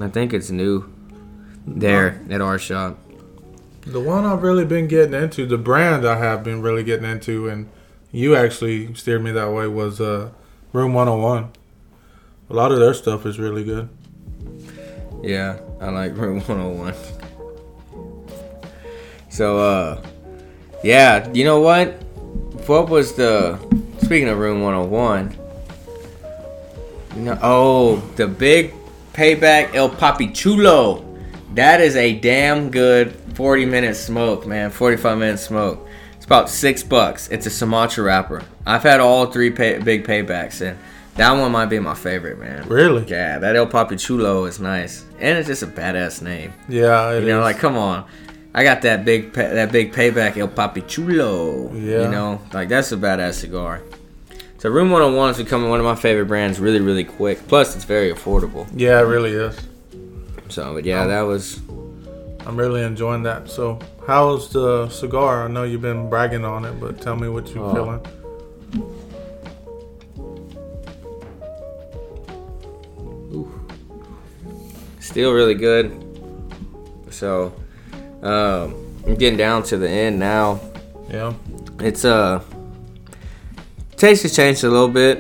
I 0.01 0.09
think 0.09 0.33
it's 0.35 0.51
new 0.51 0.85
there 1.67 2.21
at 2.31 2.41
our 2.41 2.59
shop. 2.59 2.99
The 3.87 3.99
one 4.01 4.27
I've 4.27 4.43
really 4.43 4.67
been 4.67 4.87
getting 4.87 5.15
into, 5.15 5.47
the 5.47 5.57
brand 5.59 6.07
I 6.07 6.19
have 6.19 6.45
been 6.45 6.61
really 6.61 6.85
getting 6.85 7.11
into, 7.11 7.49
and 7.49 7.69
you 8.13 8.37
actually 8.37 8.93
steered 8.95 9.25
me 9.25 9.31
that 9.33 9.51
way 9.51 9.67
was 9.67 10.01
uh, 10.01 10.29
Room 10.73 10.93
101. 10.93 11.51
A 12.51 12.55
lot 12.55 12.73
of 12.73 12.79
their 12.79 12.93
stuff 12.93 13.25
is 13.25 13.39
really 13.39 13.65
good. 13.65 13.89
Yeah, 15.23 15.59
I 15.81 15.89
like 15.89 16.17
Room 16.17 16.41
101. 16.41 16.95
So, 19.31 19.59
uh, 19.59 20.03
yeah, 20.85 21.31
you 21.33 21.45
know 21.45 21.61
what? 21.61 21.93
What 22.67 22.89
was 22.89 23.15
the. 23.15 23.59
Speaking 24.03 24.29
of 24.29 24.39
Room 24.39 24.63
101. 24.63 25.37
You 27.17 27.23
know, 27.23 27.39
oh, 27.43 27.97
the 28.17 28.27
big 28.27 28.75
payback 29.15 29.75
El 29.75 29.91
Papi 29.91 30.35
Chulo. 30.35 31.05
That 31.55 31.81
is 31.81 31.97
a 31.97 32.19
damn 32.19 32.71
good 32.71 33.15
40 33.35 33.65
minute 33.65 33.97
smoke, 33.97 34.47
man. 34.47 34.71
45 34.71 35.19
minute 35.19 35.39
smoke. 35.39 35.88
About 36.29 36.51
six 36.51 36.83
bucks. 36.83 37.29
It's 37.29 37.47
a 37.47 37.51
Sumatra 37.51 38.05
wrapper. 38.05 38.43
I've 38.67 38.83
had 38.83 39.01
all 39.01 39.27
three 39.27 39.51
pay- 39.51 39.79
big 39.79 40.07
paybacks, 40.07 40.61
and 40.61 40.79
that 41.17 41.33
one 41.33 41.51
might 41.53 41.67
be 41.67 41.79
my 41.79 41.95
favorite, 41.95 42.39
man. 42.39 42.69
Really? 42.69 43.05
Yeah, 43.07 43.39
that 43.39 43.57
El 43.57 43.67
Papi 43.67 43.99
Chulo 43.99 44.45
is 44.45 44.61
nice, 44.61 45.05
and 45.19 45.39
it's 45.39 45.47
just 45.49 45.63
a 45.63 45.67
badass 45.67 46.21
name. 46.21 46.53
Yeah, 46.69 47.13
it 47.13 47.23
You 47.23 47.29
know, 47.31 47.39
is. 47.41 47.45
like 47.45 47.59
come 47.59 47.79
on, 47.79 48.05
I 48.55 48.63
got 48.63 48.83
that 48.83 49.07
big 49.07 49.33
pay- 49.33 49.55
that 49.55 49.73
big 49.73 49.93
payback 49.95 50.37
El 50.37 50.49
Papi 50.49 50.87
Chulo. 50.87 51.73
Yeah. 51.73 52.03
You 52.03 52.09
know, 52.09 52.41
like 52.53 52.69
that's 52.69 52.93
a 52.93 52.97
badass 52.99 53.35
cigar. 53.35 53.81
So 54.59 54.69
Room 54.69 54.91
101 54.91 55.31
is 55.31 55.37
becoming 55.39 55.71
one 55.71 55.79
of 55.81 55.87
my 55.87 55.95
favorite 55.95 56.27
brands, 56.27 56.59
really, 56.61 56.81
really 56.81 57.05
quick. 57.05 57.47
Plus, 57.49 57.75
it's 57.75 57.85
very 57.85 58.13
affordable. 58.13 58.67
yeah, 58.75 58.99
it 58.99 59.05
really 59.05 59.31
is. 59.31 59.57
So, 60.51 60.75
but 60.75 60.85
yeah, 60.85 61.07
that 61.07 61.23
was 61.23 61.61
I'm 62.45 62.57
really 62.57 62.83
enjoying 62.83 63.23
that. 63.23 63.49
So, 63.49 63.79
how's 64.09 64.49
the 64.49 64.89
cigar? 64.89 65.45
I 65.45 65.49
know 65.49 65.63
you've 65.65 65.83
been 65.83 66.09
bragging 66.09 66.45
on 66.45 66.65
it, 66.65 66.81
but 66.81 67.01
tell 67.01 67.15
me 67.15 67.29
what 67.29 67.55
you're 67.55 67.65
Oh. 67.65 67.75
feeling. 67.75 68.01
still 75.01 75.33
really 75.33 75.55
good. 75.55 75.91
So, 77.11 77.53
um, 78.23 78.75
I'm 79.07 79.15
getting 79.17 79.39
down 79.39 79.63
to 79.65 79.77
the 79.77 79.89
end 79.89 80.19
now. 80.19 80.61
Yeah. 81.11 81.33
It's 81.81 82.05
uh 82.05 82.43
taste 83.97 84.23
has 84.25 84.37
changed 84.37 84.65
a 84.65 84.69
little 84.71 84.89
bit. 84.89 85.19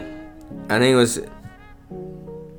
I 0.68 0.78
think 0.78 0.92
it 0.92 0.96
was 0.96 1.20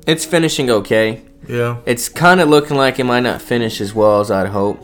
it's 0.07 0.25
finishing 0.25 0.69
okay. 0.71 1.21
Yeah. 1.47 1.77
It's 1.85 2.09
kind 2.09 2.39
of 2.41 2.49
looking 2.49 2.77
like 2.77 2.99
it 2.99 3.03
might 3.03 3.19
not 3.21 3.41
finish 3.41 3.81
as 3.81 3.93
well 3.93 4.19
as 4.21 4.31
I'd 4.31 4.47
hope. 4.47 4.79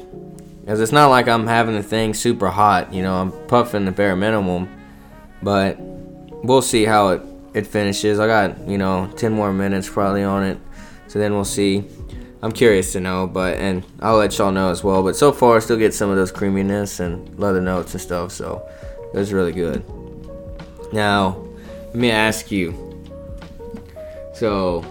Cuz 0.68 0.80
it's 0.80 0.92
not 0.92 1.08
like 1.08 1.28
I'm 1.28 1.48
having 1.48 1.76
the 1.76 1.84
thing 1.84 2.14
super 2.14 2.50
hot, 2.50 2.94
you 2.94 3.04
know, 3.04 3.16
I'm 3.16 3.32
puffing 3.48 3.86
the 3.86 3.92
bare 3.92 4.16
minimum. 4.16 4.70
But 5.44 5.78
we'll 5.80 6.62
see 6.62 6.86
how 6.86 7.10
it 7.10 7.22
it 7.56 7.66
finishes. 7.66 8.20
I 8.20 8.28
got, 8.28 8.68
you 8.68 8.78
know, 8.78 9.10
10 9.16 9.32
more 9.32 9.54
minutes 9.54 9.90
probably 9.90 10.24
on 10.24 10.44
it. 10.44 10.60
So 11.08 11.20
then 11.20 11.34
we'll 11.34 11.46
see. 11.46 11.86
I'm 12.42 12.52
curious 12.52 12.92
to 12.92 13.00
know, 13.00 13.26
but 13.28 13.58
and 13.58 13.84
I'll 14.02 14.18
let 14.18 14.38
y'all 14.38 14.52
know 14.52 14.70
as 14.70 14.84
well. 14.84 15.02
But 15.02 15.16
so 15.16 15.32
far, 15.32 15.56
I 15.56 15.60
still 15.60 15.78
get 15.78 15.94
some 15.94 16.10
of 16.10 16.18
those 16.18 16.32
creaminess 16.32 17.00
and 17.00 17.40
leather 17.40 17.62
notes 17.62 17.94
and 17.94 18.02
stuff. 18.02 18.34
So 18.34 18.68
it 19.14 19.18
was 19.18 19.32
really 19.32 19.54
good. 19.54 19.84
Now, 20.92 21.44
let 21.88 21.96
me 21.96 22.12
ask 22.12 22.52
you. 22.52 22.74
So, 24.34 24.82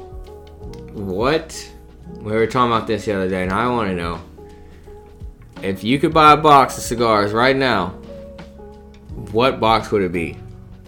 what? 0.95 1.71
We 2.17 2.33
were 2.33 2.47
talking 2.47 2.73
about 2.73 2.87
this 2.87 3.05
the 3.05 3.13
other 3.13 3.29
day, 3.29 3.43
and 3.43 3.53
I 3.53 3.69
want 3.69 3.91
to 3.91 3.95
know 3.95 4.21
if 5.63 5.83
you 5.85 5.99
could 5.99 6.13
buy 6.13 6.33
a 6.33 6.37
box 6.37 6.77
of 6.79 6.85
cigars 6.85 7.33
right 7.33 7.57
now. 7.57 7.89
What 9.33 9.61
box 9.61 9.91
would 9.91 10.03
it 10.03 10.13
be? 10.13 10.37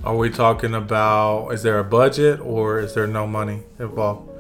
Are 0.04 0.16
we 0.16 0.30
talking 0.30 0.74
about 0.74 1.48
is 1.50 1.62
there 1.62 1.78
a 1.78 1.84
budget 1.84 2.40
or 2.40 2.78
is 2.80 2.94
there 2.94 3.06
no 3.06 3.26
money 3.26 3.62
involved? 3.78 4.30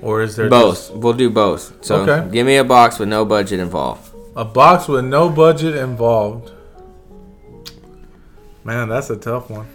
or 0.00 0.22
is 0.22 0.36
there 0.36 0.48
Both. 0.48 0.88
just 0.90 0.94
We'll 0.94 1.12
do 1.12 1.28
both. 1.28 1.72
So 1.84 2.02
Okay. 2.02 2.28
give 2.30 2.46
me 2.46 2.56
a 2.56 2.62
box 2.64 3.00
with 3.00 3.08
no 3.08 3.24
budget 3.24 3.58
involved. 3.58 4.12
a 4.36 4.44
box 4.44 4.86
with 4.86 5.04
no 5.04 5.28
budget 5.28 5.74
involved? 5.74 6.52
Man, 8.62 8.88
that's 8.88 9.10
a 9.10 9.16
tough 9.16 9.50
one. 9.50 9.66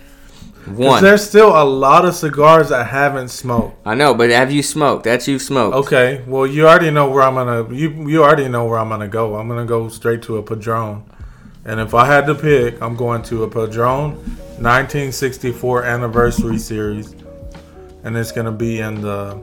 One. 0.66 1.04
There's 1.04 1.28
still 1.28 1.50
a 1.50 1.66
lot 1.66 2.06
of 2.06 2.16
cigars 2.16 2.72
I 2.72 2.84
haven't 2.84 3.28
smoked. 3.30 3.76
I 3.86 3.96
know, 3.96 4.14
but 4.14 4.30
have 4.30 4.50
you 4.52 4.64
smoked? 4.64 5.04
That's 5.04 5.28
you've 5.28 5.42
smoked. 5.42 5.76
Okay, 5.76 6.24
well 6.26 6.48
you 6.48 6.66
already 6.68 6.90
know 6.90 7.10
where 7.10 7.22
I'm 7.24 7.36
gonna 7.36 7.74
you 7.74 7.90
you 8.08 8.24
already 8.24 8.48
know 8.48 8.66
where 8.66 8.80
I'm 8.80 8.88
gonna 8.90 9.08
go. 9.10 9.36
I'm 9.36 9.48
gonna 9.50 9.66
go 9.66 9.90
straight 9.90 10.22
to 10.24 10.38
a 10.38 10.44
Padron, 10.44 11.04
and 11.66 11.80
if 11.82 11.94
I 11.94 12.06
had 12.06 12.26
to 12.28 12.36
pick, 12.36 12.82
I'm 12.82 12.96
going 12.96 13.24
to 13.24 13.44
a 13.44 13.50
Padron 13.50 14.12
1964 14.60 15.84
anniversary 15.84 16.58
series, 16.58 17.14
and 18.06 18.16
it's 18.16 18.32
gonna 18.32 18.52
be 18.52 18.80
in 18.80 19.02
the 19.02 19.38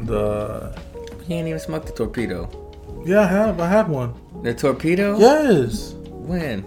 the 0.00 0.74
You 1.26 1.36
ain't 1.36 1.48
even 1.48 1.58
smoked 1.60 1.86
the 1.86 1.92
torpedo. 1.92 2.48
yeah 3.06 3.20
I 3.20 3.26
have 3.26 3.60
I 3.60 3.68
had 3.68 3.88
one. 3.88 4.14
The 4.42 4.54
torpedo? 4.54 5.18
Yes, 5.18 5.94
When? 6.10 6.64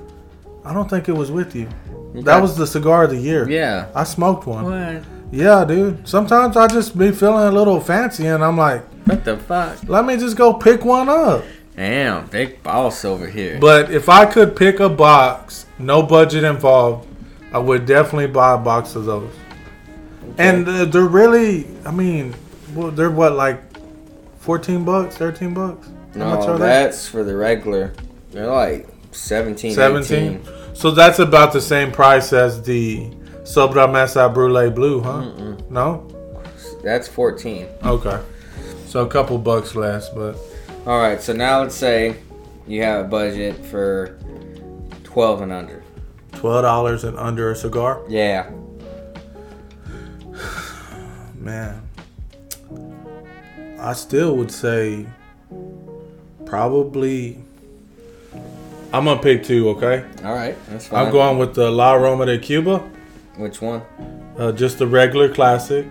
I 0.65 0.73
don't 0.73 0.89
think 0.89 1.09
it 1.09 1.13
was 1.13 1.31
with 1.31 1.55
you. 1.55 1.67
You 2.13 2.21
That 2.23 2.41
was 2.41 2.55
the 2.55 2.67
cigar 2.67 3.05
of 3.05 3.09
the 3.09 3.17
year. 3.17 3.49
Yeah. 3.49 3.89
I 3.95 4.03
smoked 4.03 4.45
one. 4.47 4.65
What? 4.65 5.03
Yeah, 5.31 5.65
dude. 5.65 6.07
Sometimes 6.07 6.55
I 6.55 6.67
just 6.67 6.97
be 6.97 7.11
feeling 7.11 7.47
a 7.47 7.51
little 7.51 7.79
fancy, 7.79 8.27
and 8.27 8.43
I'm 8.43 8.57
like, 8.57 8.83
What 9.05 9.25
the 9.25 9.37
fuck? 9.37 9.79
let 9.87 10.05
me 10.05 10.15
just 10.17 10.37
go 10.37 10.53
pick 10.53 10.85
one 10.85 11.09
up. 11.09 11.43
Damn, 11.75 12.27
big 12.27 12.61
boss 12.61 13.03
over 13.03 13.27
here. 13.27 13.57
But 13.59 13.91
if 13.91 14.07
I 14.07 14.27
could 14.27 14.55
pick 14.55 14.79
a 14.79 14.89
box, 14.89 15.65
no 15.79 16.03
budget 16.03 16.43
involved, 16.43 17.07
I 17.51 17.57
would 17.57 17.87
definitely 17.87 18.27
buy 18.27 18.53
a 18.53 18.57
box 18.59 18.95
of 18.95 19.05
those. 19.05 19.33
And 20.37 20.67
uh, 20.67 20.85
they're 20.85 21.01
really, 21.03 21.67
I 21.83 21.91
mean, 21.91 22.35
well, 22.75 22.91
they're 22.91 23.11
what 23.11 23.33
like, 23.33 23.61
fourteen 24.37 24.85
bucks, 24.85 25.17
thirteen 25.17 25.53
bucks. 25.55 25.87
How 26.15 26.35
much 26.35 26.45
no, 26.45 26.53
are 26.53 26.57
they? 26.59 26.65
that's 26.65 27.07
for 27.07 27.23
the 27.23 27.35
regular. 27.35 27.93
They're 28.31 28.47
like 28.47 28.87
17, 29.13 29.73
17? 29.73 30.41
18. 30.43 30.75
So 30.75 30.91
that's 30.91 31.19
about 31.19 31.53
the 31.53 31.61
same 31.61 31.91
price 31.91 32.33
as 32.33 32.61
the 32.63 33.09
Sobremesa 33.43 34.33
Brulee 34.33 34.69
Blue, 34.69 35.01
huh? 35.01 35.55
No. 35.69 36.07
That's 36.83 37.07
14. 37.07 37.67
Okay. 37.85 38.19
So 38.87 39.05
a 39.05 39.07
couple 39.07 39.37
bucks 39.37 39.75
less, 39.75 40.09
but 40.09 40.35
All 40.85 40.99
right, 40.99 41.21
so 41.21 41.33
now 41.33 41.61
let's 41.61 41.75
say 41.75 42.17
you 42.67 42.81
have 42.83 43.05
a 43.05 43.07
budget 43.07 43.55
for 43.65 44.17
12 45.03 45.41
and 45.41 45.51
under. 45.51 45.83
twelve 46.33 46.63
dollars 46.63 47.03
and 47.03 47.17
under 47.17 47.51
a 47.51 47.55
cigar, 47.55 48.01
Yeah. 48.09 48.49
man. 51.35 51.81
I 53.79 53.93
still 53.93 54.35
would 54.37 54.51
say 54.51 55.05
probably. 56.45 57.43
I'm 58.93 59.05
gonna 59.05 59.21
pick 59.21 59.43
two, 59.43 59.69
okay? 59.69 60.05
All 60.23 60.33
right, 60.33 60.55
that's 60.69 60.87
fine. 60.87 61.05
I'm 61.07 61.11
going 61.11 61.37
with 61.39 61.55
the 61.55 61.69
La 61.71 61.95
Aroma 61.95 62.25
de 62.27 62.37
Cuba, 62.37 62.77
Which 63.37 63.59
one? 63.61 63.81
uh, 64.37 64.51
just 64.51 64.77
the 64.77 64.87
regular 64.87 65.33
classic. 65.33 65.87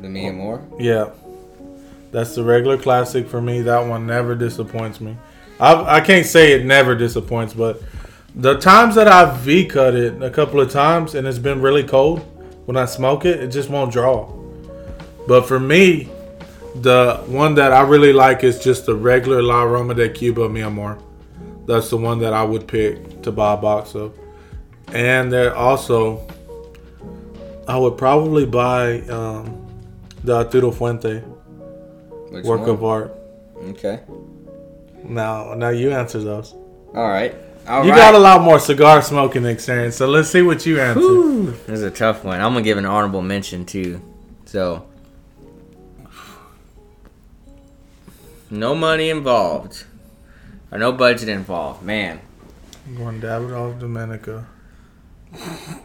The 0.00 0.08
Mi 0.08 0.26
Amor? 0.28 0.62
Yeah, 0.78 1.10
that's 2.12 2.34
the 2.36 2.44
regular 2.44 2.78
classic 2.78 3.28
for 3.28 3.40
me. 3.42 3.62
That 3.62 3.86
one 3.86 4.06
never 4.06 4.34
disappoints 4.34 5.00
me. 5.00 5.16
I 5.58 5.96
I 5.98 6.00
can't 6.00 6.24
say 6.24 6.52
it 6.52 6.64
never 6.64 6.94
disappoints, 6.94 7.52
but 7.52 7.82
the 8.34 8.54
times 8.58 8.94
that 8.94 9.08
I've 9.08 9.38
V 9.40 9.66
cut 9.66 9.94
it 9.96 10.22
a 10.22 10.30
couple 10.30 10.60
of 10.60 10.70
times 10.70 11.16
and 11.16 11.26
it's 11.26 11.38
been 11.38 11.60
really 11.60 11.82
cold, 11.82 12.20
when 12.66 12.76
I 12.76 12.84
smoke 12.84 13.24
it, 13.24 13.40
it 13.40 13.48
just 13.48 13.68
won't 13.70 13.92
draw. 13.92 14.32
But 15.26 15.46
for 15.48 15.58
me, 15.58 16.08
the 16.76 17.16
one 17.26 17.56
that 17.56 17.72
I 17.72 17.82
really 17.82 18.12
like 18.12 18.44
is 18.44 18.60
just 18.62 18.86
the 18.86 18.94
regular 18.94 19.42
La 19.42 19.64
Aroma 19.64 19.94
de 19.94 20.08
Cuba 20.08 20.48
Mi 20.48 20.62
Amor. 20.62 20.96
That's 21.70 21.88
the 21.88 21.96
one 21.96 22.18
that 22.18 22.32
I 22.32 22.42
would 22.42 22.66
pick 22.66 23.22
to 23.22 23.30
buy 23.30 23.54
a 23.54 23.56
box 23.56 23.94
of. 23.94 24.18
And 24.92 25.32
there 25.32 25.54
also, 25.54 26.26
I 27.68 27.78
would 27.78 27.96
probably 27.96 28.44
buy 28.44 29.02
um, 29.02 29.68
the 30.24 30.34
Arturo 30.38 30.72
Fuente 30.72 31.22
work 32.42 32.66
of 32.66 32.82
art. 32.82 33.14
Okay. 33.68 34.00
Now, 35.04 35.54
now 35.54 35.68
you 35.68 35.92
answer 35.92 36.18
those. 36.18 36.54
All 36.92 37.08
right. 37.08 37.36
All 37.68 37.84
you 37.84 37.92
right. 37.92 37.98
got 37.98 38.14
a 38.16 38.18
lot 38.18 38.42
more 38.42 38.58
cigar 38.58 39.00
smoking 39.00 39.44
experience, 39.44 39.94
so 39.94 40.08
let's 40.08 40.28
see 40.28 40.42
what 40.42 40.66
you 40.66 40.80
answer. 40.80 40.98
Whew, 41.00 41.52
This 41.66 41.78
is 41.78 41.82
a 41.82 41.90
tough 41.92 42.24
one. 42.24 42.40
I'm 42.40 42.52
gonna 42.52 42.62
give 42.62 42.78
an 42.78 42.84
honorable 42.84 43.22
mention 43.22 43.64
too. 43.64 44.02
So, 44.44 44.86
no 48.50 48.74
money 48.74 49.08
involved, 49.10 49.84
or 50.72 50.78
no 50.78 50.92
budget 50.92 51.28
involved. 51.28 51.82
Man, 51.82 52.20
I'm 52.86 52.96
going 52.96 53.20
Davidoff 53.20 53.78
Dominica. 53.80 54.46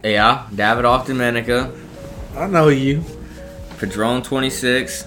yeah, 0.02 0.46
Davidoff 0.52 1.06
Dominica, 1.06 1.72
I 2.36 2.46
know 2.46 2.68
you. 2.68 3.02
Padron 3.78 4.22
26. 4.22 5.06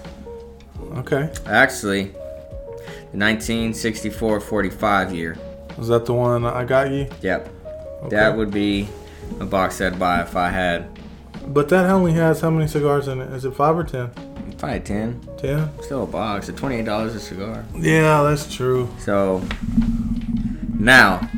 Okay, 0.98 1.30
Actually, 1.46 2.12
the 3.12 3.18
1964-45 3.18 5.14
year. 5.16 5.38
is 5.80 5.88
that 5.88 6.06
the 6.06 6.14
one 6.14 6.46
I 6.46 6.64
got 6.66 6.90
you? 6.92 7.08
Yep, 7.22 7.50
Okay. 8.04 8.16
that 8.16 8.36
would 8.38 8.52
be 8.52 8.88
a 9.40 9.46
box 9.46 9.82
I'd 9.82 10.00
buy 10.00 10.22
if 10.22 10.36
I 10.36 10.50
had. 10.50 10.88
But 11.48 11.70
that 11.70 11.86
only 11.90 12.14
has 12.14 12.42
how 12.42 12.50
many 12.50 12.68
cigars 12.68 13.08
in 13.08 13.20
it? 13.22 13.32
Is 13.34 13.46
it 13.46 13.56
five 13.56 13.78
or 13.78 13.84
ten? 13.84 14.12
I 14.62 14.80
10, 14.80 15.22
Ten. 15.38 15.70
still 15.82 16.04
a 16.04 16.08
box 16.08 16.50
at 16.50 16.56
$28 16.56 17.08
a 17.16 17.20
cigar. 17.20 17.66
Yeah, 17.76 18.24
that's 18.24 18.54
true. 18.54 18.90
So 19.00 19.44
now, 20.78 21.30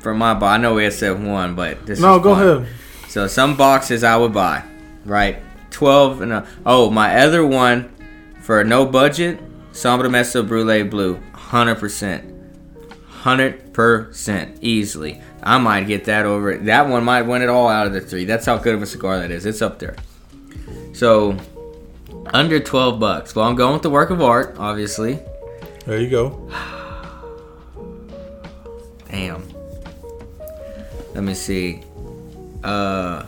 for 0.00 0.14
my 0.14 0.34
box, 0.34 0.52
I 0.54 0.56
know 0.58 0.74
we 0.74 0.84
had 0.84 0.92
said 0.92 1.22
one, 1.22 1.54
but 1.54 1.86
this 1.86 2.00
No, 2.00 2.18
go 2.18 2.34
fun. 2.34 2.46
ahead. 2.62 2.68
So 3.08 3.26
some 3.26 3.56
boxes 3.56 4.04
I 4.04 4.16
would 4.16 4.32
buy, 4.32 4.62
right? 5.04 5.38
Twelve 5.70 6.20
and 6.22 6.32
a, 6.32 6.46
oh, 6.64 6.90
my 6.90 7.20
other 7.20 7.44
one 7.46 7.90
for 8.40 8.62
no 8.64 8.86
budget, 8.86 9.38
Sobremesa 9.72 10.46
Brulee 10.46 10.82
Blue, 10.82 11.20
hundred 11.32 11.76
percent, 11.76 12.24
hundred 13.08 13.72
percent 13.72 14.58
easily. 14.62 15.20
I 15.42 15.58
might 15.58 15.86
get 15.86 16.04
that 16.06 16.26
over. 16.26 16.50
it. 16.52 16.64
That 16.66 16.88
one 16.88 17.04
might 17.04 17.22
win 17.22 17.42
it 17.42 17.48
all 17.48 17.68
out 17.68 17.86
of 17.86 17.92
the 17.92 18.00
three. 18.00 18.24
That's 18.24 18.46
how 18.46 18.58
good 18.58 18.74
of 18.74 18.82
a 18.82 18.86
cigar 18.86 19.18
that 19.18 19.30
is. 19.30 19.46
It's 19.46 19.62
up 19.62 19.78
there. 19.78 19.96
So 20.92 21.36
under 22.34 22.60
twelve 22.60 22.98
bucks. 23.00 23.34
Well, 23.34 23.46
I'm 23.46 23.54
going 23.56 23.74
with 23.74 23.82
the 23.82 23.90
work 23.90 24.10
of 24.10 24.20
art, 24.22 24.56
obviously. 24.58 25.18
There 25.86 26.00
you 26.00 26.10
go. 26.10 26.50
Damn. 29.10 29.42
Let 31.14 31.24
me 31.24 31.34
see. 31.34 31.82
Uh, 32.62 33.24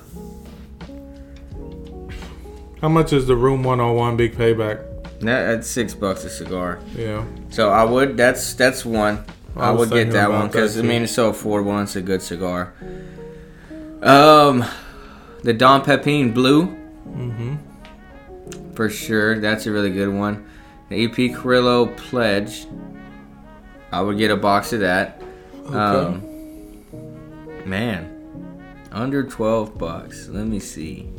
How 2.81 2.89
much 2.89 3.13
is 3.13 3.27
the 3.27 3.37
Room 3.37 3.63
101 3.63 4.17
Big 4.17 4.35
Payback? 4.37 4.85
that, 5.21 5.47
that's 5.47 5.67
six 5.69 5.95
bucks 5.95 6.25
a 6.25 6.31
cigar. 6.31 6.81
Yeah. 6.95 7.25
So 7.51 7.71
I 7.71 7.85
would. 7.85 8.17
That's 8.17 8.55
that's 8.55 8.85
one. 8.85 9.25
I, 9.57 9.69
I 9.69 9.71
would 9.73 9.91
get 9.91 10.13
that 10.13 10.31
one 10.31 10.49
because 10.49 10.79
I 10.79 10.83
mean 10.83 11.03
it's 11.03 11.13
so 11.13 11.33
affordable 11.33 11.73
and 11.73 11.83
it's 11.83 11.97
a 11.97 12.03
good 12.03 12.23
cigar. 12.23 12.75
Um, 14.03 14.65
the 15.43 15.53
Don 15.53 15.83
Pepin 15.85 16.33
Blue. 16.33 16.67
Mm-hmm. 16.67 17.57
For 18.79 18.89
sure, 18.89 19.41
that's 19.41 19.67
a 19.67 19.73
really 19.73 19.91
good 19.91 20.09
one. 20.09 20.47
The 20.89 21.05
EP 21.07 21.35
Carrillo 21.35 21.87
Pledge. 21.97 22.69
I 23.91 24.01
would 24.01 24.19
get 24.19 24.31
a 24.31 24.37
box 24.37 24.73
of 24.73 24.79
that. 24.79 25.21
Okay. 25.67 25.77
Um, 25.77 26.23
man, 27.69 28.09
under 28.93 29.25
twelve 29.25 29.77
bucks. 29.77 30.29
Let 30.29 30.47
me 30.47 30.61
see. 30.61 31.11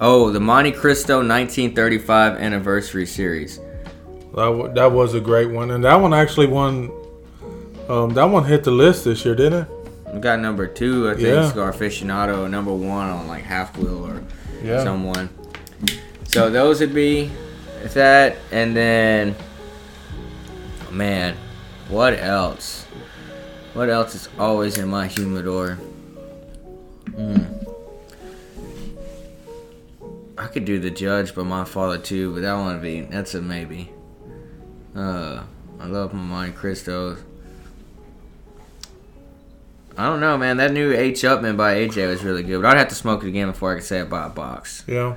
Oh, 0.00 0.30
the 0.30 0.38
Montecristo 0.38 1.26
1935 1.26 2.36
anniversary 2.36 3.06
series. 3.06 3.58
that, 3.58 4.36
w- 4.36 4.72
that 4.74 4.92
was 4.92 5.14
a 5.14 5.20
great 5.20 5.50
one, 5.50 5.72
and 5.72 5.82
that 5.82 5.96
one 5.96 6.14
actually 6.14 6.46
won. 6.46 6.92
Um, 7.88 8.10
that 8.10 8.26
one 8.26 8.44
hit 8.44 8.62
the 8.62 8.70
list 8.70 9.04
this 9.06 9.24
year, 9.24 9.34
didn't 9.34 9.62
it? 9.64 9.68
We 10.14 10.20
got 10.20 10.38
number 10.38 10.68
two, 10.68 11.10
I 11.10 11.14
think, 11.14 11.26
Yeah. 11.26 11.48
Cigar 11.48 11.72
Aficionado. 11.72 12.48
Number 12.48 12.72
one 12.72 13.08
on 13.10 13.26
like 13.26 13.42
halfwheel 13.42 14.06
or 14.08 14.22
Yeah. 14.62 14.84
someone. 14.84 15.28
So 16.34 16.50
those 16.50 16.80
would 16.80 16.92
be 16.92 17.30
that, 17.92 18.36
and 18.50 18.76
then, 18.76 19.36
man, 20.90 21.36
what 21.88 22.14
else? 22.14 22.86
What 23.72 23.88
else 23.88 24.16
is 24.16 24.28
always 24.36 24.76
in 24.76 24.88
my 24.88 25.06
humidor? 25.06 25.78
Mm. 27.10 27.68
I 30.36 30.48
could 30.48 30.64
do 30.64 30.80
the 30.80 30.90
Judge 30.90 31.36
but 31.36 31.44
my 31.44 31.64
father 31.64 31.98
too, 31.98 32.34
but 32.34 32.40
that 32.40 32.54
one 32.54 32.80
be 32.80 33.02
that's 33.02 33.36
a 33.36 33.40
maybe. 33.40 33.92
Uh, 34.96 35.44
I 35.78 35.86
love 35.86 36.12
my 36.12 36.48
Montecristos. 36.50 37.22
I 39.96 40.06
don't 40.06 40.18
know, 40.18 40.36
man. 40.36 40.56
That 40.56 40.72
new 40.72 40.92
H 40.92 41.22
Upmann 41.22 41.56
by 41.56 41.76
AJ 41.76 42.08
was 42.08 42.24
really 42.24 42.42
good, 42.42 42.60
but 42.60 42.72
I'd 42.72 42.78
have 42.78 42.88
to 42.88 42.96
smoke 42.96 43.22
it 43.22 43.28
again 43.28 43.52
before 43.52 43.70
I 43.70 43.76
could 43.76 43.84
say 43.84 44.00
I 44.00 44.04
bought 44.04 44.32
a 44.32 44.34
box. 44.34 44.82
Yeah. 44.88 45.14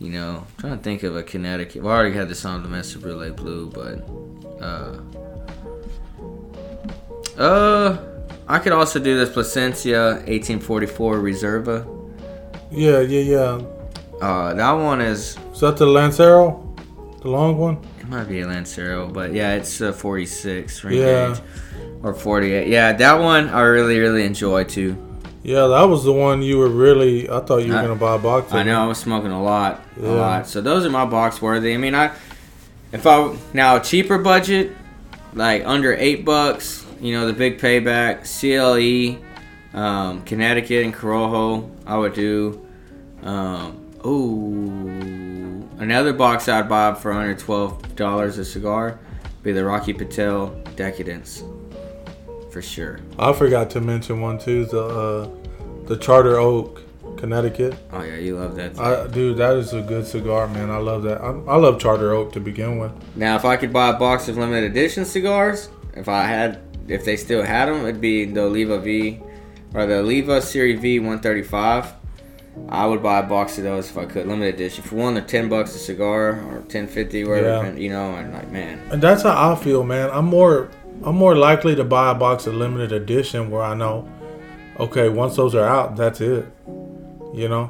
You 0.00 0.10
know, 0.10 0.46
I'm 0.46 0.54
trying 0.60 0.76
to 0.78 0.82
think 0.82 1.02
of 1.02 1.16
a 1.16 1.22
Connecticut. 1.24 1.82
I 1.82 1.86
already 1.86 2.14
had 2.14 2.28
this 2.28 2.44
on 2.44 2.62
the 2.62 2.68
Sobremesa 2.68 3.00
Brulee 3.00 3.30
Blue, 3.32 3.68
but 3.68 4.08
uh, 4.62 5.00
uh, 7.40 7.98
I 8.46 8.58
could 8.60 8.72
also 8.72 8.98
do 9.00 9.16
this 9.18 9.30
Plasencia 9.30 10.14
1844 10.26 11.16
Reserva. 11.18 11.86
Yeah, 12.70 13.00
yeah, 13.00 13.20
yeah. 13.20 13.60
Uh, 14.20 14.54
that 14.54 14.72
one 14.72 15.00
is 15.00 15.36
Is 15.52 15.60
that 15.60 15.76
the 15.76 15.86
Lancero? 15.86 16.64
The 17.22 17.28
long 17.28 17.56
one? 17.58 17.78
it 18.00 18.08
might 18.08 18.28
be 18.28 18.40
a 18.40 18.46
Lancero, 18.46 19.08
but 19.08 19.32
yeah, 19.32 19.54
it's 19.54 19.80
a 19.80 19.92
46 19.92 20.84
ring 20.84 20.98
Yeah. 20.98 21.34
gauge 21.34 21.42
or 22.02 22.14
48. 22.14 22.68
Yeah, 22.68 22.92
that 22.92 23.14
one 23.20 23.48
I 23.48 23.60
really 23.62 23.98
really 23.98 24.24
enjoy 24.24 24.64
too. 24.64 24.96
Yeah, 25.48 25.66
that 25.68 25.84
was 25.88 26.04
the 26.04 26.12
one 26.12 26.42
you 26.42 26.58
were 26.58 26.68
really. 26.68 27.28
I 27.30 27.40
thought 27.40 27.58
you 27.64 27.72
were 27.72 27.78
I- 27.78 27.82
gonna 27.82 27.94
buy 27.94 28.16
a 28.16 28.18
box. 28.18 28.52
I 28.52 28.62
know 28.64 28.82
I 28.82 28.86
was 28.86 28.98
smoking 28.98 29.30
a 29.32 29.42
lot, 29.42 29.82
Yeah. 29.98 30.08
a 30.08 30.12
lot. 30.12 30.46
So 30.46 30.60
those 30.60 30.84
are 30.84 30.90
my 30.90 31.06
box 31.06 31.40
worthy. 31.40 31.72
I 31.72 31.78
mean, 31.78 31.94
I 31.94 32.10
if 32.92 33.06
I 33.06 33.34
now 33.54 33.78
cheaper 33.78 34.18
budget, 34.18 34.72
like 35.32 35.62
under 35.64 35.94
eight 35.94 36.26
bucks, 36.26 36.84
you 37.00 37.14
know, 37.14 37.26
the 37.26 37.32
big 37.32 37.58
payback, 37.58 38.26
CLE, 38.26 39.18
um, 39.78 40.20
Connecticut 40.22 40.84
and 40.84 40.94
Corojo, 40.94 41.70
I 41.86 41.96
would 41.96 42.12
do. 42.12 42.60
Um, 43.22 43.78
ooh, 44.04 45.66
another 45.78 46.12
box 46.12 46.46
I'd 46.48 46.68
buy 46.68 46.92
for 46.94 47.10
under 47.12 47.34
twelve 47.34 47.96
dollars 47.96 48.36
a 48.36 48.44
cigar, 48.44 48.98
be 49.42 49.52
the 49.52 49.64
Rocky 49.64 49.94
Patel 49.94 50.54
Decadence, 50.76 51.42
for 52.50 52.60
sure. 52.60 53.00
I 53.18 53.32
forgot 53.32 53.70
to 53.70 53.80
mention 53.80 54.20
one 54.20 54.38
too. 54.38 54.66
The 54.66 54.82
uh, 54.84 55.28
the 55.88 55.96
Charter 55.96 56.38
Oak, 56.38 56.82
Connecticut. 57.16 57.74
Oh 57.92 58.02
yeah, 58.02 58.16
you 58.16 58.36
love 58.36 58.54
that. 58.56 58.78
I, 58.78 59.06
dude, 59.08 59.38
that 59.38 59.56
is 59.56 59.72
a 59.72 59.80
good 59.80 60.06
cigar, 60.06 60.46
man. 60.46 60.70
I 60.70 60.76
love 60.76 61.02
that. 61.04 61.20
I, 61.20 61.28
I 61.28 61.56
love 61.56 61.80
Charter 61.80 62.12
Oak 62.12 62.32
to 62.34 62.40
begin 62.40 62.78
with. 62.78 62.92
Now, 63.16 63.36
if 63.36 63.44
I 63.44 63.56
could 63.56 63.72
buy 63.72 63.88
a 63.88 63.98
box 63.98 64.28
of 64.28 64.36
limited 64.36 64.70
edition 64.70 65.04
cigars, 65.04 65.70
if 65.94 66.08
I 66.08 66.24
had, 66.24 66.60
if 66.86 67.04
they 67.04 67.16
still 67.16 67.42
had 67.42 67.66
them, 67.66 67.82
it'd 67.86 68.00
be 68.00 68.26
the 68.26 68.42
Oliva 68.42 68.78
V 68.78 69.20
or 69.74 69.86
the 69.86 69.96
Oliva 69.98 70.40
Series 70.42 70.78
V 70.80 70.98
135. 71.00 71.94
I 72.68 72.86
would 72.86 73.02
buy 73.02 73.20
a 73.20 73.22
box 73.22 73.56
of 73.58 73.64
those 73.64 73.88
if 73.88 73.96
I 73.96 74.04
could, 74.04 74.26
limited 74.26 74.56
edition. 74.56 74.82
For 74.84 74.96
one, 74.96 75.14
they're 75.14 75.22
ten 75.24 75.48
bucks 75.48 75.74
a 75.74 75.78
cigar 75.78 76.44
or 76.48 76.62
ten 76.68 76.86
fifty, 76.86 77.24
whatever. 77.24 77.70
Yeah. 77.70 77.76
You 77.76 77.90
know, 77.90 78.14
and 78.14 78.34
like, 78.34 78.50
man, 78.50 78.80
And 78.90 79.00
that's 79.00 79.22
how 79.22 79.52
I 79.52 79.56
feel, 79.56 79.84
man. 79.84 80.10
I'm 80.12 80.26
more 80.26 80.68
I'm 81.04 81.14
more 81.14 81.36
likely 81.36 81.76
to 81.76 81.84
buy 81.84 82.10
a 82.10 82.14
box 82.14 82.46
of 82.46 82.54
limited 82.54 82.92
edition 82.92 83.50
where 83.50 83.62
I 83.62 83.74
know, 83.74 84.08
okay, 84.78 85.08
once 85.08 85.36
those 85.36 85.54
are 85.54 85.66
out, 85.66 85.96
that's 85.96 86.20
it. 86.20 86.46
You 87.34 87.48
know? 87.48 87.66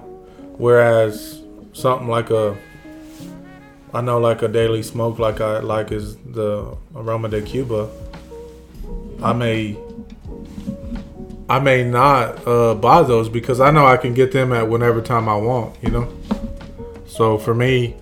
Whereas 0.57 1.43
something 1.73 2.09
like 2.09 2.31
a 2.31 2.57
I 3.95 4.03
know 4.03 4.19
like 4.19 4.43
a 4.43 4.49
daily 4.49 4.83
smoke 4.83 5.19
like 5.19 5.41
I 5.41 5.61
like 5.61 5.93
is 5.93 6.17
the 6.17 6.77
Aroma 6.95 7.29
de 7.29 7.41
Cuba. 7.41 7.89
I 9.23 9.33
may 9.33 9.79
I 11.49 11.59
may 11.59 11.83
not 11.83 12.47
uh, 12.47 12.75
buy 12.75 13.03
those 13.03 13.31
because 13.31 13.61
I 13.61 13.71
know 13.71 13.87
I 13.87 13.97
can 13.97 14.13
get 14.13 14.33
them 14.33 14.53
at 14.53 14.69
whenever 14.69 15.01
time 15.01 15.29
I 15.29 15.37
want, 15.37 15.83
you 15.83 15.91
know? 15.91 16.13
So 17.07 17.39
for 17.39 17.55
me, 17.55 17.97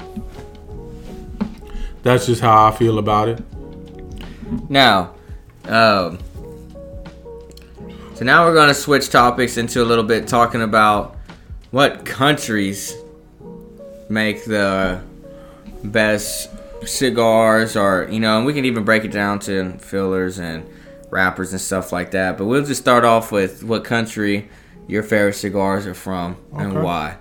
that's 2.02 2.26
just 2.26 2.40
how 2.40 2.66
I 2.66 2.72
feel 2.72 2.98
about 2.98 3.28
it. 3.28 3.40
Now, 4.68 5.14
um, 5.66 6.18
so 8.16 8.24
now 8.24 8.46
we're 8.46 8.54
going 8.54 8.68
to 8.68 8.74
switch 8.74 9.10
topics 9.10 9.58
into 9.58 9.82
a 9.82 9.84
little 9.84 10.02
bit 10.02 10.26
talking 10.26 10.62
about 10.62 11.16
what 11.70 12.06
countries 12.06 12.94
make 14.08 14.46
the 14.46 15.02
best 15.84 16.48
cigars, 16.86 17.76
or 17.76 18.08
you 18.10 18.18
know, 18.18 18.38
and 18.38 18.46
we 18.46 18.54
can 18.54 18.64
even 18.64 18.84
break 18.84 19.04
it 19.04 19.12
down 19.12 19.38
to 19.40 19.72
fillers 19.78 20.38
and 20.38 20.66
wrappers 21.10 21.52
and 21.52 21.60
stuff 21.60 21.92
like 21.92 22.12
that. 22.12 22.38
But 22.38 22.46
we'll 22.46 22.64
just 22.64 22.80
start 22.80 23.04
off 23.04 23.30
with 23.30 23.62
what 23.62 23.84
country 23.84 24.48
your 24.88 25.02
favorite 25.02 25.34
cigars 25.34 25.86
are 25.86 25.94
from 25.94 26.38
and 26.56 26.82
why. 26.82 27.18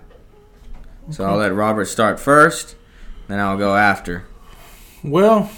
So 1.10 1.26
I'll 1.26 1.38
let 1.38 1.54
Robert 1.54 1.86
start 1.86 2.22
first, 2.22 2.76
then 3.28 3.40
I'll 3.42 3.58
go 3.58 3.76
after. 3.76 4.26
Well, 5.04 5.52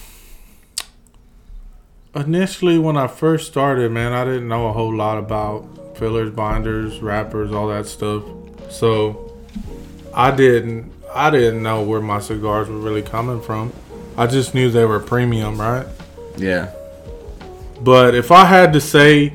initially 2.22 2.78
when 2.78 2.98
I 2.98 3.08
first 3.08 3.48
started, 3.48 3.92
man, 3.92 4.14
I 4.14 4.26
didn't 4.26 4.48
know 4.48 4.68
a 4.68 4.74
whole 4.74 4.96
lot 4.96 5.18
about 5.18 5.98
fillers, 5.98 6.30
binders, 6.30 7.00
wrappers, 7.00 7.52
all 7.52 7.68
that 7.68 7.88
stuff. 7.88 8.24
So 8.70 9.38
I 10.14 10.32
didn't 10.32 10.92
I 11.14 11.30
didn't 11.30 11.64
know 11.64 11.84
where 11.84 12.02
my 12.02 12.20
cigars 12.20 12.70
were 12.70 12.78
really 12.78 13.02
coming 13.02 13.42
from. 13.42 13.74
I 14.18 14.28
just 14.28 14.54
knew 14.54 14.70
they 14.70 14.86
were 14.86 15.00
premium, 15.00 15.60
right? 15.60 15.88
Yeah. 16.38 16.72
But 17.82 18.16
if 18.16 18.32
I 18.32 18.46
had 18.46 18.74
to 18.74 18.82
say, 18.82 19.34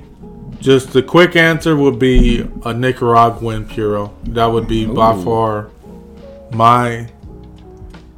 just 0.60 0.92
the 0.92 1.02
quick 1.02 1.34
answer 1.36 1.76
would 1.76 1.98
be 1.98 2.48
a 2.64 2.72
Nicaraguan 2.72 3.66
Puro. 3.66 4.14
That 4.24 4.46
would 4.46 4.68
be 4.68 4.86
by 4.86 5.20
far 5.22 5.70
my 6.52 7.10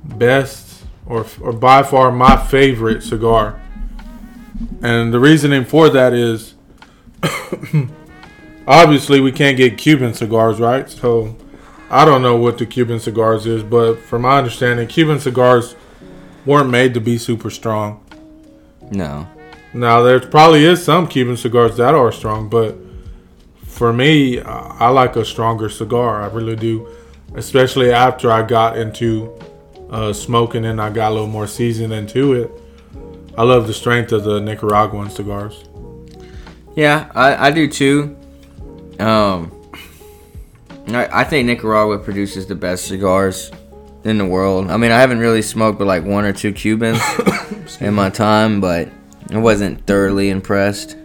best, 0.05 0.85
or 1.07 1.27
or 1.41 1.53
by 1.53 1.83
far 1.83 2.11
my 2.11 2.37
favorite 2.37 3.03
cigar. 3.03 3.61
And 4.83 5.13
the 5.13 5.19
reasoning 5.19 5.65
for 5.65 5.89
that 5.89 6.13
is, 6.13 6.55
obviously 8.67 9.21
we 9.21 9.33
can't 9.33 9.57
get 9.57 9.79
Cuban 9.79 10.15
cigars, 10.15 10.61
right? 10.61 10.89
So 10.89 11.37
I 11.91 12.05
don't 12.05 12.23
know 12.23 12.37
what 12.37 12.59
the 12.59 12.67
Cuban 12.67 13.01
cigars 13.01 13.47
is, 13.47 13.63
but 13.63 13.97
from 13.97 14.23
my 14.23 14.39
understanding, 14.39 14.87
Cuban 14.89 15.21
cigars 15.21 15.75
weren't 16.47 16.71
made 16.71 16.95
to 16.95 17.01
be 17.01 17.19
super 17.19 17.51
strong. 17.51 18.05
No. 18.91 19.27
Now 19.73 20.03
there 20.03 20.21
probably 20.21 20.65
is 20.65 20.85
some 20.85 21.09
Cuban 21.09 21.37
cigars 21.37 21.77
that 21.79 21.95
are 21.95 22.13
strong, 22.13 22.49
but 22.49 22.77
for 23.65 23.93
me, 23.93 24.41
I 24.41 24.89
like 24.91 25.17
a 25.17 25.25
stronger 25.25 25.69
cigar. 25.69 26.23
I 26.23 26.27
really 26.27 26.55
do, 26.55 26.89
especially 27.35 27.91
after 27.93 28.31
I 28.31 28.43
got 28.43 28.79
into 28.79 29.37
uh, 29.91 30.13
smoking 30.13 30.65
and 30.65 30.81
I 30.81 30.91
got 30.91 31.11
a 31.11 31.15
little 31.15 31.27
more 31.27 31.49
seasoned 31.49 31.93
into 31.93 32.35
it. 32.35 32.51
I 33.37 33.43
love 33.43 33.67
the 33.67 33.75
strength 33.75 34.13
of 34.13 34.25
the 34.25 34.41
Nicaraguan 34.41 35.11
cigars. 35.11 35.65
Yeah, 36.77 37.11
I, 37.15 37.49
I 37.49 37.51
do 37.51 37.69
too. 37.69 38.17
Um, 38.99 39.51
I, 40.89 41.21
I 41.21 41.25
think 41.25 41.47
Nicaragua 41.47 41.99
produces 41.99 42.47
the 42.47 42.55
best 42.55 42.87
cigars 42.87 43.51
in 44.05 44.19
the 44.19 44.25
world. 44.25 44.71
I 44.71 44.77
mean, 44.77 44.93
I 44.93 45.01
haven't 45.01 45.19
really 45.19 45.43
smoked 45.43 45.79
but 45.79 45.87
like 45.87 46.05
one 46.05 46.25
or 46.25 46.33
two 46.33 46.53
Cubans 46.53 47.01
in 47.81 47.95
my 47.95 48.11
time, 48.11 48.61
but 48.61 48.89
I 49.31 49.39
wasn't 49.39 49.87
thoroughly 49.87 50.31
impressed 50.31 50.97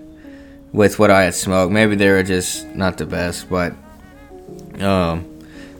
with 0.72 1.00
what 1.00 1.10
I 1.10 1.24
had 1.24 1.34
smoked. 1.34 1.72
Maybe 1.72 1.96
they 1.96 2.10
were 2.10 2.24
just 2.24 2.68
not 2.76 2.98
the 2.98 3.06
best, 3.06 3.50
but 3.50 3.74
um, 4.80 5.26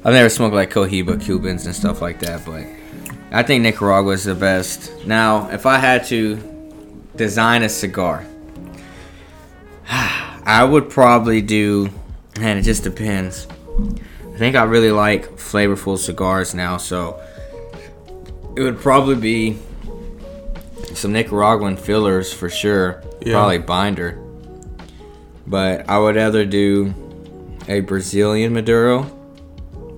I've 0.04 0.14
never 0.14 0.30
smoked 0.30 0.56
like 0.56 0.72
Cohiba 0.72 1.22
Cubans 1.22 1.66
and 1.66 1.76
stuff 1.76 2.02
like 2.02 2.20
that, 2.22 2.46
but 2.46 2.66
I 3.32 3.44
think 3.44 3.62
Nicaragua 3.62 4.14
is 4.14 4.24
the 4.24 4.34
best. 4.34 5.06
Now, 5.06 5.50
if 5.52 5.66
I 5.66 5.78
had 5.78 6.06
to 6.06 6.38
design 7.16 7.62
a 7.62 7.70
cigar, 7.70 8.26
I 9.90 10.64
would 10.64 10.90
probably 10.90 11.42
do, 11.42 11.90
and 12.36 12.58
it 12.58 12.64
just 12.64 12.84
depends. 12.84 13.48
I 14.34 14.38
think 14.38 14.56
I 14.56 14.64
really 14.64 14.92
like 14.92 15.32
flavorful 15.34 15.98
cigars 15.98 16.56
now, 16.56 16.78
so 16.78 17.22
it 18.56 18.62
would 18.62 18.80
probably 18.80 19.16
be 19.16 19.58
some 20.96 21.14
Nicaraguan 21.14 21.78
fillers 21.78 22.34
for 22.34 22.50
sure. 22.50 23.04
Yeah. 23.22 23.34
Probably 23.34 23.60
binder. 23.60 24.18
But 25.46 25.88
I 25.90 26.00
would 26.00 26.18
either 26.18 26.46
do 26.46 26.94
a 27.68 27.82
Brazilian 27.82 28.54
Maduro 28.54 29.19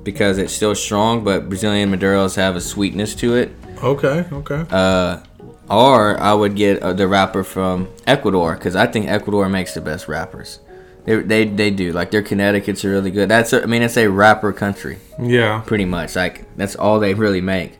because 0.03 0.37
it's 0.37 0.53
still 0.53 0.75
strong, 0.75 1.23
but 1.23 1.47
Brazilian 1.49 1.91
Maduros 1.91 2.35
have 2.35 2.55
a 2.55 2.61
sweetness 2.61 3.15
to 3.15 3.35
it. 3.35 3.51
Okay, 3.83 4.25
okay. 4.31 4.65
Uh, 4.69 5.21
or 5.69 6.19
I 6.19 6.33
would 6.33 6.55
get 6.55 6.81
uh, 6.81 6.93
the 6.93 7.07
wrapper 7.07 7.43
from 7.43 7.87
Ecuador 8.05 8.55
because 8.55 8.75
I 8.75 8.87
think 8.87 9.07
Ecuador 9.07 9.47
makes 9.49 9.73
the 9.73 9.81
best 9.81 10.07
wrappers. 10.07 10.59
They, 11.05 11.21
they, 11.21 11.45
they 11.45 11.71
do 11.71 11.93
like 11.93 12.11
their 12.11 12.21
Connecticut's 12.21 12.85
are 12.85 12.91
really 12.91 13.09
good. 13.09 13.29
That's 13.29 13.53
a, 13.53 13.63
I 13.63 13.65
mean 13.65 13.81
it's 13.81 13.97
a 13.97 14.07
wrapper 14.07 14.53
country 14.53 14.99
Yeah, 15.19 15.63
pretty 15.65 15.85
much. 15.85 16.15
Like 16.15 16.55
that's 16.57 16.75
all 16.75 16.99
they 16.99 17.13
really 17.13 17.41
make. 17.41 17.79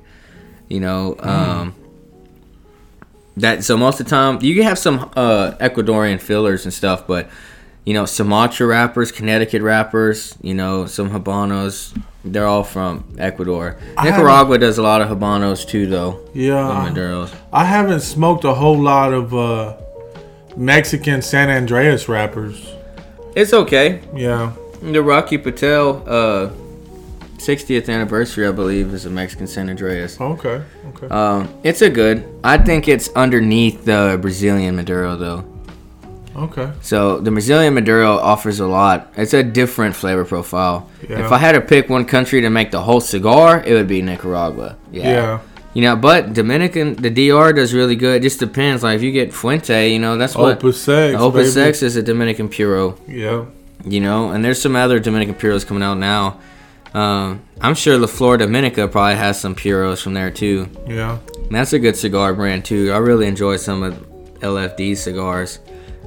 You 0.70 0.80
know, 0.80 1.18
um, 1.20 1.76
that 3.38 3.64
so 3.64 3.78
most 3.78 4.00
of 4.00 4.06
the 4.06 4.10
time 4.10 4.42
you 4.42 4.56
can 4.56 4.64
have 4.64 4.80
some 4.80 5.12
uh, 5.16 5.52
Ecuadorian 5.60 6.20
fillers 6.20 6.64
and 6.64 6.74
stuff, 6.74 7.06
but 7.06 7.30
you 7.86 7.94
know 7.94 8.06
Sumatra 8.06 8.68
wrappers, 8.68 9.12
Connecticut 9.12 9.62
wrappers, 9.62 10.38
you 10.42 10.54
know 10.54 10.86
some 10.86 11.10
Habanos. 11.12 11.96
They're 12.24 12.46
all 12.46 12.64
from 12.64 13.04
Ecuador. 13.18 13.78
Nicaragua 14.04 14.60
does 14.60 14.78
a 14.78 14.84
lot 14.84 15.02
of 15.02 15.10
Habanos 15.10 15.68
too, 15.68 15.88
though. 15.88 16.20
yeah. 16.36 16.90
Maduros. 16.94 17.34
I 17.52 17.66
haven't 17.66 18.02
smoked 18.02 18.44
a 18.44 18.54
whole 18.54 18.78
lot 18.78 19.12
of 19.12 19.34
uh, 19.34 19.76
Mexican 20.56 21.24
San 21.24 21.50
Andrés 21.50 22.08
wrappers. 22.08 22.74
It's 23.36 23.54
okay. 23.54 24.02
Yeah, 24.16 24.54
The 24.84 25.02
Rocky 25.02 25.40
Patel 25.40 26.04
uh, 26.06 26.52
60th 27.38 27.90
anniversary, 27.90 28.46
I 28.46 28.52
believe, 28.52 28.94
is 28.94 29.06
a 29.08 29.10
Mexican 29.10 29.48
San 29.48 29.68
Andrés. 29.76 30.22
Okay. 30.22 30.64
Okay. 30.90 31.08
Um, 31.08 31.50
it's 31.64 31.82
a 31.82 31.90
good. 31.90 32.28
I 32.44 32.60
think 32.60 32.88
it's 32.88 33.10
underneath 33.16 33.84
the 33.86 34.20
Brazilian 34.22 34.76
Maduro 34.76 35.16
though. 35.16 35.40
Okay. 36.36 36.72
So 36.82 37.20
the 37.20 37.32
Brazilian 37.32 37.74
Maduro 37.74 38.18
offers 38.18 38.60
a 38.60 38.68
lot. 38.68 39.12
It's 39.18 39.34
a 39.34 39.44
different 39.44 39.96
flavor 39.96 40.26
profile. 40.26 40.90
Yeah. 41.08 41.26
If 41.26 41.32
I 41.32 41.38
had 41.38 41.54
to 41.54 41.62
pick 41.62 41.90
one 41.90 42.06
country 42.06 42.42
to 42.42 42.50
make 42.50 42.72
the 42.72 42.82
whole 42.82 43.02
cigar, 43.02 43.62
it 43.66 43.74
would 43.74 43.88
be 43.88 44.02
Nicaragua. 44.02 44.78
Yeah. 44.92 45.04
yeah. 45.04 45.40
You 45.74 45.84
know, 45.84 45.96
but 45.96 46.34
Dominican, 46.34 46.96
the 46.96 47.10
DR 47.10 47.54
does 47.54 47.74
really 47.74 47.96
good. 47.96 48.18
It 48.18 48.24
just 48.24 48.40
depends. 48.40 48.84
Like 48.84 48.98
if 48.98 49.04
you 49.04 49.12
get 49.12 49.34
Fuente, 49.34 49.92
you 49.92 50.00
know, 50.00 50.18
that's 50.18 50.36
what 50.36 50.58
Opus 50.58 50.88
X. 50.88 51.20
Opus 51.20 51.56
baby. 51.56 51.70
X 51.70 51.84
is 51.84 51.96
a 51.96 52.04
Dominican 52.04 52.50
Puro. 52.50 52.98
Yeah. 53.08 53.46
You 53.86 54.00
know, 54.00 54.32
and 54.32 54.44
there's 54.44 54.62
some 54.62 54.76
other 54.76 55.00
Dominican 55.00 55.36
Puros 55.36 55.66
coming 55.66 55.84
out 55.84 55.98
now. 55.98 56.40
Um, 56.94 57.42
I'm 57.62 57.76
sure 57.76 57.98
La 57.98 58.08
Flor 58.08 58.38
Dominicana 58.38 58.92
probably 58.92 59.16
has 59.16 59.40
some 59.40 59.56
Puros 59.56 60.02
from 60.02 60.14
there 60.14 60.30
too. 60.30 60.70
Yeah. 60.88 61.20
And 61.36 61.56
that's 61.56 61.74
a 61.74 61.80
good 61.80 61.96
cigar 61.96 62.34
brand 62.34 62.66
too. 62.66 62.92
I 62.92 62.98
really 62.98 63.28
enjoy 63.28 63.56
some 63.56 63.82
of 63.82 63.94
LFD 64.40 64.98
cigars. 64.98 65.60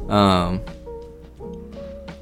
Um, 0.09 0.61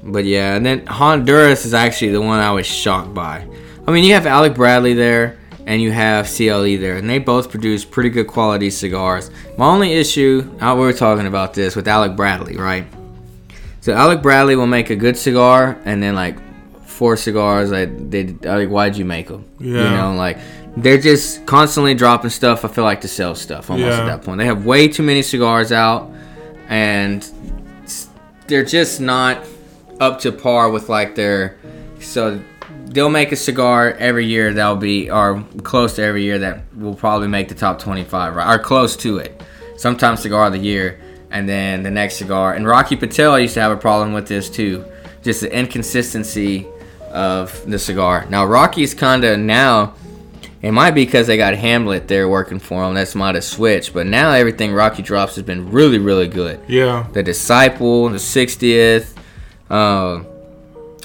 but 0.03 0.25
yeah, 0.25 0.55
and 0.55 0.65
then 0.65 0.85
Honduras 0.85 1.65
is 1.65 1.73
actually 1.73 2.11
the 2.11 2.21
one 2.21 2.39
I 2.39 2.51
was 2.51 2.65
shocked 2.65 3.13
by. 3.13 3.47
I 3.87 3.91
mean, 3.91 4.03
you 4.03 4.13
have 4.13 4.25
Alec 4.25 4.55
Bradley 4.55 4.93
there 4.93 5.37
and 5.65 5.81
you 5.81 5.91
have 5.91 6.27
CLE 6.27 6.77
there, 6.77 6.97
and 6.97 7.09
they 7.09 7.19
both 7.19 7.49
produce 7.49 7.85
pretty 7.85 8.09
good 8.09 8.27
quality 8.27 8.69
cigars. 8.69 9.31
My 9.57 9.65
only 9.67 9.93
issue, 9.93 10.49
uh, 10.59 10.75
we're 10.77 10.91
talking 10.91 11.25
about 11.25 11.53
this 11.53 11.73
with 11.75 11.87
Alec 11.87 12.17
Bradley, 12.17 12.57
right? 12.57 12.85
So 13.79 13.93
Alec 13.93 14.21
Bradley 14.21 14.57
will 14.57 14.67
make 14.67 14.89
a 14.89 14.95
good 14.95 15.15
cigar, 15.17 15.79
and 15.85 16.03
then 16.03 16.15
like 16.15 16.37
four 16.85 17.15
cigars, 17.15 17.71
like 17.71 18.09
they 18.11 18.25
like, 18.43 18.67
why'd 18.69 18.97
you 18.97 19.05
make 19.05 19.27
them? 19.29 19.45
Yeah. 19.59 19.67
You 19.89 19.97
know, 19.97 20.15
like 20.15 20.37
they're 20.75 20.99
just 20.99 21.45
constantly 21.45 21.93
dropping 21.93 22.29
stuff. 22.31 22.65
I 22.65 22.67
feel 22.67 22.83
like 22.83 22.99
to 23.01 23.07
sell 23.07 23.33
stuff 23.35 23.69
almost 23.71 23.87
Yeah. 23.97 24.01
at 24.01 24.05
that 24.07 24.21
point. 24.23 24.39
They 24.39 24.45
have 24.45 24.65
way 24.65 24.89
too 24.89 25.03
many 25.03 25.21
cigars 25.21 25.71
out, 25.71 26.11
and 26.67 27.23
they're 28.47 28.65
just 28.65 28.99
not 28.99 29.45
up 29.99 30.19
to 30.21 30.31
par 30.31 30.69
with 30.69 30.89
like 30.89 31.15
their. 31.15 31.57
So 31.99 32.41
they'll 32.85 33.09
make 33.09 33.31
a 33.31 33.35
cigar 33.35 33.91
every 33.93 34.25
year 34.25 34.53
that'll 34.53 34.75
be 34.75 35.09
or 35.09 35.43
close 35.63 35.95
to 35.95 36.03
every 36.03 36.23
year 36.23 36.39
that 36.39 36.63
will 36.75 36.95
probably 36.95 37.27
make 37.27 37.49
the 37.49 37.55
top 37.55 37.79
25 37.79 38.35
right 38.35 38.55
or 38.55 38.59
close 38.59 38.95
to 38.97 39.17
it. 39.17 39.41
Sometimes 39.77 40.21
cigar 40.21 40.47
of 40.47 40.53
the 40.53 40.59
year 40.59 40.99
and 41.31 41.49
then 41.49 41.83
the 41.83 41.91
next 41.91 42.17
cigar. 42.17 42.53
And 42.53 42.67
rocky 42.67 42.95
patel 42.95 43.39
used 43.39 43.55
to 43.55 43.61
have 43.61 43.71
a 43.71 43.77
problem 43.77 44.13
with 44.13 44.27
this 44.27 44.49
too. 44.49 44.85
Just 45.23 45.41
the 45.41 45.57
inconsistency 45.57 46.67
of 47.11 47.69
the 47.69 47.79
cigar. 47.79 48.25
Now 48.29 48.45
rocky's 48.45 48.93
kind 48.93 49.23
of 49.23 49.39
now 49.39 49.95
it 50.63 50.71
might 50.71 50.91
be 50.91 51.05
because 51.05 51.27
they 51.27 51.37
got 51.37 51.53
hamlet 51.55 52.07
there 52.07 52.27
working 52.27 52.57
for 52.59 52.83
them 52.83 52.93
that's 52.95 53.13
might 53.15 53.35
have 53.35 53.43
switched 53.43 53.93
but 53.93 54.05
now 54.07 54.31
everything 54.31 54.71
rocky 54.73 55.03
drops 55.03 55.35
has 55.35 55.43
been 55.43 55.69
really 55.71 55.99
really 55.99 56.27
good 56.27 56.59
Yeah. 56.67 57.05
the 57.13 57.21
Disciple, 57.21 58.09
the 58.09 58.17
60th. 58.17 59.15
Uh, 59.69 60.23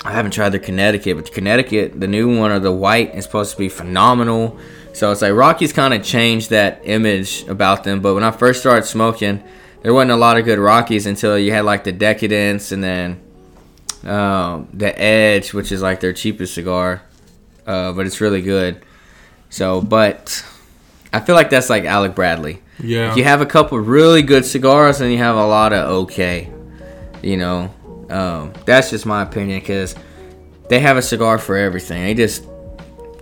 I 0.04 0.12
haven't 0.12 0.30
tried 0.32 0.50
the 0.50 0.59
Connecticut, 0.61 1.16
but 1.16 1.24
the 1.26 1.32
Connecticut, 1.32 1.98
the 1.98 2.06
new 2.06 2.38
one 2.38 2.50
or 2.52 2.61
the 2.61 2.70
white, 2.72 3.14
is 3.16 3.24
supposed 3.24 3.50
to 3.52 3.59
be 3.59 3.68
phenomenal. 3.68 4.56
So 4.92 5.11
it's 5.11 5.22
like 5.22 5.32
Rocky's 5.32 5.72
kind 5.72 5.92
of 5.92 6.02
changed 6.04 6.50
that 6.50 6.80
image 6.84 7.44
about 7.48 7.82
them. 7.84 8.00
But 8.00 8.14
when 8.14 8.22
I 8.22 8.30
first 8.30 8.61
started 8.61 8.84
smoking, 8.86 9.42
there 9.82 9.92
wasn't 9.92 10.12
a 10.12 10.16
lot 10.16 10.38
of 10.38 10.44
good 10.44 10.59
Rockies 10.61 11.06
until 11.06 11.36
you 11.38 11.52
had 11.52 11.64
like 11.64 11.82
the 11.84 11.90
Decadence 11.92 12.70
and 12.72 12.82
then 12.84 13.20
um, 14.04 14.68
the 14.72 14.96
Edge, 15.00 15.52
which 15.52 15.72
is 15.72 15.82
like 15.82 15.98
their 16.00 16.12
cheapest 16.12 16.54
cigar, 16.54 17.02
uh, 17.66 17.92
but 17.92 18.06
it's 18.06 18.20
really 18.20 18.42
good. 18.42 18.80
So, 19.51 19.80
but 19.80 20.44
I 21.12 21.20
feel 21.20 21.34
like 21.34 21.51
that's 21.51 21.70
like 21.70 21.84
Alec 21.84 22.14
Bradley. 22.14 22.61
Yeah. 22.80 23.11
If 23.11 23.16
you 23.16 23.24
have 23.24 23.40
a 23.40 23.46
couple 23.46 23.78
really 23.78 24.22
good 24.22 24.44
cigars, 24.44 25.01
and 25.01 25.11
you 25.11 25.18
have 25.18 25.36
a 25.36 25.46
lot 25.46 25.72
of 25.72 25.90
okay. 26.05 26.53
You 27.22 27.36
know, 27.36 27.74
um, 28.11 28.53
that's 28.64 28.90
just 28.90 29.05
my 29.07 29.22
opinion 29.22 29.59
because 29.61 29.96
they 30.68 30.78
have 30.80 30.96
a 30.96 31.03
cigar 31.03 31.38
for 31.38 31.57
everything. 31.57 32.05
They 32.05 32.14
just 32.14 32.44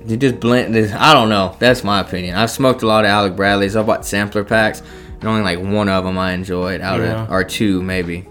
they 0.03 0.17
just 0.17 0.39
blend. 0.41 0.75
This, 0.75 0.93
I 0.93 1.15
don't 1.15 1.29
know. 1.31 1.57
That's 1.59 1.83
my 1.83 2.01
opinion. 2.01 2.37
I've 2.37 2.51
smoked 2.51 2.83
a 2.83 2.87
lot 2.87 3.05
of 3.05 3.09
Alec 3.11 3.35
Bradleys. 3.37 3.77
I 3.77 3.83
bought 3.83 4.05
sampler 4.05 4.45
packs, 4.45 4.83
and 5.21 5.25
only 5.25 5.43
like 5.43 5.59
one 5.59 5.89
of 5.89 6.05
them 6.05 6.19
I 6.19 6.33
enjoyed 6.33 6.81
out 6.83 7.01
Yeah. 7.01 7.23
of 7.25 7.31
or 7.31 7.45
two 7.45 7.83
maybe. 7.83 8.27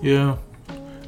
Yeah. 0.00 0.36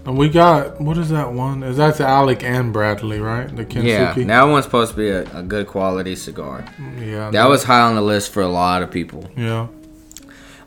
And 0.05 0.19
we 0.19 0.29
got 0.29 0.81
what 0.81 0.99
is 0.99 1.11
that 1.11 1.33
one? 1.33 1.63
Is 1.63 1.77
that 1.77 1.97
the 1.97 2.07
Alec 2.07 2.43
and 2.43 2.73
Bradley, 2.73 3.21
right? 3.21 3.55
The 3.55 3.81
Yeah, 3.81 4.13
that 4.15 4.43
one's 4.45 4.65
supposed 4.65 4.93
to 4.93 4.97
be 4.97 5.09
a, 5.09 5.23
a 5.39 5.43
good 5.43 5.69
quality 5.69 6.17
cigar. 6.17 6.65
Mm, 6.77 7.07
yeah. 7.07 7.31
That 7.31 7.49
was 7.49 7.65
high 7.65 7.83
on 7.83 7.95
the 7.95 8.03
list 8.03 8.33
for 8.33 8.43
a 8.43 8.49
lot 8.49 8.83
of 8.83 8.91
people. 8.91 9.31
Yeah. 9.37 9.69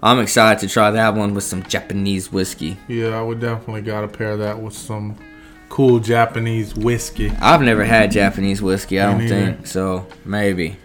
I'm 0.02 0.20
excited 0.20 0.60
to 0.66 0.72
try 0.72 0.92
that 0.92 1.16
one 1.16 1.34
with 1.34 1.44
some 1.44 1.64
Japanese 1.64 2.32
whiskey. 2.32 2.78
Yeah. 2.88 3.20
I 3.20 3.22
would 3.22 3.42
definitely 3.42 3.82
got 3.82 4.02
to 4.02 4.08
pair 4.08 4.38
that 4.38 4.62
with 4.62 4.74
some 4.74 5.18
cool 5.68 6.00
Japanese 6.00 6.74
whiskey. 6.76 7.32
I've 7.42 7.62
never 7.62 7.84
had 7.84 8.12
Japanese 8.12 8.62
whiskey. 8.62 9.02
I 9.02 9.08
Me 9.08 9.12
don't 9.12 9.22
neither. 9.30 9.54
think 9.56 9.68
so. 9.68 10.08
Maybe. 10.24 10.78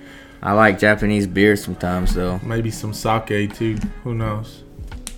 I 0.42 0.52
like 0.52 0.78
Japanese 0.78 1.26
beer 1.28 1.54
sometimes 1.54 2.14
though. 2.14 2.40
Maybe 2.42 2.70
some 2.72 2.94
sake 2.94 3.54
too. 3.54 3.76
Who 4.02 4.14
knows? 4.14 4.64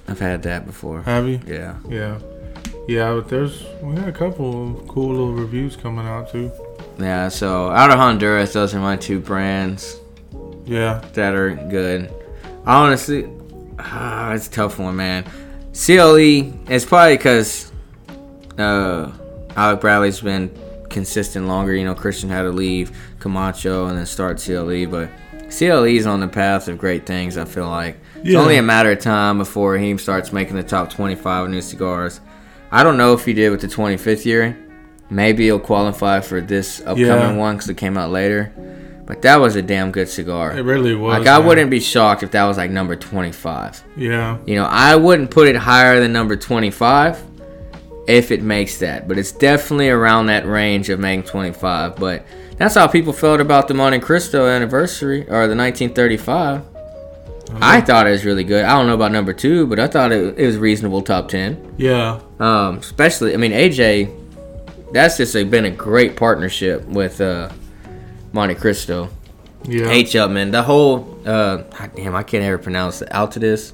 I've 0.09 0.19
had 0.19 0.43
that 0.43 0.67
before. 0.67 1.03
Have 1.03 1.29
you? 1.29 1.41
Yeah. 1.47 1.77
Yeah. 1.89 2.19
Yeah, 2.89 3.15
but 3.15 3.29
there's 3.29 3.65
we 3.81 3.95
got 3.95 4.09
a 4.09 4.13
couple 4.13 4.71
of 4.81 4.89
cool 4.89 5.11
little 5.11 5.33
reviews 5.33 5.77
coming 5.77 6.07
out 6.07 6.31
too. 6.31 6.51
Yeah. 6.99 7.29
So 7.29 7.71
out 7.71 7.91
of 7.91 7.97
Honduras, 7.99 8.53
those 8.53 8.75
are 8.75 8.81
my 8.81 8.97
two 8.97 9.19
brands 9.21 10.01
Yeah. 10.67 11.03
that 11.15 11.35
are 11.35 11.55
good. 11.55 12.13
Honestly, 12.67 13.29
ah, 13.79 14.33
it's 14.33 14.49
a 14.49 14.51
tough 14.51 14.79
one, 14.79 14.97
man. 14.97 15.25
CLE. 15.75 16.53
It's 16.69 16.85
probably 16.85 17.17
because 17.17 17.73
uh, 18.59 19.11
Alec 19.57 19.81
Bradley's 19.81 20.21
been 20.21 20.51
consistent 20.91 21.47
longer. 21.47 21.75
You 21.75 21.85
know, 21.85 21.95
Christian 21.95 22.29
had 22.29 22.43
to 22.43 22.51
leave 22.51 22.91
Camacho 23.21 23.87
and 23.87 23.97
then 23.97 24.07
start 24.07 24.39
CLE, 24.39 24.87
but 24.87 25.09
CLE's 25.51 26.07
on 26.07 26.21
the 26.21 26.29
path 26.29 26.69
of 26.69 26.79
great 26.79 27.07
things. 27.07 27.37
I 27.39 27.45
feel 27.45 27.69
like 27.69 27.97
it's 28.17 28.37
only 28.37 28.57
a 28.59 28.63
matter 28.63 28.91
of 28.93 28.99
time 29.01 29.39
before 29.39 29.77
he 29.79 29.97
starts 29.99 30.33
making 30.33 30.57
the 30.57 30.63
top 30.63 30.91
25 30.91 31.49
new 31.49 31.61
cigars. 31.63 32.21
I 32.73 32.83
don't 32.83 32.97
know 32.97 33.13
if 33.13 33.25
he 33.25 33.33
did 33.35 33.51
with 33.51 33.61
the 33.61 33.69
25th 33.69 34.25
year. 34.25 34.57
Maybe 35.11 35.45
he'll 35.45 35.61
qualify 35.61 36.21
for 36.21 36.41
this 36.41 36.81
upcoming 36.81 37.01
Yeah. 37.07 37.37
one 37.37 37.57
because 37.57 37.69
it 37.69 37.77
came 37.77 37.99
out 37.99 38.11
later. 38.11 38.51
But 39.05 39.21
that 39.23 39.37
was 39.41 39.57
a 39.57 39.63
damn 39.63 39.91
good 39.91 40.09
cigar. 40.09 40.53
It 40.57 40.63
really 40.65 40.95
was. 40.95 41.19
Like 41.19 41.27
I 41.29 41.39
man. 41.39 41.47
wouldn't 41.47 41.71
be 41.71 41.81
shocked 41.81 42.23
if 42.23 42.31
that 42.31 42.45
was 42.45 42.57
like 42.57 42.71
number 42.71 42.97
25. 42.97 43.83
Yeah. 43.97 44.39
You 44.47 44.55
know, 44.57 44.65
I 44.65 44.97
wouldn't 44.97 45.31
put 45.31 45.49
it 45.49 45.57
higher 45.57 46.01
than 46.01 46.13
number 46.13 46.35
25 46.37 47.23
if 48.09 48.31
it 48.31 48.43
makes 48.43 48.79
that, 48.79 49.07
but 49.07 49.19
it's 49.19 49.33
definitely 49.33 49.91
around 49.91 50.27
that 50.27 50.47
range 50.47 50.89
of 50.89 50.99
making 50.99 51.25
25. 51.25 51.97
But 51.97 52.25
that's 52.57 52.75
how 52.75 52.87
people 52.87 53.13
felt 53.13 53.41
about 53.41 53.69
the 53.69 53.75
Montecristo 53.75 54.49
anniversary 54.55 55.23
or 55.29 55.47
the 55.47 55.55
1935. 55.57 56.63
I 57.61 57.81
thought 57.81 58.07
it 58.07 58.11
was 58.11 58.25
really 58.25 58.45
good. 58.45 58.65
I 58.65 58.77
don't 58.77 58.87
know 58.87 58.95
about 58.95 59.13
number 59.13 59.33
two, 59.33 59.67
but 59.67 59.79
I 59.79 59.87
thought 59.87 60.13
it, 60.13 60.39
it 60.39 60.47
was 60.47 60.57
reasonable 60.57 61.03
top 61.03 61.29
10. 61.29 61.75
Yeah. 61.79 62.21
Um, 62.39 62.79
especially, 62.79 63.35
I 63.35 63.37
mean, 63.37 63.53
AJ, 63.53 64.93
that's 64.93 65.17
just 65.17 65.35
a, 65.35 65.45
been 65.45 65.65
a 65.65 65.71
great 65.71 66.17
partnership 66.17 66.85
with 66.85 67.21
uh, 67.21 67.51
Montecristo. 68.33 69.11
Yeah. 69.65 69.91
H 69.91 70.17
up, 70.17 70.31
man. 70.31 70.51
The 70.51 70.63
whole, 70.63 71.21
uh, 71.25 71.59
damn, 71.95 72.15
I 72.15 72.23
can't 72.23 72.45
ever 72.45 72.59
pronounce 72.59 73.03
it. 73.03 73.09
Altadis. 73.11 73.73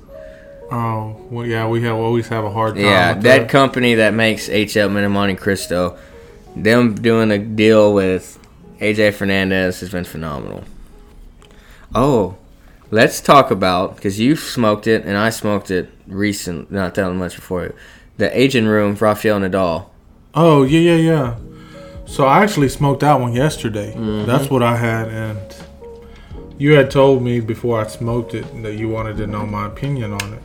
Oh, 0.70 1.16
well, 1.30 1.46
yeah. 1.46 1.66
We 1.66 1.82
have 1.82 1.96
always 1.96 2.28
have 2.28 2.44
a 2.44 2.50
hard 2.50 2.74
time. 2.74 2.84
Yeah, 2.84 3.14
with 3.14 3.22
that 3.22 3.48
company 3.48 3.94
that 3.94 4.12
makes 4.12 4.48
H. 4.48 4.74
Upmann 4.74 5.04
and 5.04 5.14
Montecristo, 5.14 5.98
them 6.54 6.94
doing 6.94 7.30
a 7.30 7.38
deal 7.38 7.94
with 7.94 8.38
AJ 8.80 9.14
Fernandez 9.14 9.80
has 9.80 9.90
been 9.90 10.04
phenomenal. 10.04 10.64
Oh, 11.94 12.36
let's 12.90 13.20
talk 13.20 13.50
about 13.50 13.96
because 13.96 14.18
you 14.18 14.36
smoked 14.36 14.86
it 14.86 15.04
and 15.04 15.16
I 15.16 15.30
smoked 15.30 15.70
it 15.70 15.90
recent, 16.06 16.70
not 16.70 16.94
that 16.94 17.12
much 17.12 17.36
before 17.36 17.64
it. 17.64 17.76
The 18.16 18.36
Aging 18.38 18.66
Room, 18.66 18.94
Rafael 18.94 19.38
Nodal. 19.38 19.90
Oh 20.34 20.62
yeah, 20.62 20.80
yeah, 20.80 20.96
yeah. 20.96 21.36
So 22.06 22.24
I 22.24 22.42
actually 22.42 22.68
smoked 22.68 23.00
that 23.00 23.20
one 23.20 23.32
yesterday. 23.32 23.92
Mm-hmm. 23.92 24.26
That's 24.26 24.50
what 24.50 24.62
I 24.62 24.76
had, 24.76 25.08
and 25.08 25.38
you 26.58 26.74
had 26.74 26.90
told 26.90 27.22
me 27.22 27.40
before 27.40 27.80
I 27.80 27.86
smoked 27.86 28.34
it 28.34 28.62
that 28.62 28.74
you 28.74 28.88
wanted 28.88 29.16
to 29.18 29.26
know 29.26 29.46
my 29.46 29.66
opinion 29.66 30.14
on 30.14 30.34
it. 30.34 30.42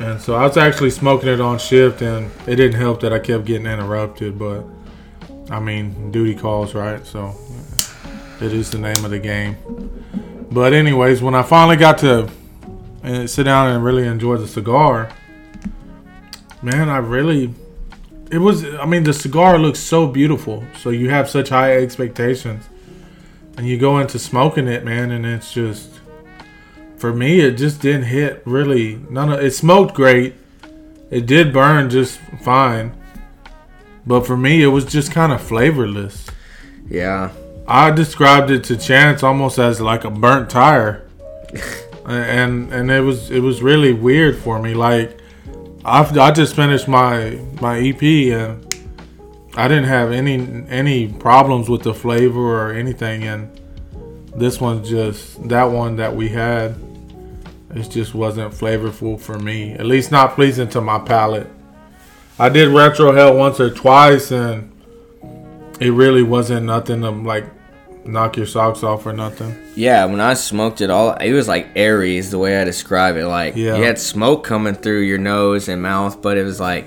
And 0.00 0.18
so 0.20 0.34
I 0.34 0.46
was 0.46 0.56
actually 0.56 0.90
smoking 0.90 1.28
it 1.28 1.40
on 1.40 1.58
shift, 1.58 2.00
and 2.00 2.30
it 2.46 2.56
didn't 2.56 2.80
help 2.80 3.00
that 3.00 3.12
I 3.12 3.18
kept 3.18 3.44
getting 3.44 3.66
interrupted. 3.66 4.38
But 4.38 4.64
I 5.50 5.60
mean, 5.60 6.10
duty 6.10 6.34
calls, 6.34 6.74
right? 6.74 7.04
So 7.06 7.34
it 8.40 8.52
is 8.52 8.70
the 8.70 8.78
name 8.78 9.04
of 9.04 9.10
the 9.10 9.18
game. 9.18 9.56
But 10.50 10.72
anyways, 10.72 11.22
when 11.22 11.34
I 11.34 11.42
finally 11.42 11.76
got 11.76 11.98
to 11.98 12.30
uh, 13.04 13.26
sit 13.26 13.44
down 13.44 13.70
and 13.70 13.84
really 13.84 14.06
enjoy 14.06 14.36
the 14.36 14.48
cigar, 14.48 15.10
man, 16.62 16.88
I 16.88 16.98
really 16.98 17.54
it 18.30 18.38
was 18.38 18.64
i 18.64 18.86
mean 18.86 19.02
the 19.02 19.12
cigar 19.12 19.58
looks 19.58 19.80
so 19.80 20.06
beautiful 20.06 20.62
so 20.78 20.90
you 20.90 21.10
have 21.10 21.28
such 21.28 21.48
high 21.48 21.76
expectations 21.78 22.68
and 23.60 23.68
you 23.68 23.76
go 23.76 23.98
into 23.98 24.18
smoking 24.18 24.66
it, 24.68 24.86
man, 24.86 25.10
and 25.10 25.26
it's 25.26 25.52
just 25.52 26.00
for 26.96 27.12
me, 27.12 27.40
it 27.40 27.58
just 27.58 27.82
didn't 27.82 28.04
hit 28.04 28.42
really. 28.46 28.96
None 29.10 29.30
of 29.30 29.40
it 29.40 29.50
smoked 29.52 29.94
great. 29.94 30.34
It 31.10 31.26
did 31.26 31.52
burn 31.52 31.90
just 31.90 32.18
fine, 32.42 32.96
but 34.06 34.26
for 34.26 34.34
me, 34.36 34.62
it 34.62 34.68
was 34.68 34.86
just 34.86 35.12
kind 35.12 35.30
of 35.30 35.42
flavorless. 35.42 36.26
Yeah. 36.88 37.32
I 37.70 37.92
described 37.92 38.50
it 38.50 38.64
to 38.64 38.76
Chance 38.76 39.22
almost 39.22 39.56
as 39.60 39.80
like 39.80 40.02
a 40.02 40.10
burnt 40.10 40.50
tire, 40.50 41.06
and 42.04 42.72
and 42.72 42.90
it 42.90 43.00
was 43.00 43.30
it 43.30 43.38
was 43.38 43.62
really 43.62 43.92
weird 43.92 44.36
for 44.38 44.60
me. 44.60 44.74
Like 44.74 45.20
I 45.84 46.00
I 46.02 46.32
just 46.32 46.56
finished 46.56 46.88
my 46.88 47.40
my 47.60 47.78
EP 47.78 48.02
and 48.02 48.66
I 49.54 49.68
didn't 49.68 49.84
have 49.84 50.10
any 50.10 50.64
any 50.68 51.06
problems 51.06 51.68
with 51.68 51.84
the 51.84 51.94
flavor 51.94 52.40
or 52.40 52.72
anything, 52.72 53.22
and 53.22 53.48
this 54.34 54.60
one 54.60 54.82
just 54.82 55.48
that 55.48 55.70
one 55.70 55.94
that 55.94 56.16
we 56.16 56.28
had, 56.28 56.74
it 57.72 57.88
just 57.88 58.16
wasn't 58.16 58.52
flavorful 58.52 59.20
for 59.20 59.38
me. 59.38 59.74
At 59.74 59.86
least 59.86 60.10
not 60.10 60.34
pleasing 60.34 60.68
to 60.70 60.80
my 60.80 60.98
palate. 60.98 61.48
I 62.36 62.48
did 62.48 62.70
retrohale 62.70 63.38
once 63.38 63.60
or 63.60 63.70
twice, 63.72 64.32
and 64.32 64.72
it 65.78 65.92
really 65.92 66.24
wasn't 66.24 66.66
nothing 66.66 67.02
to 67.02 67.10
like 67.10 67.44
knock 68.10 68.36
your 68.36 68.46
socks 68.46 68.82
off 68.82 69.06
or 69.06 69.12
nothing. 69.12 69.54
Yeah, 69.74 70.04
when 70.06 70.20
I 70.20 70.34
smoked 70.34 70.80
it 70.80 70.90
all, 70.90 71.12
it 71.14 71.32
was 71.32 71.48
like 71.48 71.68
airy 71.76 72.16
is 72.16 72.30
the 72.30 72.38
way 72.38 72.60
I 72.60 72.64
describe 72.64 73.16
it. 73.16 73.26
Like 73.26 73.56
Yeah. 73.56 73.76
you 73.76 73.84
had 73.84 73.98
smoke 73.98 74.44
coming 74.44 74.74
through 74.74 75.00
your 75.02 75.18
nose 75.18 75.68
and 75.68 75.80
mouth, 75.82 76.20
but 76.20 76.36
it 76.36 76.44
was 76.44 76.60
like 76.60 76.86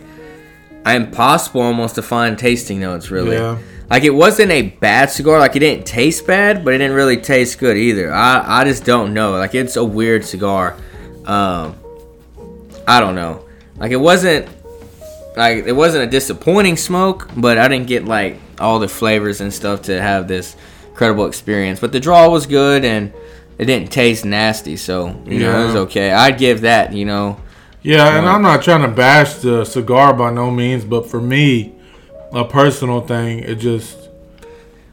impossible 0.85 1.61
almost 1.61 1.95
to 1.95 2.01
find 2.01 2.37
tasting 2.37 2.79
notes 2.79 3.09
really. 3.09 3.37
Yeah. 3.37 3.57
Like 3.89 4.03
it 4.03 4.09
wasn't 4.11 4.51
a 4.51 4.63
bad 4.63 5.09
cigar, 5.11 5.39
like 5.39 5.55
it 5.55 5.59
didn't 5.59 5.85
taste 5.85 6.25
bad, 6.27 6.65
but 6.65 6.73
it 6.73 6.79
didn't 6.79 6.95
really 6.95 7.17
taste 7.17 7.59
good 7.59 7.77
either. 7.77 8.11
I, 8.13 8.61
I 8.61 8.63
just 8.63 8.83
don't 8.85 9.13
know. 9.13 9.31
Like 9.31 9.55
it's 9.55 9.75
a 9.75 9.83
weird 9.83 10.25
cigar. 10.25 10.75
Um 11.25 11.75
I 12.87 12.99
don't 12.99 13.15
know. 13.15 13.45
Like 13.77 13.91
it 13.91 13.97
wasn't 13.97 14.47
like 15.37 15.65
it 15.65 15.71
wasn't 15.73 16.03
a 16.03 16.07
disappointing 16.07 16.75
smoke, 16.77 17.29
but 17.37 17.57
I 17.57 17.67
didn't 17.67 17.87
get 17.87 18.05
like 18.05 18.39
all 18.59 18.79
the 18.79 18.87
flavors 18.89 19.41
and 19.41 19.53
stuff 19.53 19.83
to 19.83 20.01
have 20.01 20.27
this 20.27 20.55
incredible 20.93 21.25
experience. 21.25 21.79
But 21.79 21.91
the 21.91 21.99
draw 21.99 22.29
was 22.29 22.45
good 22.45 22.85
and 22.85 23.11
it 23.57 23.65
didn't 23.65 23.91
taste 23.91 24.25
nasty, 24.25 24.77
so 24.77 25.07
you 25.25 25.39
know 25.39 25.63
it 25.63 25.65
was 25.67 25.75
okay. 25.87 26.11
I'd 26.11 26.37
give 26.37 26.61
that, 26.61 26.93
you 26.93 27.05
know. 27.05 27.39
Yeah, 27.81 28.17
and 28.17 28.27
I'm 28.29 28.41
not 28.41 28.61
trying 28.63 28.81
to 28.83 28.87
bash 28.87 29.35
the 29.35 29.65
cigar 29.65 30.13
by 30.13 30.31
no 30.31 30.49
means, 30.49 30.85
but 30.85 31.05
for 31.09 31.19
me, 31.19 31.73
a 32.31 32.45
personal 32.45 33.01
thing, 33.01 33.39
it 33.39 33.55
just 33.55 33.97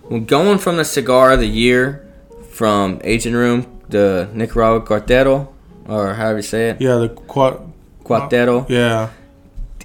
Well, 0.08 0.20
going 0.20 0.58
from 0.58 0.76
the 0.76 0.84
cigar 0.84 1.32
of 1.32 1.40
the 1.40 1.46
year 1.46 2.06
from 2.50 3.00
Aging 3.04 3.34
Room, 3.34 3.80
the 3.88 4.28
Nicaragua 4.34 4.80
Cuartero, 4.86 5.48
or 5.86 6.14
however 6.14 6.38
you 6.38 6.42
say 6.42 6.70
it, 6.70 6.80
yeah 6.80 6.96
the 6.96 7.08
quad 7.08 7.72
Cuartero. 8.04 8.68
yeah 8.68 9.10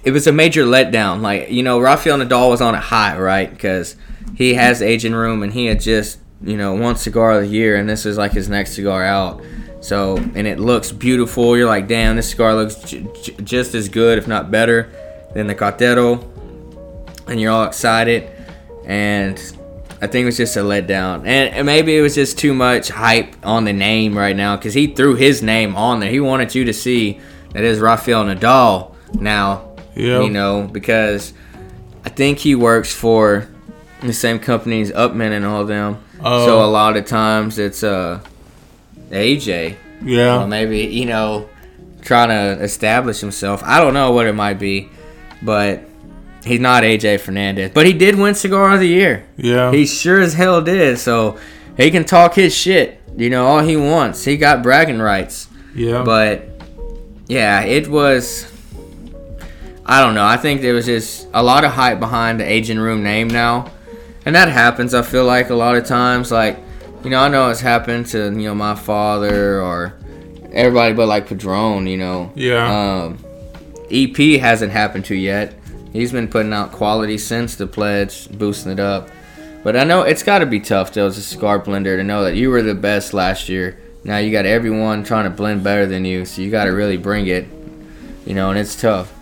it 0.04 0.10
was 0.12 0.26
a 0.26 0.32
major 0.32 0.64
letdown. 0.64 1.20
Like 1.20 1.50
you 1.50 1.62
know, 1.62 1.80
Rafael 1.80 2.16
Nodal 2.18 2.50
was 2.50 2.60
on 2.60 2.74
a 2.74 2.80
high, 2.80 3.18
right? 3.18 3.50
Because 3.50 3.96
he 4.34 4.54
has 4.54 4.82
Aging 4.82 5.14
Room, 5.14 5.42
and 5.42 5.52
he 5.52 5.66
had 5.66 5.80
just 5.80 6.18
you 6.42 6.56
know 6.56 6.74
one 6.74 6.96
cigar 6.96 7.32
of 7.32 7.42
the 7.42 7.48
year, 7.48 7.76
and 7.76 7.88
this 7.88 8.04
is 8.06 8.18
like 8.18 8.32
his 8.32 8.48
next 8.48 8.72
cigar 8.74 9.04
out. 9.04 9.42
So 9.80 10.16
and 10.16 10.46
it 10.46 10.58
looks 10.58 10.90
beautiful. 10.92 11.56
You're 11.56 11.68
like, 11.68 11.86
damn, 11.86 12.16
this 12.16 12.30
cigar 12.30 12.54
looks 12.54 12.74
j- 12.76 13.06
j- 13.22 13.36
just 13.44 13.74
as 13.74 13.88
good, 13.88 14.18
if 14.18 14.26
not 14.26 14.50
better, 14.50 14.90
than 15.34 15.46
the 15.46 15.54
Cartero. 15.54 16.24
And 17.28 17.40
you're 17.40 17.52
all 17.52 17.64
excited, 17.64 18.30
and 18.84 19.36
I 20.00 20.06
think 20.06 20.22
it 20.22 20.26
was 20.26 20.36
just 20.36 20.56
a 20.56 20.60
letdown, 20.60 21.20
and, 21.26 21.54
and 21.54 21.66
maybe 21.66 21.96
it 21.96 22.00
was 22.02 22.14
just 22.14 22.38
too 22.38 22.54
much 22.54 22.88
hype 22.88 23.34
on 23.44 23.64
the 23.64 23.72
name 23.72 24.16
right 24.16 24.36
now 24.36 24.56
because 24.56 24.74
he 24.74 24.88
threw 24.88 25.14
his 25.16 25.42
name 25.42 25.74
on 25.74 26.00
there. 26.00 26.10
He 26.10 26.20
wanted 26.20 26.54
you 26.54 26.64
to 26.66 26.72
see 26.72 27.18
that 27.52 27.64
is 27.64 27.78
Rafael 27.80 28.24
Nodal 28.24 28.94
now 29.14 29.74
Yeah. 29.94 30.20
you 30.22 30.30
know, 30.30 30.68
because 30.70 31.32
I 32.04 32.10
think 32.10 32.38
he 32.38 32.54
works 32.54 32.94
for 32.94 33.48
the 34.02 34.12
same 34.12 34.38
company 34.38 34.80
as 34.82 34.92
Upmann 34.92 35.32
and 35.32 35.44
all 35.44 35.64
them. 35.64 35.98
Oh. 36.22 36.46
So 36.46 36.64
a 36.64 36.66
lot 36.66 36.96
of 36.96 37.06
times 37.06 37.58
it's 37.58 37.82
uh 37.82 38.20
AJ. 39.10 39.76
yeah 40.02 40.42
Or 40.42 40.46
maybe, 40.46 40.80
you 40.80 41.06
know, 41.06 41.48
trying 42.02 42.28
to 42.28 42.62
establish 42.62 43.20
himself. 43.20 43.62
I 43.64 43.80
don't 43.80 43.94
know 43.94 44.12
what 44.12 44.26
it 44.26 44.34
might 44.34 44.58
be, 44.58 44.88
but 45.42 45.82
he's 46.44 46.60
not 46.60 46.82
AJ 46.82 47.20
Fernandez. 47.20 47.70
But 47.74 47.86
he 47.86 47.92
did 47.92 48.16
win 48.16 48.34
cigar 48.34 48.72
of 48.74 48.80
the 48.80 48.88
year. 48.88 49.26
yeah 49.36 49.70
He 49.72 49.86
sure 49.86 50.20
as 50.20 50.34
hell 50.34 50.60
did. 50.62 50.98
So 50.98 51.38
he 51.76 51.90
can 51.90 52.04
talk 52.04 52.34
his 52.34 52.54
shit, 52.54 53.00
you 53.16 53.30
know, 53.30 53.46
all 53.46 53.60
he 53.60 53.76
wants. 53.76 54.24
He 54.24 54.36
got 54.36 54.62
bragging 54.62 54.98
rights. 55.00 55.48
yeah 55.74 56.02
But 56.02 56.48
yeah, 57.28 57.62
it 57.62 57.88
was. 57.88 58.52
I 59.84 60.02
don't 60.02 60.14
know. 60.14 60.24
I 60.24 60.36
think 60.36 60.62
there 60.62 60.74
was 60.74 60.86
just 60.86 61.28
a 61.32 61.42
lot 61.42 61.64
of 61.64 61.72
hype 61.72 62.00
behind 62.00 62.40
the 62.40 62.44
Aging 62.44 62.78
Room 62.78 63.02
name 63.04 63.28
now, 63.28 63.70
and 64.26 64.34
that 64.34 64.48
happens. 64.48 64.92
I 64.92 65.02
feel 65.02 65.24
like 65.24 65.48
a 65.48 65.54
lot 65.54 65.76
of 65.76 65.86
times, 65.86 66.30
like 66.30 66.58
you 67.02 67.10
know, 67.10 67.20
I 67.20 67.28
know 67.28 67.48
it's 67.48 67.60
happened 67.60 68.06
to 68.08 68.24
you 68.24 68.48
know 68.48 68.54
my 68.54 68.74
father 68.74 69.62
or 69.62 69.94
everybody, 70.52 70.92
but 70.92 71.06
like 71.06 71.28
Padron, 71.28 71.86
you 71.86 71.96
know. 71.96 72.32
Yeah. 72.34 73.04
Um, 73.04 73.18
EP 73.90 74.40
hasn't 74.40 74.72
happened 74.72 75.04
to 75.06 75.14
yet. 75.14 75.54
He's 75.92 76.10
been 76.12 76.28
putting 76.28 76.52
out 76.52 76.72
quality 76.72 77.16
since 77.16 77.54
the 77.54 77.66
pledge, 77.66 78.28
boosting 78.30 78.72
it 78.72 78.80
up. 78.80 79.08
But 79.62 79.76
I 79.76 79.84
know 79.84 80.02
it's 80.02 80.22
got 80.22 80.40
to 80.40 80.46
be 80.46 80.60
tough 80.60 80.92
though 80.92 81.06
as 81.06 81.16
a 81.16 81.22
cigar 81.22 81.60
blender 81.60 81.96
to 81.96 82.04
know 82.04 82.24
that 82.24 82.34
you 82.34 82.50
were 82.50 82.62
the 82.62 82.74
best 82.74 83.14
last 83.14 83.48
year. 83.48 83.78
Now 84.04 84.18
you 84.18 84.30
got 84.30 84.44
everyone 84.44 85.04
trying 85.04 85.24
to 85.24 85.30
blend 85.30 85.64
better 85.64 85.86
than 85.86 86.04
you, 86.04 86.24
so 86.24 86.42
you 86.42 86.50
got 86.50 86.64
to 86.64 86.70
really 86.70 86.96
bring 86.96 87.28
it. 87.28 87.46
You 88.26 88.34
know, 88.34 88.50
and 88.50 88.58
it's 88.58 88.80
tough. 88.80 89.12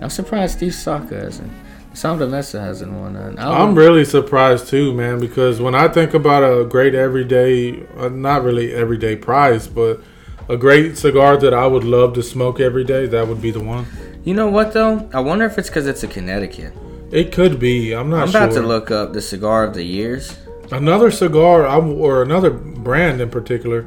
I'm 0.00 0.10
surprised 0.10 0.56
Steve 0.58 0.74
Saka 0.74 1.16
hasn't. 1.16 1.52
Sobremesa 2.00 2.60
hasn't 2.60 2.92
won. 2.92 3.14
Uh, 3.14 3.34
I 3.38 3.62
I'm 3.62 3.74
really 3.74 4.06
surprised 4.06 4.68
too, 4.68 4.94
man, 4.94 5.20
because 5.20 5.60
when 5.60 5.74
I 5.74 5.86
think 5.88 6.14
about 6.14 6.42
a 6.42 6.64
great 6.64 6.94
everyday, 6.94 7.86
uh, 7.98 8.08
not 8.08 8.42
really 8.42 8.72
everyday 8.72 9.16
prize, 9.16 9.68
but 9.68 10.00
a 10.48 10.56
great 10.56 10.96
cigar 10.96 11.36
that 11.36 11.52
I 11.52 11.66
would 11.66 11.84
love 11.84 12.14
to 12.14 12.22
smoke 12.22 12.58
every 12.58 12.84
day, 12.84 13.06
that 13.06 13.28
would 13.28 13.42
be 13.42 13.50
the 13.50 13.60
one. 13.60 13.84
You 14.24 14.32
know 14.32 14.48
what 14.48 14.72
though? 14.72 15.10
I 15.12 15.20
wonder 15.20 15.44
if 15.44 15.58
it's 15.58 15.68
because 15.68 15.86
it's 15.86 16.02
a 16.02 16.08
Connecticut. 16.08 16.72
It 17.10 17.32
could 17.32 17.60
be. 17.60 17.92
I'm 17.92 18.08
not 18.08 18.22
I'm 18.22 18.28
about 18.30 18.52
sure. 18.52 18.62
to 18.62 18.68
look 18.68 18.90
up 18.90 19.12
the 19.12 19.20
cigar 19.20 19.64
of 19.64 19.74
the 19.74 19.84
years. 19.84 20.38
Another 20.72 21.10
cigar, 21.10 21.66
I, 21.66 21.76
or 21.76 22.22
another 22.22 22.50
brand 22.50 23.20
in 23.20 23.28
particular, 23.28 23.84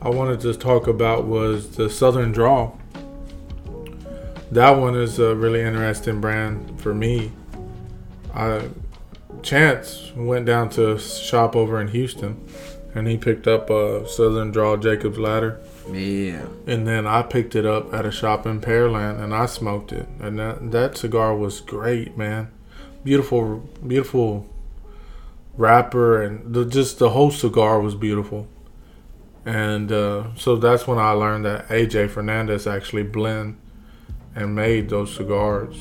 I 0.00 0.08
wanted 0.08 0.40
to 0.40 0.54
talk 0.54 0.86
about 0.86 1.26
was 1.26 1.76
the 1.76 1.90
Southern 1.90 2.32
Draw. 2.32 2.72
That 4.50 4.70
one 4.70 4.96
is 4.96 5.18
a 5.18 5.34
really 5.34 5.60
interesting 5.60 6.22
brand 6.22 6.80
for 6.80 6.94
me. 6.94 7.32
I 8.34 8.68
Chance 9.42 10.12
went 10.16 10.44
down 10.46 10.70
to 10.70 10.92
a 10.92 10.98
shop 10.98 11.54
over 11.54 11.80
in 11.80 11.88
Houston, 11.88 12.46
and 12.94 13.06
he 13.06 13.16
picked 13.16 13.46
up 13.46 13.70
a 13.70 14.06
Southern 14.08 14.50
Draw 14.50 14.76
Jacob's 14.78 15.18
Ladder, 15.18 15.60
Yeah. 15.90 16.46
and 16.66 16.86
then 16.86 17.06
I 17.06 17.22
picked 17.22 17.54
it 17.54 17.64
up 17.64 17.94
at 17.94 18.04
a 18.04 18.10
shop 18.10 18.44
in 18.46 18.60
Pearland, 18.60 19.22
and 19.22 19.32
I 19.34 19.46
smoked 19.46 19.92
it, 19.92 20.08
and 20.20 20.38
that 20.38 20.70
that 20.72 20.96
cigar 20.96 21.34
was 21.36 21.60
great, 21.60 22.16
man. 22.18 22.48
Beautiful, 23.04 23.68
beautiful 23.86 24.46
wrapper 25.56 26.22
and 26.22 26.54
the, 26.54 26.64
just 26.64 26.98
the 26.98 27.10
whole 27.10 27.30
cigar 27.30 27.80
was 27.80 27.94
beautiful. 27.94 28.46
And 29.44 29.90
uh, 29.90 30.34
so 30.36 30.56
that's 30.56 30.86
when 30.86 30.98
I 30.98 31.10
learned 31.12 31.44
that 31.44 31.68
AJ 31.68 32.10
Fernandez 32.10 32.66
actually 32.66 33.02
blend 33.02 33.58
and 34.34 34.54
made 34.54 34.90
those 34.90 35.14
cigars. 35.14 35.76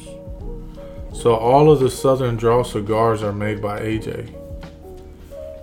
So 1.14 1.36
all 1.36 1.72
of 1.72 1.80
the 1.80 1.90
Southern 1.90 2.38
Draw 2.38 2.64
cigars 2.64 3.24
are 3.24 3.34
made 3.34 3.62
by 3.62 3.80
AJ. 3.80 4.36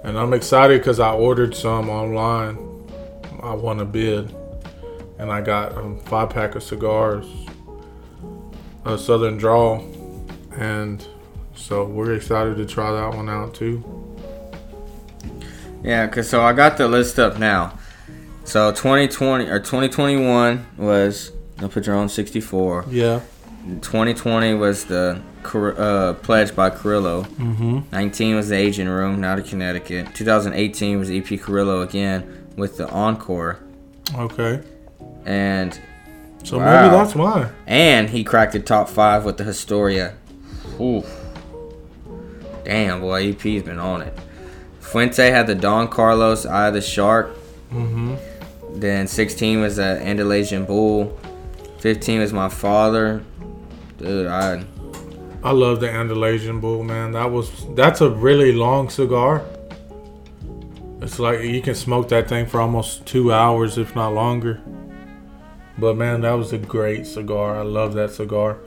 And 0.05 0.19
I'm 0.19 0.33
excited 0.33 0.81
because 0.81 1.01
I 1.01 1.13
ordered 1.13 1.55
some 1.55 1.89
online. 1.89 2.59
I 3.43 3.55
won 3.55 3.81
a 3.81 3.85
bid. 3.85 4.35
And 5.19 5.31
I 5.31 5.41
got 5.41 5.73
a 5.73 5.97
five 6.05 6.31
pack 6.31 6.55
of 6.55 6.63
cigars, 6.63 7.27
a 8.85 8.99
Southern 8.99 9.39
Draw. 9.39 9.83
And 10.53 11.07
so 11.55 11.85
we're 11.85 12.15
excited 12.15 12.57
to 12.59 12.67
try 12.67 12.93
that 12.93 13.17
one 13.17 13.29
out 13.29 13.55
too. 13.55 13.83
Yeah, 15.83 16.07
cause 16.09 16.29
so 16.29 16.43
I 16.43 16.53
got 16.53 16.77
the 16.77 16.89
list 16.89 17.19
up 17.19 17.39
now. 17.39 17.79
So 18.45 18.71
2020 18.73 19.47
or 19.47 19.59
2021 19.59 20.67
was 20.77 21.33
the 21.57 21.69
Padron 21.69 22.09
64. 22.09 22.87
Yeah. 22.89 23.21
2020 23.81 24.55
was 24.55 24.85
the 24.85 25.21
uh, 25.55 26.15
pledge 26.15 26.55
by 26.55 26.71
Carrillo. 26.71 27.23
Mm-hmm. 27.25 27.81
19 27.93 28.37
was 28.37 28.49
the 28.49 28.57
Aging 28.57 28.89
Room, 28.89 29.21
now 29.21 29.37
to 29.37 29.43
Connecticut. 29.43 30.15
2018 30.15 30.99
was 30.99 31.11
EP 31.11 31.25
Carrillo 31.41 31.81
again 31.83 32.47
with 32.57 32.77
the 32.79 32.89
Encore, 32.91 33.59
Okay. 34.15 34.61
and 35.25 35.79
So 36.45 36.59
Wow. 36.59 36.83
maybe 36.83 36.95
that's 36.97 37.15
why. 37.15 37.51
and 37.67 38.09
he 38.11 38.23
cracked 38.25 38.53
the 38.53 38.61
top 38.61 38.89
five 38.89 39.25
with 39.25 39.37
the 39.37 39.45
Historia. 39.45 40.15
Ooh, 40.81 41.03
damn 42.65 43.01
boy, 43.01 43.31
EP's 43.31 43.63
been 43.63 43.79
on 43.79 44.03
it. 44.03 44.17
Fuente 44.81 45.31
had 45.31 45.47
the 45.47 45.55
Don 45.55 45.89
Carlos 45.89 46.47
Eye 46.47 46.69
of 46.69 46.75
the 46.75 46.81
Shark. 46.81 47.31
Mm-hmm. 47.73 48.15
Then 48.79 49.07
16 49.07 49.61
was 49.61 49.77
the 49.77 49.83
Andalusian 50.03 50.65
Bull. 50.65 51.19
15 51.81 52.21
was 52.21 52.33
my 52.33 52.49
father. 52.49 53.23
Dude, 53.99 54.27
I 54.27 54.65
I 55.47 55.53
love 55.53 55.79
the 55.79 55.89
Andalusian 55.89 56.59
Bull, 56.59 56.83
man. 56.83 57.13
That 57.13 57.31
was 57.31 57.49
that's 57.77 58.01
a 58.01 58.11
really 58.11 58.51
long 58.51 58.91
cigar. 58.91 59.45
It's 61.01 61.21
like 61.21 61.43
you 61.43 61.63
can 61.63 61.77
smoke 61.77 62.09
that 62.09 62.29
thing 62.29 62.47
for 62.47 62.61
almost 62.61 63.07
two 63.07 63.33
hours, 63.33 63.79
if 63.79 63.95
not 63.95 64.13
longer. 64.13 64.61
But 65.79 65.97
man, 65.97 66.23
that 66.23 66.33
was 66.33 66.53
a 66.53 66.59
great 66.59 67.07
cigar. 67.07 67.57
I 67.57 67.63
love 67.63 67.95
that 67.95 68.11
cigar, 68.11 68.59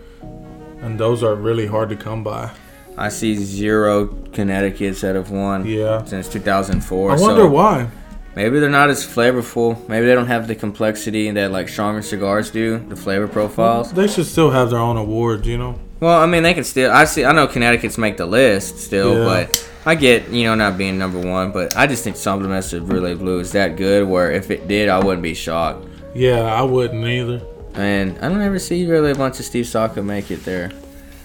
and 0.80 0.98
those 0.98 1.22
are 1.22 1.36
really 1.36 1.68
hard 1.68 1.90
to 1.90 1.98
come 1.98 2.24
by. 2.24 2.50
I 2.98 3.10
see 3.10 3.36
zero 3.36 4.08
Connecticut's 4.32 5.04
out 5.04 5.18
of 5.18 5.32
one 5.32 5.66
Yeah, 5.66 6.06
since 6.06 6.30
2004. 6.30 7.12
I 7.12 7.20
wonder 7.20 7.42
so 7.42 7.50
why. 7.50 7.90
maybe 8.38 8.62
they're 8.62 8.70
not 8.70 8.90
as 8.90 9.06
flavorful. 9.06 9.86
Maybe 9.90 10.06
they 10.06 10.16
don't 10.16 10.28
have 10.28 10.48
the 10.48 10.56
complexity 10.56 11.30
that 11.32 11.52
like 11.52 11.68
stronger 11.68 12.02
cigars 12.02 12.52
do. 12.52 12.80
The 12.88 12.96
flavor 12.96 13.28
profiles. 13.28 13.92
They 13.92 14.08
should 14.08 14.28
still 14.28 14.52
have 14.52 14.70
their 14.70 14.80
own 14.80 14.96
awards, 14.96 15.46
you 15.46 15.58
know. 15.58 15.78
Well, 16.00 16.18
I 16.20 16.26
mean, 16.26 16.44
they 16.44 16.54
can 16.54 16.64
still. 16.64 16.92
I 16.92 17.04
see. 17.06 17.26
I 17.26 17.32
know 17.34 17.48
Connecticut's 17.48 17.98
make 17.98 18.18
the 18.18 18.26
list 18.26 18.80
still, 18.80 19.18
Yeah. 19.20 19.26
but 19.26 19.70
I 19.86 19.96
get 19.96 20.30
you 20.30 20.46
know 20.46 20.56
not 20.56 20.78
being 20.78 20.98
number 20.98 21.20
one. 21.20 21.52
But 21.52 21.76
I 21.76 21.88
just 21.88 22.04
think 22.04 22.16
Sobremesa 22.16 22.86
Brulee 22.86 23.16
Blue 23.16 23.40
is 23.40 23.52
that 23.52 23.76
good. 23.76 24.08
Where 24.08 24.32
if 24.32 24.50
it 24.52 24.68
did, 24.68 24.88
I 24.90 25.00
wouldn't 25.04 25.24
be 25.24 25.34
shocked. 25.34 25.86
Yeah, 26.16 26.42
I 26.42 26.62
wouldn't 26.62 27.06
either. 27.06 27.42
And 27.76 28.18
I 28.20 28.30
don't 28.30 28.42
ever 28.42 28.60
see 28.60 28.86
really 28.88 29.12
a 29.12 29.16
bunch 29.16 29.40
of 29.40 29.46
Steve 29.46 29.68
Saka 29.68 30.02
make 30.02 30.32
it 30.32 30.44
there. 30.46 30.72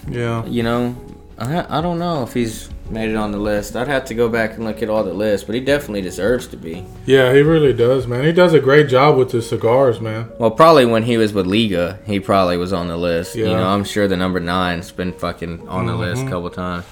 Yeah, 0.09 0.45
You 0.45 0.61
know, 0.63 0.95
I 1.39 1.65
I 1.79 1.81
don't 1.81 1.97
know 1.97 2.23
if 2.23 2.33
he's 2.33 2.69
made 2.89 3.09
it 3.09 3.15
on 3.15 3.31
the 3.31 3.37
list. 3.37 3.75
I'd 3.75 3.87
have 3.87 4.05
to 4.05 4.13
go 4.13 4.29
back 4.29 4.53
and 4.53 4.63
look 4.63 4.81
at 4.83 4.89
all 4.89 5.03
the 5.03 5.13
lists, 5.13 5.45
but 5.45 5.55
he 5.55 5.61
definitely 5.61 6.01
deserves 6.01 6.47
to 6.47 6.57
be. 6.57 6.85
yeah, 7.05 7.33
he 7.33 7.41
really 7.41 7.73
does, 7.73 8.05
man. 8.07 8.23
He 8.23 8.31
does 8.31 8.53
a 8.53 8.59
great 8.59 8.87
job 8.89 9.17
with 9.17 9.31
his 9.31 9.49
cigars, 9.49 9.99
man. 9.99 10.31
Well, 10.39 10.51
probably 10.51 10.85
when 10.85 11.03
he 11.03 11.17
was 11.17 11.33
with 11.33 11.47
Liga, 11.47 11.99
he 12.05 12.19
probably 12.19 12.57
was 12.57 12.73
on 12.73 12.87
the 12.87 12.97
list. 12.97 13.35
Yeah. 13.35 13.45
You 13.47 13.53
know, 13.53 13.67
I'm 13.67 13.83
sure 13.83 14.07
the 14.07 14.17
number 14.17 14.39
nine's 14.39 14.91
been 14.91 15.13
fucking 15.13 15.67
on 15.67 15.87
the 15.87 15.95
list 15.95 16.23
a 16.23 16.29
couple 16.29 16.49
times. 16.51 16.85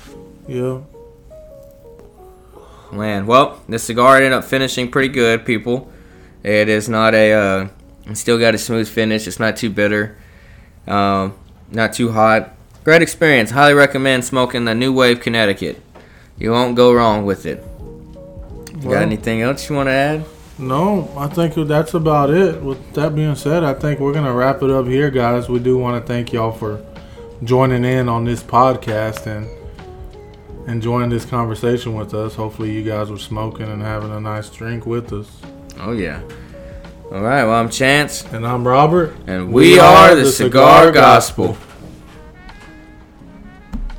Yeah, 0.48 0.82
Man, 2.92 3.26
well, 3.26 3.62
the 3.68 3.80
cigar 3.80 4.18
ended 4.18 4.34
up 4.34 4.44
finishing 4.44 4.92
pretty 4.92 5.08
good, 5.08 5.46
people. 5.46 5.92
It 6.44 6.70
is 6.70 6.88
not 6.90 7.16
a, 7.16 7.32
uh, 7.34 8.14
still 8.14 8.38
got 8.38 8.54
a 8.54 8.58
smooth 8.58 8.88
finish. 8.88 9.26
It's 9.26 9.40
not 9.40 9.58
too 9.58 9.70
bitter, 9.72 10.18
um, 10.88 11.34
not 11.72 11.94
too 11.94 12.12
hot. 12.12 12.54
Great 12.84 13.02
experience. 13.02 13.52
Highly 13.52 13.74
recommend 13.74 14.26
smoking 14.26 14.66
the 14.66 14.76
New 14.76 14.92
Wave 14.94 15.20
Connecticut. 15.22 15.82
You 16.38 16.52
won't 16.52 16.76
go 16.76 16.92
wrong 16.94 17.26
with 17.26 17.46
it. 17.46 17.64
You 18.82 18.90
Well- 18.90 18.94
got 19.00 19.04
anything 19.04 19.42
else 19.42 19.70
you 19.70 19.76
want 19.76 19.88
to 19.88 19.94
add? 19.94 20.26
No, 20.60 21.10
I 21.18 21.28
think 21.28 21.54
that's 21.68 21.94
about 21.94 22.30
it. 22.30 22.62
With 22.62 22.94
that 22.94 23.16
being 23.16 23.36
said, 23.36 23.64
I 23.64 23.74
think 23.74 24.00
we're 24.00 24.12
going 24.14 24.26
to 24.26 24.34
wrap 24.34 24.62
it 24.62 24.70
up 24.70 24.86
here, 24.88 25.10
guys. 25.10 25.50
We 25.50 25.60
do 25.60 25.78
want 25.78 26.06
to 26.06 26.14
thank 26.14 26.32
y'all 26.34 26.52
for 26.52 26.80
joining 27.44 27.86
in 27.86 28.08
on 28.10 28.26
this 28.26 28.44
podcast 28.44 29.26
and 29.26 29.48
enjoying 30.68 31.10
this 31.10 31.26
conversation 31.26 31.96
with 31.96 32.14
us. 32.14 32.36
Hopefully, 32.36 32.72
you 32.72 32.84
guys 32.84 33.10
were 33.10 33.18
smoking 33.18 33.68
and 33.68 33.82
having 33.82 34.12
a 34.12 34.20
nice 34.20 34.50
drink 34.50 34.86
with 34.86 35.12
us. 35.12 35.28
Oh, 35.82 35.92
yeah. 35.92 36.20
All 37.12 37.22
right, 37.22 37.44
well, 37.46 37.54
I'm 37.56 37.70
Chance, 37.70 38.26
And 38.32 38.46
I'm 38.46 38.68
Robert. 38.68 39.14
and 39.28 39.52
we, 39.52 39.80
are 39.80 40.16
the 40.16 40.26
Cigar 40.26 40.92
Gospel. 40.92 41.58